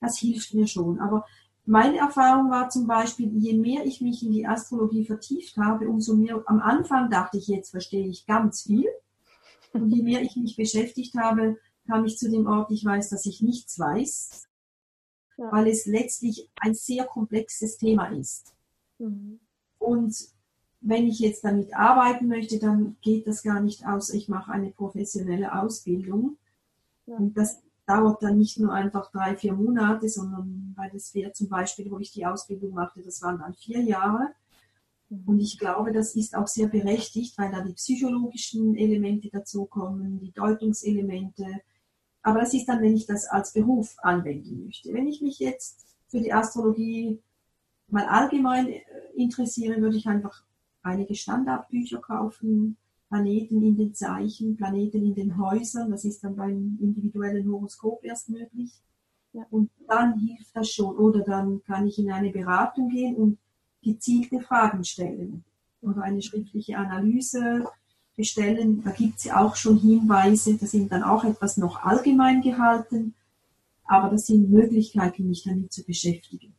das 0.00 0.18
hilft 0.18 0.54
mir 0.54 0.66
schon. 0.66 1.00
Aber 1.00 1.24
meine 1.66 1.98
Erfahrung 1.98 2.50
war 2.50 2.68
zum 2.68 2.86
Beispiel, 2.86 3.30
je 3.36 3.54
mehr 3.54 3.84
ich 3.84 4.00
mich 4.00 4.22
in 4.22 4.32
die 4.32 4.46
Astrologie 4.46 5.04
vertieft 5.04 5.56
habe, 5.56 5.88
umso 5.88 6.14
mehr, 6.14 6.42
am 6.46 6.60
Anfang 6.60 7.10
dachte 7.10 7.38
ich, 7.38 7.48
jetzt 7.48 7.70
verstehe 7.70 8.06
ich 8.06 8.26
ganz 8.26 8.62
viel. 8.62 8.88
Und 9.74 9.90
je 9.90 10.02
mehr 10.02 10.22
ich 10.22 10.36
mich 10.36 10.56
beschäftigt 10.56 11.14
habe, 11.16 11.58
kam 11.86 12.04
ich 12.04 12.16
zu 12.16 12.30
dem 12.30 12.46
Ort, 12.46 12.70
ich 12.70 12.84
weiß, 12.84 13.10
dass 13.10 13.26
ich 13.26 13.42
nichts 13.42 13.78
weiß 13.78 14.48
ja. 15.36 15.50
weil 15.50 15.68
es 15.68 15.86
letztlich 15.86 16.50
ein 16.60 16.74
sehr 16.74 17.04
komplexes 17.04 17.76
Thema 17.76 18.06
ist. 18.08 18.54
Mhm. 18.98 19.40
Und 19.78 20.16
wenn 20.80 21.06
ich 21.06 21.18
jetzt 21.18 21.44
damit 21.44 21.74
arbeiten 21.74 22.28
möchte, 22.28 22.58
dann 22.58 22.96
geht 23.00 23.26
das 23.26 23.42
gar 23.42 23.60
nicht 23.60 23.86
aus, 23.86 24.10
ich 24.10 24.28
mache 24.28 24.52
eine 24.52 24.70
professionelle 24.70 25.58
Ausbildung. 25.58 26.36
Ja. 27.06 27.16
Und 27.16 27.36
das 27.36 27.62
dauert 27.86 28.22
dann 28.22 28.38
nicht 28.38 28.58
nur 28.58 28.72
einfach 28.72 29.10
drei, 29.10 29.36
vier 29.36 29.54
Monate, 29.54 30.08
sondern 30.08 30.74
bei 30.76 30.88
das 30.88 31.10
Pferd 31.10 31.36
zum 31.36 31.48
Beispiel, 31.48 31.90
wo 31.90 31.98
ich 31.98 32.12
die 32.12 32.24
Ausbildung 32.26 32.72
machte, 32.72 33.02
das 33.02 33.20
waren 33.22 33.38
dann 33.38 33.54
vier 33.54 33.82
Jahre. 33.82 34.28
Und 35.10 35.38
ich 35.38 35.58
glaube, 35.58 35.92
das 35.92 36.16
ist 36.16 36.34
auch 36.34 36.46
sehr 36.46 36.68
berechtigt, 36.68 37.38
weil 37.38 37.52
da 37.52 37.60
die 37.60 37.74
psychologischen 37.74 38.74
Elemente 38.74 39.28
dazukommen, 39.30 40.18
die 40.20 40.32
Deutungselemente, 40.32 41.46
aber 42.22 42.40
das 42.40 42.54
ist 42.54 42.66
dann, 42.66 42.82
wenn 42.82 42.96
ich 42.96 43.06
das 43.06 43.26
als 43.26 43.52
Beruf 43.52 43.96
anwenden 43.98 44.64
möchte. 44.64 44.92
Wenn 44.92 45.06
ich 45.06 45.20
mich 45.20 45.38
jetzt 45.38 45.84
für 46.08 46.20
die 46.20 46.32
Astrologie 46.32 47.20
mal 47.88 48.06
allgemein 48.06 48.68
äh, 48.68 48.80
interessiere, 49.14 49.80
würde 49.80 49.98
ich 49.98 50.06
einfach 50.06 50.42
einige 50.82 51.14
Standardbücher 51.14 52.00
kaufen, 52.00 52.78
Planeten 53.08 53.62
in 53.62 53.76
den 53.76 53.94
Zeichen, 53.94 54.56
Planeten 54.56 55.04
in 55.04 55.14
den 55.14 55.38
Häusern, 55.38 55.90
das 55.90 56.04
ist 56.04 56.24
dann 56.24 56.34
beim 56.34 56.78
individuellen 56.80 57.50
Horoskop 57.50 58.02
erst 58.02 58.30
möglich. 58.30 58.72
Ja. 59.32 59.46
Und 59.50 59.70
dann 59.86 60.18
hilft 60.18 60.56
das 60.56 60.70
schon. 60.70 60.96
Oder 60.96 61.20
dann 61.20 61.62
kann 61.64 61.86
ich 61.86 61.98
in 61.98 62.10
eine 62.10 62.30
Beratung 62.30 62.88
gehen 62.88 63.16
und 63.16 63.38
gezielte 63.84 64.40
Fragen 64.40 64.84
stellen. 64.84 65.44
Oder 65.82 66.02
eine 66.02 66.22
schriftliche 66.22 66.78
Analyse 66.78 67.66
bestellen. 68.16 68.82
Da 68.82 68.90
gibt 68.90 69.18
es 69.18 69.24
ja 69.24 69.40
auch 69.44 69.56
schon 69.56 69.78
Hinweise, 69.78 70.56
da 70.56 70.66
sind 70.66 70.90
dann 70.90 71.02
auch 71.02 71.24
etwas 71.24 71.56
noch 71.56 71.82
allgemein 71.82 72.40
gehalten, 72.42 73.14
aber 73.84 74.08
das 74.10 74.26
sind 74.26 74.50
Möglichkeiten, 74.50 75.28
mich 75.28 75.44
damit 75.44 75.72
zu 75.72 75.84
beschäftigen. 75.84 76.54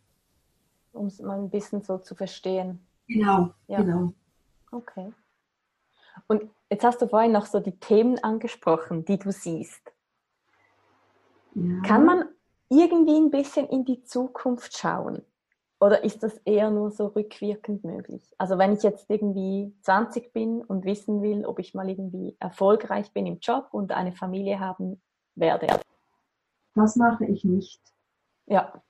Um 0.93 1.07
es 1.07 1.19
mal 1.19 1.39
ein 1.39 1.49
bisschen 1.49 1.81
so 1.81 1.97
zu 1.97 2.15
verstehen. 2.15 2.79
Genau, 3.07 3.51
ja. 3.67 3.81
genau. 3.81 4.13
Okay. 4.71 5.11
Und 6.27 6.43
jetzt 6.69 6.83
hast 6.83 7.01
du 7.01 7.07
vorhin 7.07 7.31
noch 7.31 7.45
so 7.45 7.59
die 7.59 7.77
Themen 7.77 8.17
angesprochen, 8.23 9.05
die 9.05 9.17
du 9.17 9.31
siehst. 9.31 9.81
Ja. 11.53 11.81
Kann 11.81 12.05
man 12.05 12.25
irgendwie 12.69 13.15
ein 13.15 13.31
bisschen 13.31 13.67
in 13.67 13.85
die 13.85 14.03
Zukunft 14.03 14.77
schauen? 14.77 15.21
Oder 15.85 16.03
ist 16.03 16.23
das 16.23 16.35
eher 16.45 16.71
nur 16.71 16.89
so 16.89 17.05
rückwirkend 17.05 17.83
möglich? 17.83 18.33
Also 18.39 18.57
wenn 18.57 18.73
ich 18.73 18.81
jetzt 18.81 19.07
irgendwie 19.07 19.71
20 19.81 20.33
bin 20.33 20.63
und 20.63 20.83
wissen 20.83 21.21
will, 21.21 21.45
ob 21.45 21.59
ich 21.59 21.75
mal 21.75 21.87
irgendwie 21.87 22.35
erfolgreich 22.39 23.13
bin 23.13 23.27
im 23.27 23.37
Job 23.37 23.67
und 23.71 23.91
eine 23.91 24.11
Familie 24.11 24.59
haben 24.59 24.99
werde. 25.35 25.67
Das 26.73 26.95
mache 26.95 27.25
ich 27.25 27.43
nicht. 27.43 27.79
Ja. 28.47 28.81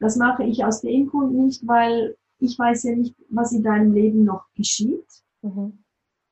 Das 0.00 0.16
mache 0.16 0.42
ich 0.42 0.64
aus 0.64 0.80
dem 0.80 1.06
Grund 1.06 1.34
nicht, 1.34 1.64
weil 1.68 2.16
ich 2.40 2.58
weiß 2.58 2.82
ja 2.82 2.96
nicht, 2.96 3.14
was 3.28 3.52
in 3.52 3.62
deinem 3.62 3.92
Leben 3.92 4.24
noch 4.24 4.44
geschieht. 4.56 5.06
Mhm. 5.42 5.84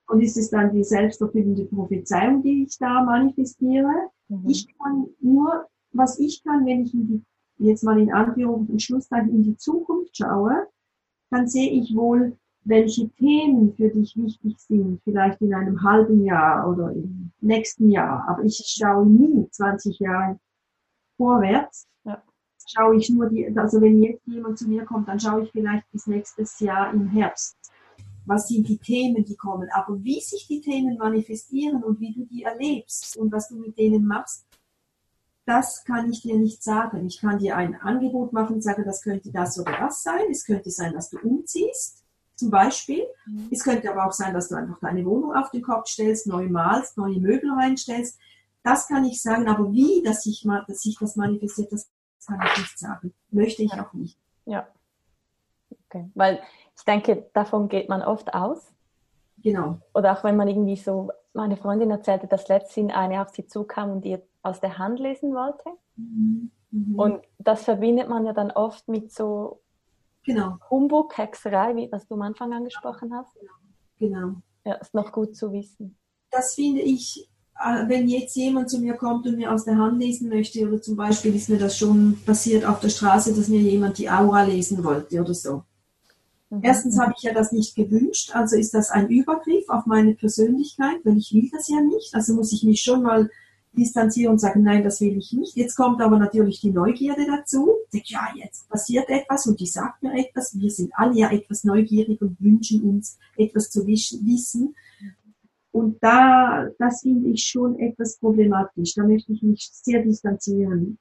Und 0.08 0.20
ist 0.20 0.36
es 0.36 0.50
dann 0.50 0.72
die 0.72 0.82
selbsterfüllende 0.82 1.64
Prophezeiung, 1.66 2.42
die 2.42 2.64
ich 2.64 2.76
da 2.76 3.04
manifestiere? 3.04 4.10
Mhm. 4.26 4.48
Ich 4.48 4.66
kann 4.78 5.06
nur, 5.20 5.68
was 5.92 6.18
ich 6.18 6.42
kann, 6.42 6.66
wenn 6.66 6.82
ich 6.82 6.92
in 6.92 7.06
die, 7.06 7.24
jetzt 7.58 7.84
mal 7.84 7.98
in 7.98 8.12
Anführungs- 8.12 8.70
und 8.70 8.82
Schlusszeichen 8.82 9.30
in 9.30 9.42
die 9.42 9.56
Zukunft 9.56 10.16
schaue, 10.16 10.66
dann 11.30 11.48
sehe 11.48 11.70
ich 11.70 11.94
wohl, 11.94 12.36
welche 12.64 13.08
Themen 13.10 13.74
für 13.74 13.88
dich 13.88 14.16
wichtig 14.16 14.58
sind, 14.58 15.00
vielleicht 15.04 15.40
in 15.40 15.54
einem 15.54 15.82
halben 15.82 16.24
Jahr 16.24 16.68
oder 16.68 16.92
im 16.92 17.30
nächsten 17.40 17.90
Jahr. 17.90 18.26
Aber 18.28 18.42
ich 18.42 18.56
schaue 18.66 19.06
nie 19.06 19.48
20 19.50 20.00
Jahre 20.00 20.38
vorwärts. 21.16 21.86
Ja. 22.04 22.22
Schaue 22.66 22.96
ich 22.96 23.08
nur 23.08 23.28
die, 23.28 23.46
also 23.56 23.80
wenn 23.80 24.02
jetzt 24.02 24.26
jemand 24.26 24.58
zu 24.58 24.68
mir 24.68 24.84
kommt, 24.84 25.08
dann 25.08 25.20
schaue 25.20 25.44
ich 25.44 25.52
vielleicht 25.52 25.90
bis 25.92 26.06
nächstes 26.08 26.58
Jahr 26.58 26.92
im 26.92 27.06
Herbst. 27.06 27.56
Was 28.24 28.48
sind 28.48 28.68
die 28.68 28.78
Themen, 28.78 29.24
die 29.24 29.36
kommen? 29.36 29.68
Aber 29.72 30.02
wie 30.02 30.20
sich 30.20 30.48
die 30.48 30.60
Themen 30.60 30.98
manifestieren 30.98 31.84
und 31.84 32.00
wie 32.00 32.12
du 32.12 32.24
die 32.24 32.42
erlebst 32.42 33.16
und 33.16 33.30
was 33.30 33.48
du 33.48 33.56
mit 33.56 33.78
denen 33.78 34.04
machst, 34.04 34.45
das 35.46 35.84
kann 35.84 36.10
ich 36.10 36.22
dir 36.22 36.36
nicht 36.36 36.62
sagen. 36.62 37.06
Ich 37.06 37.20
kann 37.20 37.38
dir 37.38 37.56
ein 37.56 37.80
Angebot 37.80 38.32
machen 38.32 38.56
und 38.56 38.62
sagen, 38.62 38.84
das 38.84 39.00
könnte 39.00 39.30
das 39.30 39.58
oder 39.58 39.72
das 39.78 40.02
sein. 40.02 40.26
Es 40.30 40.44
könnte 40.44 40.70
sein, 40.70 40.92
dass 40.92 41.08
du 41.08 41.18
umziehst, 41.18 42.04
zum 42.34 42.50
Beispiel. 42.50 43.04
Mhm. 43.26 43.48
Es 43.52 43.62
könnte 43.62 43.90
aber 43.90 44.06
auch 44.06 44.12
sein, 44.12 44.34
dass 44.34 44.48
du 44.48 44.56
einfach 44.56 44.80
deine 44.80 45.04
Wohnung 45.04 45.34
auf 45.34 45.50
den 45.52 45.62
Kopf 45.62 45.86
stellst, 45.86 46.26
neu 46.26 46.48
malst, 46.48 46.98
neue 46.98 47.20
Möbel 47.20 47.52
reinstellst. 47.52 48.18
Das 48.64 48.88
kann 48.88 49.04
ich 49.04 49.22
sagen, 49.22 49.48
aber 49.48 49.72
wie, 49.72 50.02
dass 50.02 50.24
sich, 50.24 50.44
dass 50.66 50.80
sich 50.80 50.98
das 50.98 51.14
manifestiert, 51.14 51.70
das 51.70 51.88
kann 52.26 52.40
ich 52.44 52.58
nicht 52.58 52.78
sagen. 52.78 53.14
Möchte 53.30 53.62
ich 53.62 53.72
auch 53.72 53.92
nicht. 53.92 54.18
Ja. 54.46 54.66
Okay. 55.88 56.10
Weil 56.14 56.40
ich 56.76 56.84
denke, 56.84 57.30
davon 57.32 57.68
geht 57.68 57.88
man 57.88 58.02
oft 58.02 58.34
aus. 58.34 58.72
Genau. 59.38 59.78
Oder 59.94 60.18
auch 60.18 60.24
wenn 60.24 60.36
man 60.36 60.48
irgendwie 60.48 60.76
so, 60.76 61.12
meine 61.34 61.56
Freundin 61.56 61.92
erzählte, 61.92 62.26
dass 62.26 62.48
letztens 62.48 62.92
eine 62.92 63.22
auf 63.22 63.28
sie 63.28 63.46
zukam 63.46 63.92
und 63.92 64.04
ihr 64.04 64.22
aus 64.46 64.60
der 64.60 64.78
Hand 64.78 64.98
lesen 65.00 65.34
wollte. 65.34 65.70
Mhm. 65.96 66.50
Mhm. 66.70 66.98
Und 66.98 67.20
das 67.38 67.64
verbindet 67.64 68.08
man 68.08 68.24
ja 68.24 68.32
dann 68.32 68.50
oft 68.50 68.88
mit 68.88 69.12
so 69.12 69.60
genau. 70.24 70.58
Humbug, 70.70 71.16
Hexerei, 71.16 71.74
wie 71.76 71.90
was 71.90 72.06
du 72.06 72.14
am 72.14 72.22
Anfang 72.22 72.52
angesprochen 72.52 73.14
hast. 73.14 73.32
Genau. 73.98 74.34
Ja, 74.64 74.74
ist 74.74 74.94
noch 74.94 75.12
gut 75.12 75.36
zu 75.36 75.52
wissen. 75.52 75.96
Das 76.30 76.54
finde 76.54 76.82
ich, 76.82 77.28
äh, 77.58 77.88
wenn 77.88 78.08
jetzt 78.08 78.36
jemand 78.36 78.68
zu 78.68 78.80
mir 78.80 78.94
kommt 78.94 79.26
und 79.26 79.36
mir 79.36 79.52
aus 79.52 79.64
der 79.64 79.78
Hand 79.78 79.98
lesen 80.00 80.28
möchte, 80.28 80.66
oder 80.68 80.82
zum 80.82 80.96
Beispiel 80.96 81.34
ist 81.34 81.48
mir 81.48 81.58
das 81.58 81.78
schon 81.78 82.18
passiert 82.26 82.64
auf 82.64 82.80
der 82.80 82.88
Straße, 82.88 83.34
dass 83.34 83.48
mir 83.48 83.60
jemand 83.60 83.98
die 83.98 84.10
Aura 84.10 84.42
lesen 84.42 84.84
wollte 84.84 85.20
oder 85.20 85.34
so. 85.34 85.62
Mhm. 86.50 86.60
Erstens 86.62 86.98
habe 87.00 87.14
ich 87.16 87.22
ja 87.22 87.32
das 87.32 87.52
nicht 87.52 87.74
gewünscht, 87.74 88.34
also 88.34 88.56
ist 88.56 88.74
das 88.74 88.90
ein 88.90 89.08
Übergriff 89.08 89.68
auf 89.68 89.86
meine 89.86 90.14
Persönlichkeit, 90.14 90.98
weil 91.04 91.16
ich 91.16 91.32
will 91.32 91.48
das 91.50 91.68
ja 91.68 91.80
nicht. 91.80 92.14
Also 92.14 92.34
muss 92.34 92.52
ich 92.52 92.64
mich 92.64 92.82
schon 92.82 93.02
mal 93.02 93.30
distanzieren 93.76 94.32
und 94.32 94.38
sagen, 94.38 94.62
nein, 94.62 94.82
das 94.82 95.00
will 95.00 95.16
ich 95.16 95.32
nicht. 95.32 95.56
Jetzt 95.56 95.76
kommt 95.76 96.00
aber 96.00 96.18
natürlich 96.18 96.60
die 96.60 96.70
Neugierde 96.70 97.26
dazu. 97.26 97.70
Denke, 97.92 98.08
ja, 98.08 98.28
jetzt 98.34 98.68
passiert 98.68 99.08
etwas 99.08 99.46
und 99.46 99.60
die 99.60 99.66
sagt 99.66 100.02
mir 100.02 100.14
etwas. 100.14 100.58
Wir 100.58 100.70
sind 100.70 100.92
alle 100.94 101.14
ja 101.14 101.30
etwas 101.30 101.64
neugierig 101.64 102.20
und 102.22 102.40
wünschen 102.40 102.82
uns 102.82 103.18
etwas 103.36 103.70
zu 103.70 103.86
wissen. 103.86 104.74
Und 105.72 106.02
da, 106.02 106.68
das 106.78 107.02
finde 107.02 107.28
ich 107.28 107.44
schon 107.44 107.78
etwas 107.78 108.18
problematisch. 108.18 108.94
Da 108.94 109.06
möchte 109.06 109.32
ich 109.32 109.42
mich 109.42 109.68
sehr 109.70 110.02
distanzieren. 110.02 110.98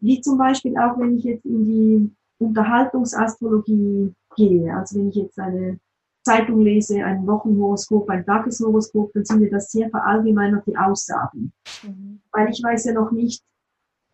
Wie 0.00 0.20
zum 0.20 0.36
Beispiel 0.36 0.76
auch, 0.76 0.98
wenn 0.98 1.16
ich 1.16 1.24
jetzt 1.24 1.44
in 1.44 1.64
die 1.64 2.10
Unterhaltungsastrologie 2.38 4.12
gehe. 4.36 4.74
Also 4.74 4.98
wenn 4.98 5.08
ich 5.08 5.14
jetzt 5.14 5.38
eine 5.38 5.78
Zeitung 6.26 6.60
lese, 6.60 7.04
ein 7.04 7.24
Wochenhoroskop, 7.24 8.10
ein 8.10 8.26
Tageshoroskop, 8.26 9.12
dann 9.12 9.24
sind 9.24 9.40
mir 9.40 9.50
das 9.50 9.70
sehr 9.70 9.88
verallgemeinert 9.90 10.66
die 10.66 10.76
Aussagen. 10.76 11.52
Mhm. 11.84 12.20
Weil 12.32 12.50
ich 12.50 12.60
weiß 12.60 12.86
ja 12.86 12.94
noch 12.94 13.12
nicht, 13.12 13.44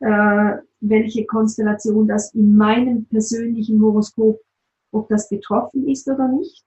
äh, 0.01 0.57
welche 0.81 1.25
Konstellation 1.25 2.07
das 2.07 2.35
in 2.35 2.55
meinem 2.55 3.07
persönlichen 3.07 3.81
Horoskop, 3.81 4.43
ob 4.93 5.09
das 5.09 5.31
betroffen 5.31 5.89
ist 5.89 6.07
oder 6.07 6.29
nicht. 6.29 6.63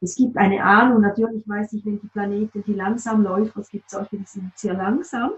Es 0.00 0.16
gibt 0.16 0.36
eine 0.36 0.64
Ahnung, 0.64 1.00
natürlich 1.00 1.48
weiß 1.48 1.74
ich, 1.74 1.86
wenn 1.86 2.00
die 2.00 2.08
Planete, 2.08 2.60
die 2.60 2.74
langsam 2.74 3.22
läuft, 3.22 3.56
es 3.56 3.68
gibt 3.68 3.88
solche, 3.90 4.16
die 4.16 4.26
sind 4.26 4.50
sehr 4.56 4.74
langsam. 4.74 5.30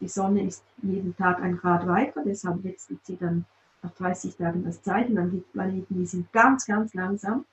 Die 0.00 0.08
Sonne 0.08 0.46
ist 0.46 0.62
jeden 0.82 1.16
Tag 1.16 1.42
ein 1.42 1.56
Grad 1.56 1.88
weiter, 1.88 2.22
deshalb 2.24 2.62
wechselt 2.62 3.04
sie 3.04 3.16
dann 3.16 3.46
nach 3.82 3.94
30 3.94 4.36
Tagen 4.36 4.62
das 4.64 4.80
Zeichen. 4.80 5.16
Dann 5.16 5.32
gibt 5.32 5.46
es 5.46 5.52
Planeten, 5.52 5.98
die 5.98 6.06
sind 6.06 6.32
ganz, 6.32 6.66
ganz 6.66 6.94
langsam 6.94 7.44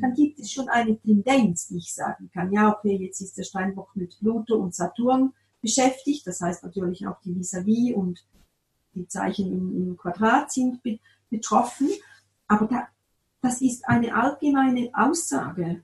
dann 0.00 0.14
gibt 0.14 0.38
es 0.38 0.52
schon 0.52 0.68
eine 0.68 0.98
Tendenz, 0.98 1.68
die 1.68 1.78
ich 1.78 1.94
sagen 1.94 2.30
kann. 2.32 2.52
Ja, 2.52 2.72
okay, 2.72 2.96
jetzt 2.96 3.20
ist 3.20 3.36
der 3.38 3.44
Steinbock 3.44 3.94
mit 3.94 4.18
Pluto 4.18 4.56
und 4.56 4.74
Saturn 4.74 5.32
beschäftigt. 5.60 6.26
Das 6.26 6.40
heißt 6.40 6.62
natürlich 6.62 7.06
auch 7.06 7.20
die 7.20 7.34
Vis-a-vis 7.34 7.94
und 7.94 8.24
die 8.94 9.08
Zeichen 9.08 9.52
im, 9.52 9.88
im 9.88 9.96
Quadrat 9.96 10.52
sind 10.52 10.82
be 10.82 10.98
betroffen. 11.30 11.88
Aber 12.46 12.66
da, 12.66 12.88
das 13.40 13.60
ist 13.60 13.88
eine 13.88 14.14
allgemeine 14.14 14.90
Aussage. 14.92 15.82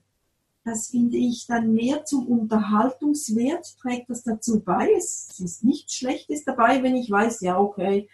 Das 0.63 0.89
finde 0.89 1.17
ich 1.17 1.47
dann 1.47 1.73
mehr 1.73 2.05
zum 2.05 2.27
Unterhaltungswert, 2.27 3.77
trägt 3.79 4.09
das 4.09 4.23
dazu 4.23 4.61
bei. 4.61 4.89
Es 4.95 5.39
ist 5.39 5.63
nichts 5.63 5.95
Schlechtes 5.95 6.45
dabei, 6.45 6.83
wenn 6.83 6.95
ich 6.95 7.09
weiß, 7.09 7.41
ja, 7.41 7.59
okay, 7.59 8.07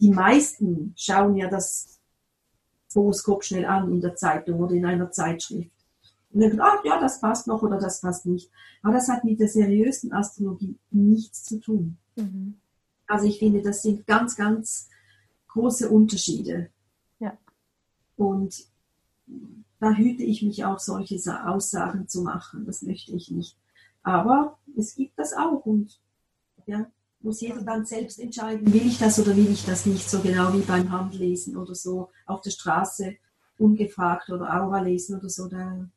die 0.00 0.10
meisten 0.10 0.94
schauen 0.96 1.36
ja 1.36 1.48
das 1.48 2.00
Horoskop 2.94 3.44
schnell 3.44 3.64
an 3.64 3.90
in 3.90 4.00
der 4.00 4.14
Zeitung 4.14 4.60
oder 4.60 4.74
in 4.74 4.86
einer 4.86 5.10
Zeitschrift. 5.10 5.70
Und 6.30 6.40
dann 6.40 6.60
ach 6.60 6.84
ja, 6.84 6.98
das 7.00 7.20
passt 7.20 7.46
noch 7.46 7.62
oder 7.62 7.78
das 7.78 8.00
passt 8.00 8.26
nicht. 8.26 8.50
Aber 8.82 8.94
das 8.94 9.08
hat 9.08 9.24
mit 9.24 9.38
der 9.38 9.48
seriösen 9.48 10.12
Astrologie 10.12 10.78
nichts 10.90 11.44
zu 11.44 11.60
tun. 11.60 11.98
Mhm. 12.16 12.54
Also 13.06 13.26
ich 13.26 13.38
finde, 13.38 13.62
das 13.62 13.82
sind 13.82 14.06
ganz, 14.06 14.36
ganz 14.36 14.88
große 15.48 15.90
Unterschiede. 15.90 16.70
Ja. 17.18 17.36
Und 18.16 18.66
da 19.78 19.92
hüte 19.92 20.22
ich 20.22 20.42
mich 20.42 20.64
auch, 20.64 20.78
solche 20.78 21.18
Aussagen 21.46 22.08
zu 22.08 22.22
machen. 22.22 22.64
Das 22.64 22.82
möchte 22.82 23.12
ich 23.12 23.30
nicht. 23.30 23.58
Aber 24.02 24.58
es 24.76 24.94
gibt 24.94 25.18
das 25.18 25.34
auch 25.34 25.66
und 25.66 26.00
ja, 26.66 26.90
muss 27.24 27.40
jeder 27.40 27.62
dann 27.62 27.84
selbst 27.84 28.18
entscheiden, 28.18 28.72
will 28.72 28.86
ich 28.86 28.98
das 28.98 29.18
oder 29.18 29.36
will 29.36 29.50
ich 29.50 29.64
das 29.64 29.86
nicht, 29.86 30.08
so 30.08 30.20
genau 30.20 30.52
wie 30.52 30.62
beim 30.62 30.90
Handlesen 30.90 31.56
oder 31.56 31.74
so 31.74 32.10
auf 32.26 32.40
der 32.40 32.50
Straße 32.50 33.16
ungefragt 33.58 34.30
oder 34.30 34.54
Aura 34.60 34.80
lesen 34.80 35.18
oder 35.18 35.28
so, 35.28 35.48
da 35.48 35.88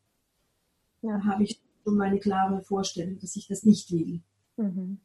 ja. 1.02 1.24
habe 1.26 1.44
ich 1.44 1.62
schon 1.84 1.98
meine 1.98 2.20
klare 2.20 2.62
Vorstellung, 2.62 3.20
dass 3.20 3.36
ich 3.36 3.48
das 3.48 3.64
nicht 3.64 3.92
will. 3.92 4.22
Mhm. 4.58 5.00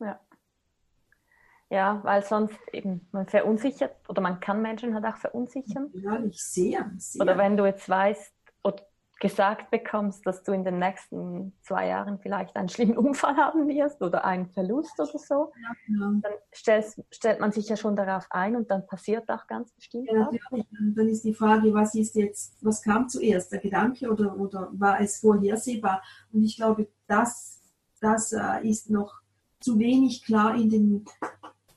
Ja. 0.00 0.20
Ja, 1.68 2.00
weil 2.04 2.22
sonst 2.22 2.58
eben 2.72 3.08
man 3.10 3.26
verunsichert 3.26 3.96
oder 4.08 4.22
man 4.22 4.38
kann 4.38 4.62
Menschen 4.62 4.94
halt 4.94 5.04
auch 5.04 5.16
verunsichern. 5.16 5.90
Ja, 5.94 6.22
ich 6.22 6.40
sehe. 6.40 6.92
Oder 7.18 7.36
wenn 7.38 7.56
du 7.56 7.66
jetzt 7.66 7.88
weißt, 7.88 8.32
gesagt 9.28 9.70
bekommst, 9.70 10.26
dass 10.26 10.42
du 10.42 10.52
in 10.52 10.64
den 10.64 10.78
nächsten 10.78 11.52
zwei 11.62 11.88
Jahren 11.88 12.18
vielleicht 12.18 12.54
einen 12.56 12.68
schlimmen 12.68 12.96
Unfall 12.96 13.36
haben 13.36 13.66
wirst 13.68 14.02
oder 14.02 14.24
einen 14.24 14.48
Verlust 14.48 14.98
oder 14.98 15.18
so, 15.18 15.52
ja, 15.60 15.98
ja. 15.98 16.12
dann 16.22 16.32
stellst, 16.54 17.02
stellt 17.10 17.40
man 17.40 17.52
sich 17.52 17.68
ja 17.68 17.76
schon 17.76 17.96
darauf 17.96 18.26
ein 18.30 18.56
und 18.56 18.70
dann 18.70 18.86
passiert 18.86 19.28
auch 19.30 19.46
ganz 19.46 19.72
bestimmt. 19.72 20.08
Ja, 20.10 20.30
natürlich. 20.30 20.66
Dann 20.94 21.08
ist 21.08 21.24
die 21.24 21.34
Frage, 21.34 21.74
was 21.74 21.94
ist 21.94 22.14
jetzt, 22.14 22.56
was 22.60 22.82
kam 22.82 23.08
zuerst, 23.08 23.52
der 23.52 23.60
Gedanke 23.60 24.10
oder, 24.10 24.36
oder 24.38 24.70
war 24.72 25.00
es 25.00 25.20
vorhersehbar? 25.20 26.02
Und 26.32 26.44
ich 26.44 26.56
glaube, 26.56 26.88
das, 27.06 27.60
das 28.00 28.32
äh, 28.32 28.68
ist 28.68 28.90
noch 28.90 29.20
zu 29.60 29.78
wenig 29.78 30.24
klar 30.24 30.54
in 30.54 30.70
den 30.70 31.04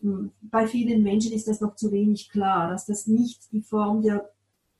hm, 0.01 0.31
bei 0.41 0.67
vielen 0.67 1.03
Menschen 1.03 1.33
ist 1.33 1.47
das 1.47 1.61
noch 1.61 1.75
zu 1.75 1.91
wenig 1.91 2.29
klar, 2.29 2.69
dass 2.69 2.85
das 2.85 3.07
nicht 3.07 3.51
die 3.51 3.61
Form 3.61 4.01
der 4.01 4.29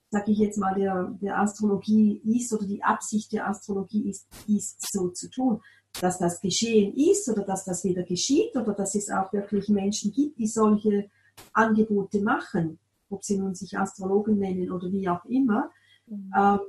sage 0.10 0.32
ich 0.32 0.40
jetzt 0.40 0.58
mal, 0.58 0.74
der, 0.76 1.16
der 1.22 1.40
Astrologie 1.40 2.22
ist 2.26 2.52
oder 2.54 2.66
die 2.66 2.84
Absicht 2.84 3.32
der 3.32 3.48
Astrologie 3.48 4.10
ist, 4.10 4.28
ist 4.48 4.92
so 4.92 5.10
zu 5.10 5.30
tun, 5.30 5.62
dass 6.02 6.18
das 6.18 6.42
geschehen 6.42 6.96
ist 6.96 7.30
oder 7.30 7.44
dass 7.44 7.66
das 7.66 7.84
wieder 7.84 8.04
geschieht 8.04 8.56
oder 8.56 8.74
dass 8.74 8.96
es 8.96 9.10
auch 9.10 9.32
wirklich 9.34 9.70
Menschen 9.70 10.12
gibt, 10.12 10.40
die 10.40 10.48
solche 10.48 11.10
Angebote 11.54 12.22
machen, 12.22 12.80
ob 13.10 13.24
sie 13.24 13.38
nun 13.38 13.56
sich 13.56 13.78
Astrologen 13.78 14.38
nennen 14.38 14.72
oder 14.72 14.92
wie 14.92 15.08
auch 15.10 15.26
immer. 15.26 15.72
Mhm. 16.08 16.32
Ähm, 16.36 16.60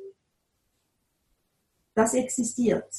das 1.95 2.14
existiert. 2.14 2.95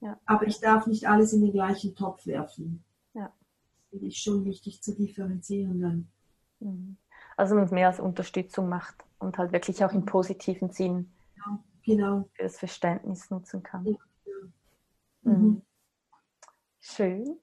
Ja. 0.00 0.18
Aber 0.24 0.46
ich 0.46 0.60
darf 0.60 0.86
nicht 0.86 1.08
alles 1.08 1.32
in 1.32 1.42
den 1.42 1.52
gleichen 1.52 1.94
Topf 1.94 2.26
werfen. 2.26 2.84
Ja. 3.14 3.26
Das 3.26 3.90
finde 3.90 4.06
ich 4.06 4.18
schon 4.18 4.44
wichtig 4.44 4.82
zu 4.82 4.94
differenzieren 4.94 5.80
dann. 5.80 6.08
Mhm. 6.60 6.96
Also 7.36 7.54
man 7.54 7.64
es 7.64 7.70
mehr 7.70 7.88
als 7.88 8.00
Unterstützung 8.00 8.68
macht 8.68 9.04
und 9.18 9.38
halt 9.38 9.52
wirklich 9.52 9.84
auch 9.84 9.92
im 9.92 10.06
positiven 10.06 10.70
Sinn 10.70 11.12
ja, 11.36 11.58
genau. 11.84 12.28
für 12.32 12.44
das 12.44 12.58
Verständnis 12.58 13.30
nutzen 13.30 13.62
kann. 13.62 13.84
Ja. 13.84 13.96
Mhm. 15.22 15.32
mhm. 15.32 15.62
Schön. 16.80 17.38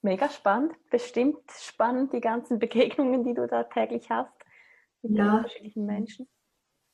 Mega 0.00 0.28
spannend. 0.30 0.72
Bestimmt 0.90 1.38
spannend, 1.50 2.12
die 2.12 2.20
ganzen 2.20 2.58
Begegnungen, 2.60 3.24
die 3.24 3.34
du 3.34 3.46
da 3.46 3.64
täglich 3.64 4.10
hast 4.10 4.32
mit 5.02 5.16
ja, 5.16 5.36
unterschiedlichen 5.36 5.86
Menschen. 5.86 6.26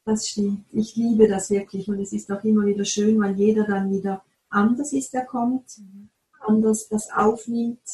Das 0.05 0.29
stimmt. 0.29 0.67
Ich 0.73 0.97
liebe 0.97 1.29
das 1.29 1.51
wirklich 1.51 1.89
und 1.89 1.99
es 2.01 2.13
ist 2.13 2.31
auch 2.31 2.45
immer 2.45 2.67
wieder 2.67 2.85
schön, 2.85 3.19
weil 3.21 3.35
jeder 3.37 3.65
dann 3.65 3.91
wieder 3.91 4.23
anders 4.51 4.93
ist, 4.93 5.15
der 5.15 5.25
kommt, 5.25 5.79
mhm. 5.79 6.11
anders 6.41 6.89
das 6.89 7.11
aufnimmt, 7.11 7.87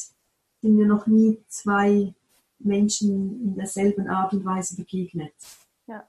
sind 0.61 0.75
mir 0.75 0.85
noch 0.85 1.07
nie 1.07 1.43
zwei 1.47 2.13
Menschen 2.63 3.41
in 3.43 3.55
derselben 3.55 4.07
Art 4.07 4.33
und 4.33 4.45
Weise 4.45 4.75
begegnet. 4.75 5.33
Ja. 5.87 6.07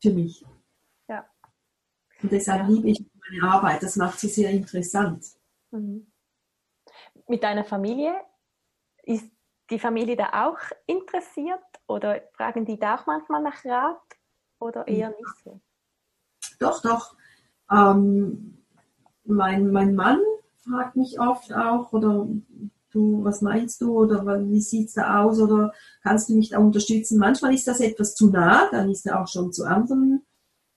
Für 0.00 0.10
mich. 0.10 0.44
Ja. 1.08 1.26
Und 2.22 2.32
deshalb 2.32 2.68
liebe 2.68 2.90
ich 2.90 3.04
meine 3.30 3.52
Arbeit. 3.52 3.82
Das 3.82 3.96
macht 3.96 4.18
sie 4.18 4.28
sehr 4.28 4.50
interessant. 4.50 5.26
Mhm. 5.70 6.06
Mit 7.28 7.42
deiner 7.42 7.64
Familie 7.64 8.14
ist 9.04 9.30
die 9.70 9.78
Familie 9.78 10.16
da 10.16 10.46
auch 10.46 10.58
interessiert 10.86 11.62
oder 11.86 12.20
fragen 12.32 12.64
die 12.64 12.78
da 12.78 12.96
auch 12.96 13.06
manchmal 13.06 13.42
nach 13.42 13.64
Rat 13.64 14.00
oder 14.58 14.86
eher 14.86 15.08
nicht 15.08 15.36
so? 15.44 15.60
Doch, 16.58 16.82
doch. 16.82 17.16
Ähm, 17.70 18.58
mein, 19.24 19.70
mein 19.70 19.94
Mann 19.94 20.20
fragt 20.62 20.96
mich 20.96 21.18
oft 21.18 21.52
auch 21.52 21.92
oder 21.92 22.26
du, 22.94 23.24
was 23.24 23.42
meinst 23.42 23.80
du 23.80 23.98
oder 23.98 24.24
wie 24.48 24.60
sieht 24.60 24.88
es 24.88 24.94
da 24.94 25.22
aus 25.22 25.40
oder 25.40 25.72
kannst 26.02 26.28
du 26.28 26.34
mich 26.34 26.50
da 26.50 26.58
unterstützen? 26.58 27.18
Manchmal 27.18 27.54
ist 27.54 27.66
das 27.68 27.80
etwas 27.80 28.14
zu 28.14 28.30
nah, 28.30 28.68
dann 28.70 28.90
ist 28.90 29.06
er 29.06 29.20
auch 29.20 29.28
schon 29.28 29.52
zu 29.52 29.64
anderen 29.64 30.22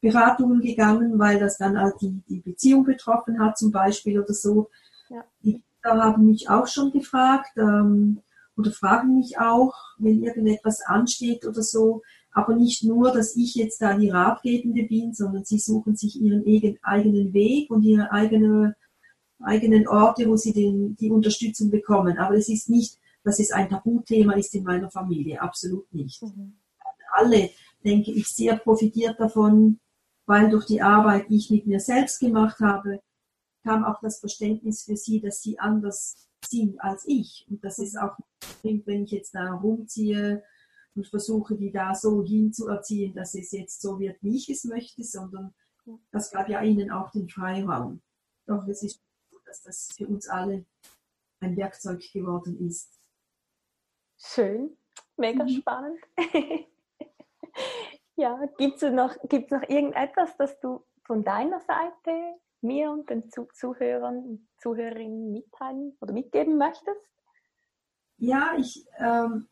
Beratungen 0.01 0.61
gegangen, 0.61 1.17
weil 1.17 1.39
das 1.39 1.57
dann 1.57 1.79
halt 1.79 1.95
die, 2.01 2.21
die 2.29 2.39
Beziehung 2.39 2.83
betroffen 2.83 3.39
hat 3.39 3.57
zum 3.57 3.71
Beispiel 3.71 4.19
oder 4.19 4.33
so. 4.33 4.69
Ja. 5.09 5.23
Die 5.43 5.63
Kinder 5.81 6.03
haben 6.03 6.27
mich 6.27 6.49
auch 6.49 6.67
schon 6.67 6.91
gefragt 6.91 7.51
ähm, 7.57 8.19
oder 8.55 8.71
fragen 8.71 9.15
mich 9.15 9.39
auch, 9.39 9.73
wenn 9.97 10.23
irgendetwas 10.23 10.81
ansteht 10.85 11.45
oder 11.45 11.63
so. 11.63 12.01
Aber 12.31 12.55
nicht 12.55 12.83
nur, 12.83 13.11
dass 13.13 13.35
ich 13.35 13.55
jetzt 13.55 13.81
da 13.81 13.97
die 13.97 14.09
Ratgebende 14.09 14.83
bin, 14.83 15.13
sondern 15.13 15.45
sie 15.45 15.57
suchen 15.59 15.95
sich 15.95 16.21
ihren 16.21 16.43
eigenen 16.83 17.33
Weg 17.33 17.71
und 17.71 17.83
ihre 17.83 18.11
eigene 18.11 18.75
eigenen 19.43 19.87
Orte, 19.87 20.27
wo 20.27 20.35
sie 20.35 20.53
den, 20.53 20.95
die 20.95 21.11
Unterstützung 21.11 21.69
bekommen. 21.69 22.17
Aber 22.17 22.35
es 22.35 22.49
ist 22.49 22.69
nicht, 22.69 22.97
dass 23.23 23.39
es 23.39 23.51
ein 23.51 23.69
Tabuthema 23.69 24.33
ist 24.33 24.53
in 24.55 24.63
meiner 24.63 24.89
Familie, 24.89 25.41
absolut 25.41 25.91
nicht. 25.93 26.21
Mhm. 26.21 26.57
Alle, 27.11 27.49
denke 27.83 28.11
ich, 28.11 28.27
sehr 28.27 28.57
profitiert 28.57 29.19
davon, 29.19 29.79
weil 30.25 30.49
durch 30.49 30.65
die 30.65 30.81
Arbeit, 30.81 31.29
die 31.29 31.37
ich 31.37 31.51
mit 31.51 31.65
mir 31.65 31.79
selbst 31.79 32.19
gemacht 32.19 32.59
habe, 32.59 32.99
kam 33.63 33.83
auch 33.83 33.99
das 34.01 34.19
Verständnis 34.19 34.83
für 34.83 34.95
sie, 34.95 35.21
dass 35.21 35.41
sie 35.41 35.59
anders 35.59 36.27
sind 36.47 36.79
als 36.81 37.03
ich. 37.07 37.45
Und 37.49 37.63
das 37.63 37.79
ist 37.79 37.97
auch 37.97 38.15
bringt, 38.61 38.85
wenn 38.85 39.03
ich 39.03 39.11
jetzt 39.11 39.33
da 39.33 39.53
rumziehe 39.53 40.43
und 40.95 41.07
versuche, 41.07 41.55
die 41.55 41.71
da 41.71 41.95
so 41.95 42.23
hinzuerziehen, 42.23 43.13
dass 43.13 43.33
es 43.35 43.51
jetzt 43.51 43.81
so 43.81 43.99
wird, 43.99 44.17
wie 44.21 44.37
ich 44.37 44.49
es 44.49 44.65
möchte, 44.65 45.03
sondern 45.03 45.53
das 46.11 46.31
gab 46.31 46.49
ja 46.49 46.61
ihnen 46.61 46.91
auch 46.91 47.11
den 47.11 47.29
Freiraum. 47.29 48.01
Doch 48.47 48.67
es 48.67 48.83
ist 48.83 49.01
dass 49.63 49.89
das 49.89 49.95
für 49.95 50.07
uns 50.07 50.27
alle 50.27 50.65
ein 51.39 51.55
Werkzeug 51.55 52.01
geworden 52.11 52.67
ist. 52.67 52.99
Schön, 54.17 54.77
mega 55.17 55.43
mhm. 55.43 55.49
spannend. 55.49 55.99
ja, 58.15 58.45
gibt 58.57 58.81
es 58.81 58.91
noch, 58.91 59.15
gibt's 59.29 59.51
noch 59.51 59.63
irgendetwas, 59.63 60.35
das 60.37 60.59
du 60.59 60.83
von 61.03 61.23
deiner 61.23 61.59
Seite 61.61 62.39
mir 62.61 62.89
und 62.91 63.09
den 63.09 63.29
Zuhörern 63.29 64.17
und 64.17 64.47
Zuhörerinnen 64.57 65.31
mitteilen 65.31 65.95
oder 66.01 66.13
mitgeben 66.13 66.57
möchtest? 66.57 67.01
Ja, 68.17 68.55
ich, 68.57 68.85
ähm, 68.97 69.47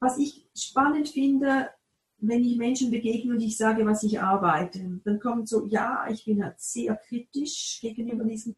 was 0.00 0.18
ich 0.18 0.48
spannend 0.54 1.08
finde, 1.08 1.70
wenn 2.18 2.42
ich 2.42 2.56
Menschen 2.56 2.90
begegne 2.90 3.34
und 3.34 3.40
ich 3.40 3.56
sage, 3.56 3.84
was 3.86 4.02
ich 4.02 4.20
arbeite, 4.20 5.00
dann 5.04 5.20
kommt 5.20 5.48
so, 5.48 5.66
ja, 5.66 6.08
ich 6.10 6.24
bin 6.24 6.42
halt 6.42 6.58
sehr 6.58 6.96
kritisch 6.96 7.78
gegenüber 7.80 8.24
diesem 8.24 8.56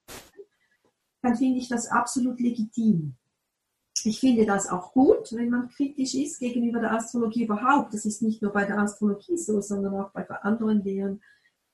dann 1.22 1.36
finde 1.36 1.58
ich 1.58 1.68
das 1.68 1.88
absolut 1.88 2.40
legitim. 2.40 3.14
Ich 4.04 4.20
finde 4.20 4.46
das 4.46 4.68
auch 4.68 4.92
gut, 4.92 5.32
wenn 5.32 5.50
man 5.50 5.68
kritisch 5.68 6.14
ist 6.14 6.38
gegenüber 6.38 6.80
der 6.80 6.92
Astrologie 6.92 7.44
überhaupt. 7.44 7.92
Das 7.92 8.04
ist 8.04 8.22
nicht 8.22 8.42
nur 8.42 8.52
bei 8.52 8.64
der 8.64 8.78
Astrologie 8.78 9.36
so, 9.36 9.60
sondern 9.60 9.94
auch 9.94 10.10
bei 10.12 10.24
anderen 10.28 10.84
Lehren. 10.84 11.20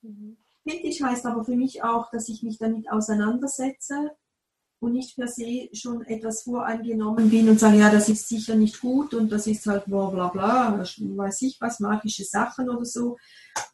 Mhm. 0.01 0.37
Kritisch 0.67 1.01
heißt 1.01 1.25
aber 1.27 1.45
für 1.45 1.55
mich 1.55 1.83
auch, 1.83 2.09
dass 2.09 2.27
ich 2.27 2.41
mich 2.41 2.57
damit 2.57 2.91
auseinandersetze 2.91 4.11
und 4.79 4.93
nicht 4.93 5.15
per 5.15 5.27
se 5.27 5.69
schon 5.73 6.03
etwas 6.05 6.43
voreingenommen 6.43 7.29
bin 7.29 7.49
und 7.49 7.59
sage, 7.59 7.77
ja, 7.77 7.91
das 7.91 8.09
ist 8.09 8.27
sicher 8.27 8.55
nicht 8.55 8.81
gut 8.81 9.13
und 9.13 9.31
das 9.31 9.47
ist 9.47 9.65
halt 9.67 9.85
bla 9.85 10.09
bla 10.09 10.27
bla, 10.27 10.79
weiß 10.79 11.41
ich 11.43 11.57
was, 11.61 11.79
magische 11.79 12.23
Sachen 12.23 12.69
oder 12.69 12.85
so. 12.85 13.17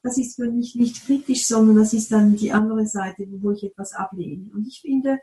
Das 0.04 0.18
ist 0.18 0.36
für 0.36 0.50
mich 0.50 0.76
nicht 0.76 1.06
kritisch, 1.06 1.46
sondern 1.46 1.78
das 1.78 1.94
ist 1.94 2.12
dann 2.12 2.36
die 2.36 2.52
andere 2.52 2.86
Seite, 2.86 3.26
wo 3.30 3.52
ich 3.52 3.64
etwas 3.64 3.94
ablehne. 3.94 4.52
Und 4.54 4.68
ich 4.68 4.82
finde, 4.82 5.20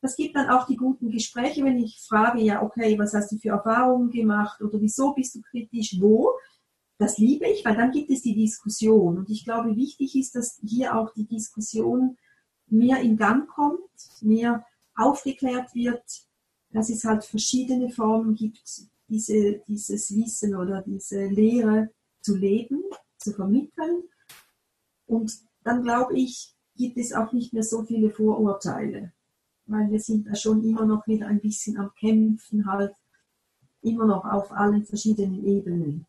das 0.00 0.16
gibt 0.16 0.36
dann 0.36 0.48
auch 0.48 0.66
die 0.66 0.76
guten 0.76 1.10
Gespräche, 1.10 1.64
wenn 1.64 1.78
ich 1.78 2.00
frage, 2.06 2.40
ja, 2.40 2.62
okay, 2.62 2.98
was 2.98 3.14
hast 3.14 3.32
du 3.32 3.38
für 3.38 3.50
Erfahrungen 3.50 4.10
gemacht 4.10 4.60
oder 4.62 4.80
wieso 4.80 5.12
bist 5.12 5.34
du 5.34 5.40
kritisch, 5.42 5.96
wo? 6.00 6.30
Das 6.98 7.18
liebe 7.18 7.48
ich, 7.48 7.64
weil 7.64 7.76
dann 7.76 7.90
gibt 7.90 8.10
es 8.10 8.22
die 8.22 8.34
Diskussion. 8.34 9.18
Und 9.18 9.30
ich 9.30 9.44
glaube, 9.44 9.76
wichtig 9.76 10.16
ist, 10.16 10.34
dass 10.34 10.60
hier 10.64 10.96
auch 10.96 11.12
die 11.14 11.26
Diskussion 11.26 12.16
mehr 12.66 13.00
in 13.00 13.16
Gang 13.16 13.48
kommt, 13.48 13.80
mehr 14.20 14.64
aufgeklärt 14.94 15.74
wird, 15.74 16.02
dass 16.70 16.90
es 16.90 17.04
halt 17.04 17.24
verschiedene 17.24 17.90
Formen 17.90 18.34
gibt, 18.34 18.82
diese, 19.08 19.62
dieses 19.66 20.14
Wissen 20.14 20.54
oder 20.54 20.82
diese 20.82 21.26
Lehre 21.26 21.90
zu 22.20 22.36
leben, 22.36 22.82
zu 23.16 23.32
vermitteln. 23.32 24.02
Und 25.06 25.32
dann 25.64 25.82
glaube 25.82 26.18
ich, 26.18 26.54
gibt 26.76 26.98
es 26.98 27.12
auch 27.12 27.32
nicht 27.32 27.52
mehr 27.52 27.62
so 27.62 27.82
viele 27.82 28.10
Vorurteile 28.10 29.12
weil 29.68 29.90
wir 29.90 30.00
sind 30.00 30.26
da 30.26 30.34
schon 30.34 30.64
immer 30.64 30.84
noch 30.84 31.06
wieder 31.06 31.26
ein 31.26 31.40
bisschen 31.40 31.76
am 31.78 31.92
Kämpfen, 31.98 32.66
halt 32.66 32.94
immer 33.82 34.06
noch 34.06 34.24
auf 34.24 34.50
allen 34.50 34.84
verschiedenen 34.84 35.44
Ebenen. 35.44 36.06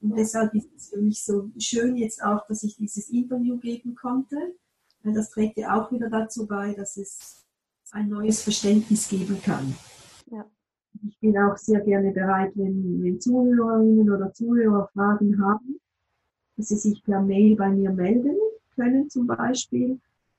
Und 0.00 0.16
deshalb 0.16 0.54
ist 0.54 0.68
es 0.76 0.90
für 0.90 1.00
mich 1.00 1.24
so 1.24 1.50
schön 1.58 1.96
jetzt 1.96 2.22
auch, 2.22 2.46
dass 2.46 2.62
ich 2.62 2.76
dieses 2.76 3.10
Interview 3.10 3.58
geben 3.58 3.94
konnte, 3.94 4.36
weil 5.02 5.14
das 5.14 5.30
trägt 5.30 5.56
ja 5.56 5.74
auch 5.80 5.90
wieder 5.90 6.08
dazu 6.08 6.46
bei, 6.46 6.72
dass 6.74 6.96
es 6.96 7.44
ein 7.90 8.08
neues 8.08 8.42
Verständnis 8.42 9.08
geben 9.08 9.40
kann. 9.42 9.74
Ja. 10.30 10.44
Ich 11.06 11.18
bin 11.20 11.36
auch 11.38 11.56
sehr 11.56 11.80
gerne 11.80 12.12
bereit, 12.12 12.52
wenn, 12.54 13.02
wenn 13.02 13.20
Zuhörerinnen 13.20 14.10
oder 14.10 14.32
Zuhörer 14.32 14.88
Fragen 14.92 15.42
haben, 15.42 15.80
dass 16.56 16.68
sie 16.68 16.76
sich 16.76 17.02
per 17.02 17.22
Mail 17.22 17.56
bei 17.56 17.70
mir 17.70 17.90
melden 17.90 18.36
können 18.74 19.08
zum 19.08 19.26
Beispiel 19.26 19.98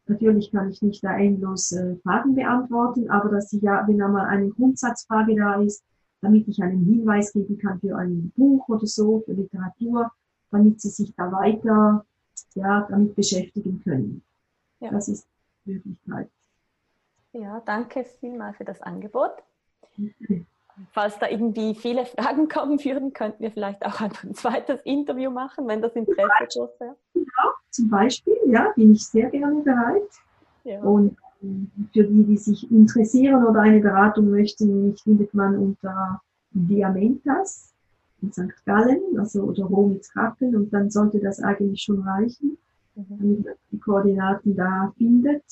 Natürlich 0.09 0.51
kann 0.51 0.69
ich 0.71 0.81
nicht 0.81 1.03
da 1.03 1.15
endlos 1.15 1.71
äh, 1.71 1.95
Fragen 1.97 2.33
beantworten, 2.33 3.11
aber 3.11 3.29
dass 3.29 3.53
ich 3.53 3.61
ja, 3.61 3.87
wenn 3.87 4.01
einmal 4.01 4.25
eine 4.25 4.49
Grundsatzfrage 4.49 5.35
da 5.35 5.61
ist, 5.61 5.83
damit 6.21 6.47
ich 6.47 6.61
einen 6.63 6.83
Hinweis 6.83 7.31
geben 7.31 7.59
kann 7.59 7.79
für 7.79 7.95
ein 7.95 8.31
Buch 8.35 8.67
oder 8.67 8.87
so, 8.87 9.21
für 9.21 9.33
Literatur, 9.33 10.11
damit 10.49 10.81
sie 10.81 10.89
sich 10.89 11.13
da 11.15 11.31
weiter 11.31 12.03
ja, 12.55 12.87
damit 12.89 13.15
beschäftigen 13.15 13.81
können. 13.83 14.23
Ja. 14.79 14.89
Das 14.89 15.09
ist 15.09 15.27
die 15.65 15.73
Möglichkeit. 15.73 16.31
Ja, 17.33 17.61
danke 17.63 18.03
vielmals 18.03 18.57
für 18.57 18.65
das 18.65 18.81
Angebot. 18.81 19.31
Okay. 19.93 20.47
Falls 20.91 21.17
da 21.19 21.29
irgendwie 21.29 21.75
viele 21.75 22.05
Fragen 22.17 22.47
kommen 22.47 22.83
würden, 22.83 23.13
könnten 23.13 23.43
wir 23.43 23.51
vielleicht 23.51 23.85
auch 23.85 23.99
ein 24.01 24.11
zweites 24.33 24.81
Interview 24.81 25.31
machen, 25.31 25.67
wenn 25.67 25.81
das 25.81 25.93
Interesse 25.93 26.29
groß 26.53 26.79
wäre. 26.79 26.95
Ja, 27.13 27.53
zum 27.69 27.89
Beispiel, 27.89 28.35
ja, 28.47 28.71
bin 28.75 28.93
ich 28.93 29.05
sehr 29.05 29.29
gerne 29.29 29.61
bereit. 29.61 30.09
Ja. 30.63 30.81
Und 30.81 31.17
ähm, 31.41 31.69
für 31.93 32.03
die, 32.03 32.23
die 32.23 32.37
sich 32.37 32.69
interessieren 32.71 33.45
oder 33.45 33.61
eine 33.61 33.79
Beratung 33.79 34.29
möchten, 34.29 34.89
mich 34.89 35.01
findet 35.01 35.33
man 35.33 35.57
unter 35.57 36.21
Diamentas 36.51 37.73
in 38.21 38.33
St. 38.33 38.65
Gallen, 38.65 39.01
also 39.17 39.43
oder 39.43 39.63
Romitz-Kappel 39.65 40.55
und 40.55 40.73
dann 40.73 40.89
sollte 40.89 41.19
das 41.19 41.41
eigentlich 41.41 41.81
schon 41.81 42.01
reichen, 42.01 42.57
mhm. 42.95 43.05
damit 43.09 43.45
man 43.45 43.53
die 43.71 43.79
Koordinaten 43.79 44.55
da 44.55 44.91
findet 44.97 45.43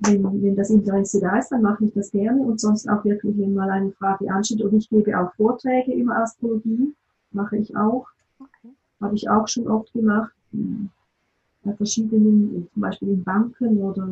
wenn, 0.00 0.42
wenn 0.42 0.56
das 0.56 0.70
Interesse 0.70 1.20
da 1.20 1.38
ist, 1.38 1.50
dann 1.50 1.62
mache 1.62 1.84
ich 1.84 1.92
das 1.92 2.10
gerne 2.10 2.40
und 2.40 2.60
sonst 2.60 2.88
auch 2.88 3.04
wirklich, 3.04 3.36
wenn 3.38 3.54
mal 3.54 3.70
eine 3.70 3.92
Frage 3.92 4.30
ansteht. 4.30 4.62
Und 4.62 4.74
ich 4.74 4.88
gebe 4.88 5.18
auch 5.18 5.32
Vorträge 5.34 5.92
über 5.92 6.16
Astrologie, 6.16 6.94
mache 7.32 7.58
ich 7.58 7.76
auch. 7.76 8.06
Okay. 8.38 8.74
Habe 9.00 9.14
ich 9.14 9.28
auch 9.28 9.46
schon 9.46 9.68
oft 9.68 9.92
gemacht. 9.92 10.32
Bei 11.62 11.74
verschiedenen, 11.74 12.68
zum 12.72 12.80
Beispiel 12.80 13.08
in 13.10 13.22
Banken 13.24 13.78
oder 13.78 14.08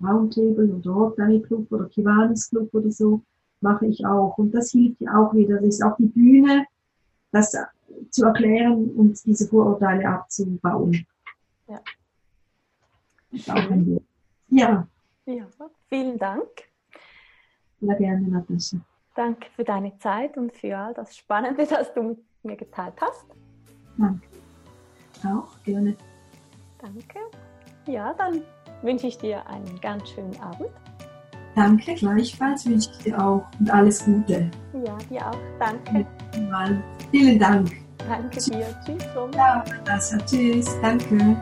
Roundtable 0.00 0.74
oder 0.74 0.90
Rotary 0.90 1.40
Club 1.42 1.70
oder 1.70 1.84
Kiwanis 1.86 2.48
Club 2.48 2.72
oder 2.72 2.90
so, 2.90 3.20
mache 3.60 3.86
ich 3.86 4.04
auch. 4.06 4.38
Und 4.38 4.54
das 4.54 4.70
hilft 4.70 5.00
ja 5.00 5.18
auch 5.18 5.34
wieder. 5.34 5.56
Das 5.56 5.66
ist 5.66 5.82
auch 5.82 5.96
die 5.96 6.06
Bühne, 6.06 6.64
das 7.32 7.54
zu 8.10 8.24
erklären 8.24 8.90
und 8.92 9.24
diese 9.26 9.46
Vorurteile 9.48 10.08
abzubauen. 10.08 11.06
Ja. 11.68 11.80
Ja. 14.48 14.86
Ja, 15.28 15.46
vielen 15.90 16.18
Dank. 16.18 16.48
Ja, 17.80 17.94
gerne, 17.94 18.26
Natascha. 18.28 18.78
Danke 19.14 19.50
für 19.54 19.62
deine 19.62 19.94
Zeit 19.98 20.38
und 20.38 20.56
für 20.56 20.74
all 20.76 20.94
das 20.94 21.14
Spannende, 21.14 21.66
das 21.70 21.92
du 21.92 22.02
mit 22.02 22.18
mir 22.42 22.56
geteilt 22.56 22.94
hast. 22.98 23.26
Danke. 23.98 24.26
Auch 25.26 25.62
gerne. 25.64 25.94
Danke. 26.78 27.18
Ja, 27.86 28.14
dann 28.14 28.40
wünsche 28.80 29.08
ich 29.08 29.18
dir 29.18 29.46
einen 29.46 29.78
ganz 29.82 30.08
schönen 30.08 30.38
Abend. 30.40 30.70
Danke, 31.54 31.94
gleichfalls 31.94 32.64
wünsche 32.64 32.90
ich 32.90 33.04
dir 33.04 33.22
auch 33.22 33.44
und 33.60 33.70
alles 33.70 34.04
Gute. 34.06 34.50
Ja, 34.72 34.96
dir 35.10 35.26
auch. 35.26 35.36
Danke. 35.58 36.06
Vielen 37.10 37.38
Dank. 37.38 37.70
Danke 37.98 38.40
dir. 38.40 38.66
Tschüss. 38.86 39.04
Ja, 39.34 39.62
das, 39.84 40.16
tschüss. 40.24 40.80
Danke. 40.80 41.36